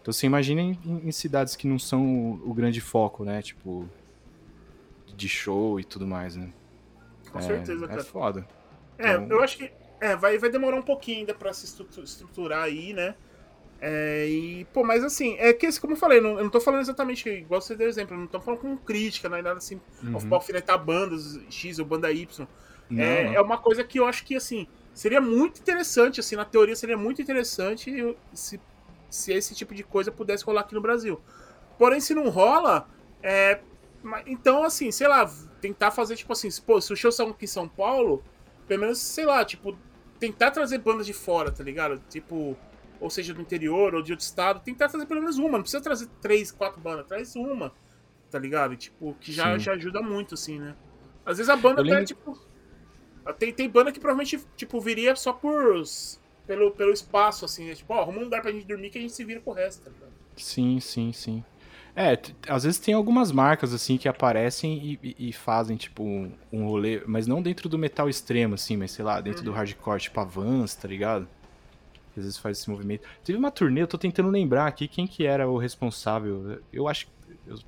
[0.01, 3.86] Então você imagina em, em, cidades que não são o, grande foco, né, tipo,
[5.14, 6.51] de show e tudo mais, né?
[7.30, 8.01] Com é, certeza, é cara.
[8.01, 8.49] É foda.
[8.99, 9.36] É, então...
[9.36, 9.70] eu acho que
[10.01, 13.14] é, vai, vai demorar um pouquinho ainda pra se estruturar aí, né?
[13.80, 16.82] É, e, pô, mas assim, é que, como eu falei, não, eu não tô falando
[16.82, 20.34] exatamente igual você deu exemplo, não tô falando com crítica, não é nada assim, uhum.
[20.34, 22.46] alfinetar bandas X ou banda Y.
[22.90, 23.34] Não, é, não.
[23.34, 26.96] é uma coisa que eu acho que, assim, seria muito interessante, assim, na teoria seria
[26.96, 28.61] muito interessante se,
[29.08, 31.18] se esse tipo de coisa pudesse rolar aqui no Brasil.
[31.78, 32.86] Porém, se não rola,
[33.22, 33.61] é,
[34.26, 35.30] então, assim, sei lá,
[35.61, 38.22] tentar fazer, tipo assim, pô, se o show são aqui em São Paulo,
[38.68, 39.76] pelo menos, sei lá, tipo,
[40.18, 42.02] tentar trazer bandas de fora, tá ligado?
[42.11, 42.57] Tipo,
[43.00, 45.82] ou seja, do interior ou de outro estado, tentar trazer pelo menos uma, não precisa
[45.82, 47.72] trazer três, quatro bandas, traz uma,
[48.30, 48.76] tá ligado?
[48.76, 50.76] tipo, que já, já ajuda muito, assim, né?
[51.24, 52.38] Às vezes a banda até, tipo.
[53.38, 55.82] Tem, tem banda que provavelmente, tipo, viria só por.
[56.46, 57.74] Pelo, pelo espaço, assim, né?
[57.74, 59.54] Tipo, ó, arruma um lugar pra gente dormir que a gente se vira com o
[59.54, 60.10] resto, tá ligado?
[60.36, 61.44] Sim, sim, sim.
[61.94, 62.18] É,
[62.48, 66.66] às vezes tem algumas marcas, assim, que aparecem e, e, e fazem, tipo, um, um,
[66.66, 69.46] rolê, mas não dentro do metal extremo, assim, mas sei lá, dentro uhum.
[69.46, 71.28] do hardcore, tipo Avance, tá ligado?
[72.18, 73.03] Às vezes faz esse movimento.
[73.24, 76.61] Teve uma turnê, eu tô tentando lembrar aqui quem que era o responsável.
[76.72, 77.12] Eu acho que.
[77.46, 77.58] Eu,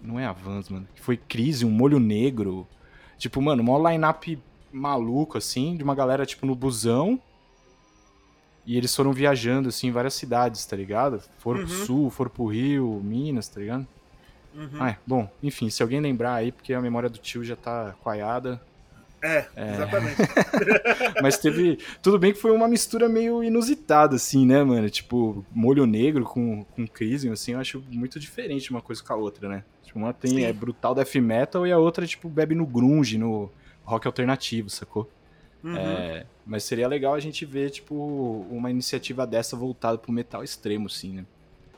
[0.00, 0.86] não é Avance, mano.
[0.94, 2.66] Que foi Crise, um molho negro.
[3.18, 4.38] Tipo, mano, uma line-up
[4.72, 7.20] maluco, assim, de uma galera, tipo, no busão.
[8.64, 11.22] E eles foram viajando, assim, em várias cidades, tá ligado?
[11.38, 11.66] Foram uhum.
[11.66, 13.86] pro sul, foram pro Rio, Minas, tá ligado?
[14.54, 14.68] Uhum.
[14.80, 18.60] Ah, bom, enfim, se alguém lembrar aí, porque a memória do tio já tá coaiada.
[19.22, 19.74] É, é.
[19.74, 20.16] exatamente.
[21.22, 21.78] Mas teve.
[22.02, 24.88] Tudo bem que foi uma mistura meio inusitada, assim, né, mano?
[24.88, 29.16] Tipo, molho negro com, com Crisium, assim, eu acho muito diferente uma coisa com a
[29.16, 29.64] outra, né?
[29.82, 30.44] Tipo, uma tem Sim.
[30.44, 33.50] é brutal death metal e a outra, tipo, bebe no grunge, no
[33.84, 35.10] rock alternativo, sacou?
[35.62, 35.76] Uhum.
[35.76, 37.94] É, mas seria legal a gente ver, tipo,
[38.50, 41.26] uma iniciativa dessa voltada pro metal extremo, assim, né?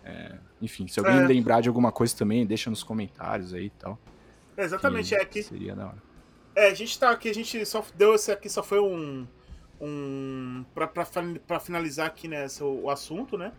[0.05, 1.27] É, enfim, se alguém é.
[1.27, 3.98] lembrar de alguma coisa também, deixa nos comentários aí e tal.
[4.56, 5.43] exatamente, é que.
[5.43, 6.12] Seria da hora.
[6.55, 9.27] É, a gente tá aqui, a gente só deu esse aqui, só foi um.
[9.81, 13.53] um pra, finalizar aqui, né, o, o assunto, né?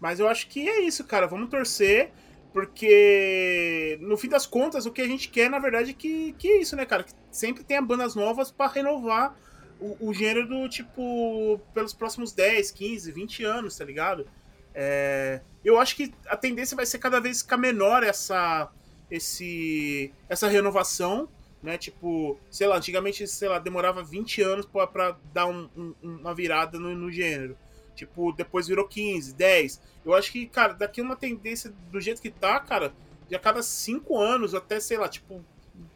[0.00, 1.26] Mas eu acho que é isso, cara.
[1.26, 2.10] Vamos torcer,
[2.52, 6.48] porque no fim das contas, o que a gente quer, na verdade, é que, que
[6.48, 7.04] é isso, né, cara?
[7.04, 9.36] Que sempre tenha bandas novas para renovar
[9.78, 14.26] o, o, gênero do tipo pelos próximos 10, 15, 20 anos, tá ligado?
[14.74, 18.70] É, eu acho que a tendência vai ser cada vez ficar menor essa,
[19.10, 21.28] esse, essa renovação
[21.62, 21.76] né?
[21.76, 26.78] Tipo, sei lá, antigamente, sei lá, demorava 20 anos para dar um, um, uma virada
[26.78, 27.56] no, no, gênero.
[27.94, 29.82] Tipo, depois virou 15, 10.
[30.04, 32.92] Eu acho que, cara, daqui uma tendência do jeito que tá, cara,
[33.28, 35.44] de a cada 5 anos, até, sei lá, tipo,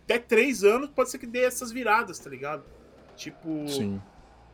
[0.05, 2.65] até 3 anos, pode ser que dê essas viradas, tá ligado?
[3.17, 3.67] Tipo.
[3.69, 4.01] Sim.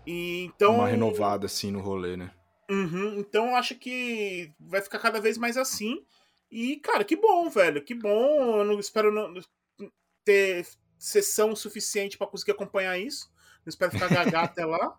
[0.06, 0.76] E, então.
[0.76, 2.30] Uma renovada, assim, no rolê, né?
[2.70, 6.04] Uhum, então eu acho que vai ficar cada vez mais assim.
[6.48, 7.82] E, cara, que bom, velho.
[7.82, 8.58] Que bom.
[8.58, 9.34] Eu não espero não
[10.24, 10.66] ter
[11.00, 13.32] sessão suficiente para conseguir acompanhar isso.
[13.64, 14.96] Não espero ficar gaga até lá.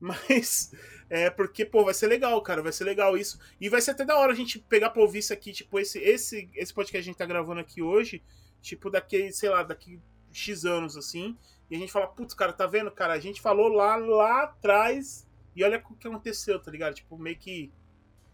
[0.00, 0.72] Mas
[1.08, 2.60] é porque, pô, vai ser legal, cara.
[2.60, 3.38] Vai ser legal isso.
[3.60, 5.98] E vai ser até da hora a gente pegar pra ouvir isso aqui, tipo, esse,
[6.00, 8.22] esse, esse podcast que a gente tá gravando aqui hoje,
[8.60, 10.00] tipo, daqui, sei lá, daqui
[10.32, 11.38] X anos, assim.
[11.70, 13.14] E a gente fala, putz, cara, tá vendo, cara?
[13.14, 16.94] A gente falou lá, lá atrás e olha o que aconteceu, tá ligado?
[16.94, 17.72] Tipo, meio que,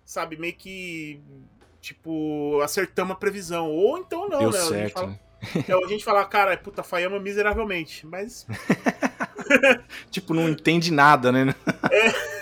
[0.07, 1.21] sabe, meio que,
[1.83, 3.71] tipo, acertamos a previsão.
[3.71, 4.59] Ou então não, Deu né?
[4.59, 5.21] Certo, a gente fala, né?
[5.69, 8.47] É a gente falar, cara, puta, falhamos miseravelmente, mas.
[10.11, 11.55] tipo, não entende nada, né?
[11.91, 12.41] É.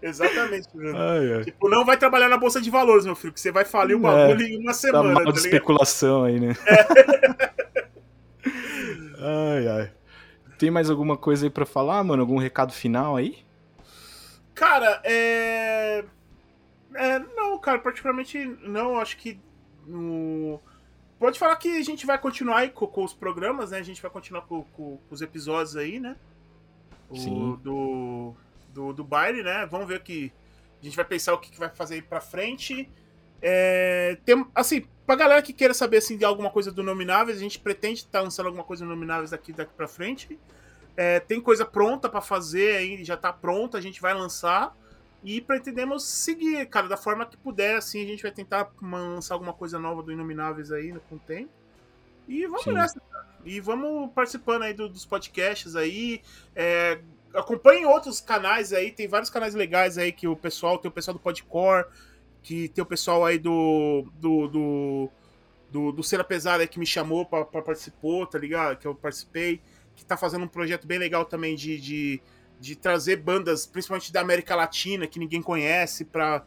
[0.00, 1.44] Exatamente, ai, ai.
[1.44, 4.00] Tipo, não vai trabalhar na bolsa de valores, meu filho, que você vai falir o
[4.00, 5.14] bagulho é, em uma tá semana.
[5.14, 6.54] Tá mal de especulação aí, né?
[6.66, 6.86] É.
[9.56, 9.92] ai, ai.
[10.58, 12.22] Tem mais alguma coisa aí pra falar, mano?
[12.22, 13.38] Algum recado final aí?
[14.54, 16.02] Cara, é.
[16.94, 18.98] é não, cara, particularmente não.
[18.98, 19.38] Acho que
[19.86, 20.58] no.
[21.18, 23.78] Pode falar que a gente vai continuar aí com, com os programas, né?
[23.78, 26.16] A gente vai continuar com, com, com os episódios aí, né?
[27.08, 27.58] O, Sim.
[27.62, 28.34] Do,
[28.72, 29.66] do, do baile, né?
[29.66, 30.32] Vamos ver o que.
[30.80, 32.90] A gente vai pensar o que, que vai fazer aí pra frente.
[33.40, 37.40] É, tem, assim, pra galera que queira saber assim, de alguma coisa do Nomináveis, a
[37.40, 40.38] gente pretende estar tá lançando alguma coisa do Nomináveis daqui, daqui pra frente.
[40.96, 44.76] É, tem coisa pronta para fazer aí, já tá pronta, a gente vai lançar.
[45.24, 49.52] E pretendemos seguir, cara, da forma que puder, assim, a gente vai tentar lançar alguma
[49.52, 51.50] coisa nova do Inomináveis aí né, com o tempo.
[52.28, 52.72] E vamos Sim.
[52.72, 53.26] nessa, cara.
[53.44, 56.22] E vamos participando aí do, dos podcasts aí.
[56.54, 57.00] É,
[57.34, 61.14] acompanhem outros canais aí, tem vários canais legais aí que o pessoal, tem o pessoal
[61.16, 61.86] do Podcore,
[62.42, 64.06] que tem o pessoal aí do.
[64.20, 65.10] do, do
[65.68, 68.78] do, do Cera Pesada que me chamou para participar, tá ligado?
[68.78, 69.60] Que eu participei,
[69.94, 72.22] que tá fazendo um projeto bem legal também de, de
[72.58, 76.44] de trazer bandas, principalmente da América Latina, que ninguém conhece, para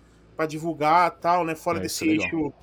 [0.48, 1.56] divulgar tal, né?
[1.56, 2.54] Fora é, desse é eixo,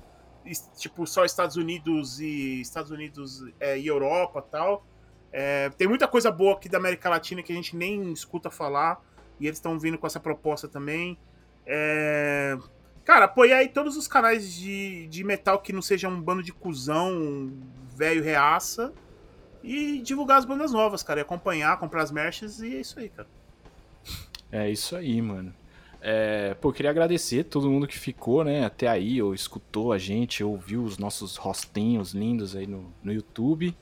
[0.77, 4.85] tipo, só Estados Unidos e Estados Unidos é, e Europa tal.
[5.31, 9.01] É, tem muita coisa boa aqui da América Latina que a gente nem escuta falar,
[9.39, 11.17] e eles estão vindo com essa proposta também.
[11.65, 12.57] É...
[13.03, 16.51] Cara, apoiar aí todos os canais de, de metal que não seja um bando de
[16.51, 17.53] cuzão,
[17.95, 18.93] velho reaça.
[19.63, 21.19] E divulgar as bandas novas, cara.
[21.19, 23.27] E acompanhar, comprar as merches e é isso aí, cara.
[24.51, 25.53] É isso aí, mano.
[26.01, 30.43] É, pô, queria agradecer todo mundo que ficou, né, até aí, ou escutou a gente,
[30.43, 33.75] ouviu os nossos rostinhos lindos aí no, no YouTube,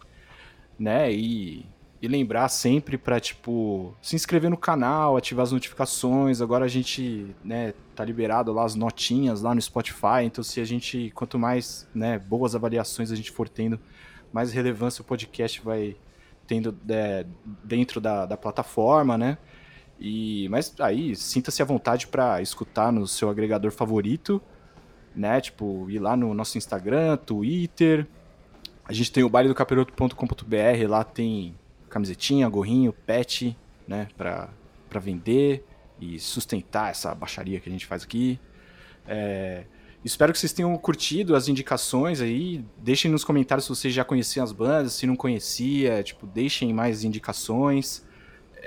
[0.79, 1.65] né, e,
[2.01, 7.35] e lembrar sempre pra, tipo, se inscrever no canal, ativar as notificações, agora a gente,
[7.43, 11.87] né, tá liberado lá as notinhas lá no Spotify, então se a gente, quanto mais,
[11.93, 13.79] né, boas avaliações a gente for tendo,
[14.31, 15.95] mais relevância o podcast vai
[16.47, 17.25] tendo é,
[17.63, 19.37] dentro da, da plataforma, né,
[19.99, 24.41] e, mas aí, sinta-se à vontade para escutar no seu agregador favorito,
[25.15, 25.39] né?
[25.39, 28.07] Tipo, ir lá no nosso Instagram, Twitter.
[28.83, 31.55] A gente tem o bailedocapiroto.com.br, lá tem
[31.89, 33.57] camisetinha, gorrinho, pet,
[33.87, 34.07] né?
[34.17, 34.49] Pra,
[34.89, 35.65] pra vender
[35.99, 38.37] e sustentar essa baixaria que a gente faz aqui.
[39.07, 39.63] É,
[40.03, 42.65] espero que vocês tenham curtido as indicações aí.
[42.77, 47.05] Deixem nos comentários se vocês já conheciam as bandas, se não conhecia, tipo, deixem mais
[47.05, 48.05] indicações.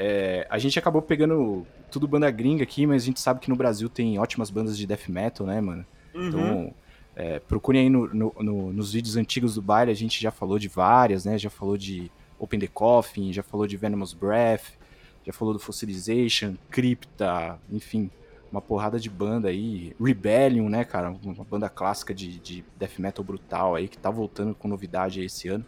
[0.01, 3.57] É, a gente acabou pegando tudo banda gringa aqui, mas a gente sabe que no
[3.57, 5.85] Brasil tem ótimas bandas de death metal, né, mano?
[6.15, 6.29] Uhum.
[6.29, 6.75] Então,
[7.17, 10.57] é, procurem aí no, no, no, nos vídeos antigos do baile, a gente já falou
[10.57, 11.37] de várias, né?
[11.37, 14.79] Já falou de Open the Coffin, já falou de Venomous Breath,
[15.27, 18.09] já falou do Fossilization, Crypta, enfim,
[18.53, 19.97] uma porrada de banda aí.
[20.01, 21.11] Rebellion, né, cara?
[21.11, 25.27] Uma banda clássica de, de death metal brutal aí, que tá voltando com novidade aí
[25.27, 25.67] esse ano.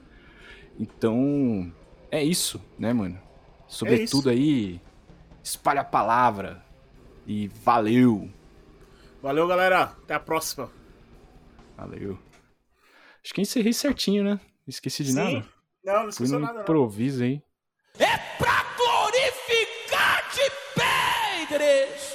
[0.79, 1.73] Então,
[2.13, 3.19] é isso, né, mano?
[3.71, 4.81] Sobretudo é aí,
[5.45, 6.63] espalha a palavra.
[7.25, 8.29] E valeu!
[9.23, 9.83] Valeu, galera.
[9.83, 10.71] Até a próxima.
[11.77, 12.19] Valeu.
[13.23, 14.41] Acho que encerrei certinho, né?
[14.67, 15.17] Esqueci de Sim.
[15.35, 15.47] nada.
[15.85, 16.53] Não, não esqueci nada.
[16.53, 16.63] Não.
[16.63, 17.41] Improviso aí.
[17.97, 22.10] É pra glorificar de Pedro!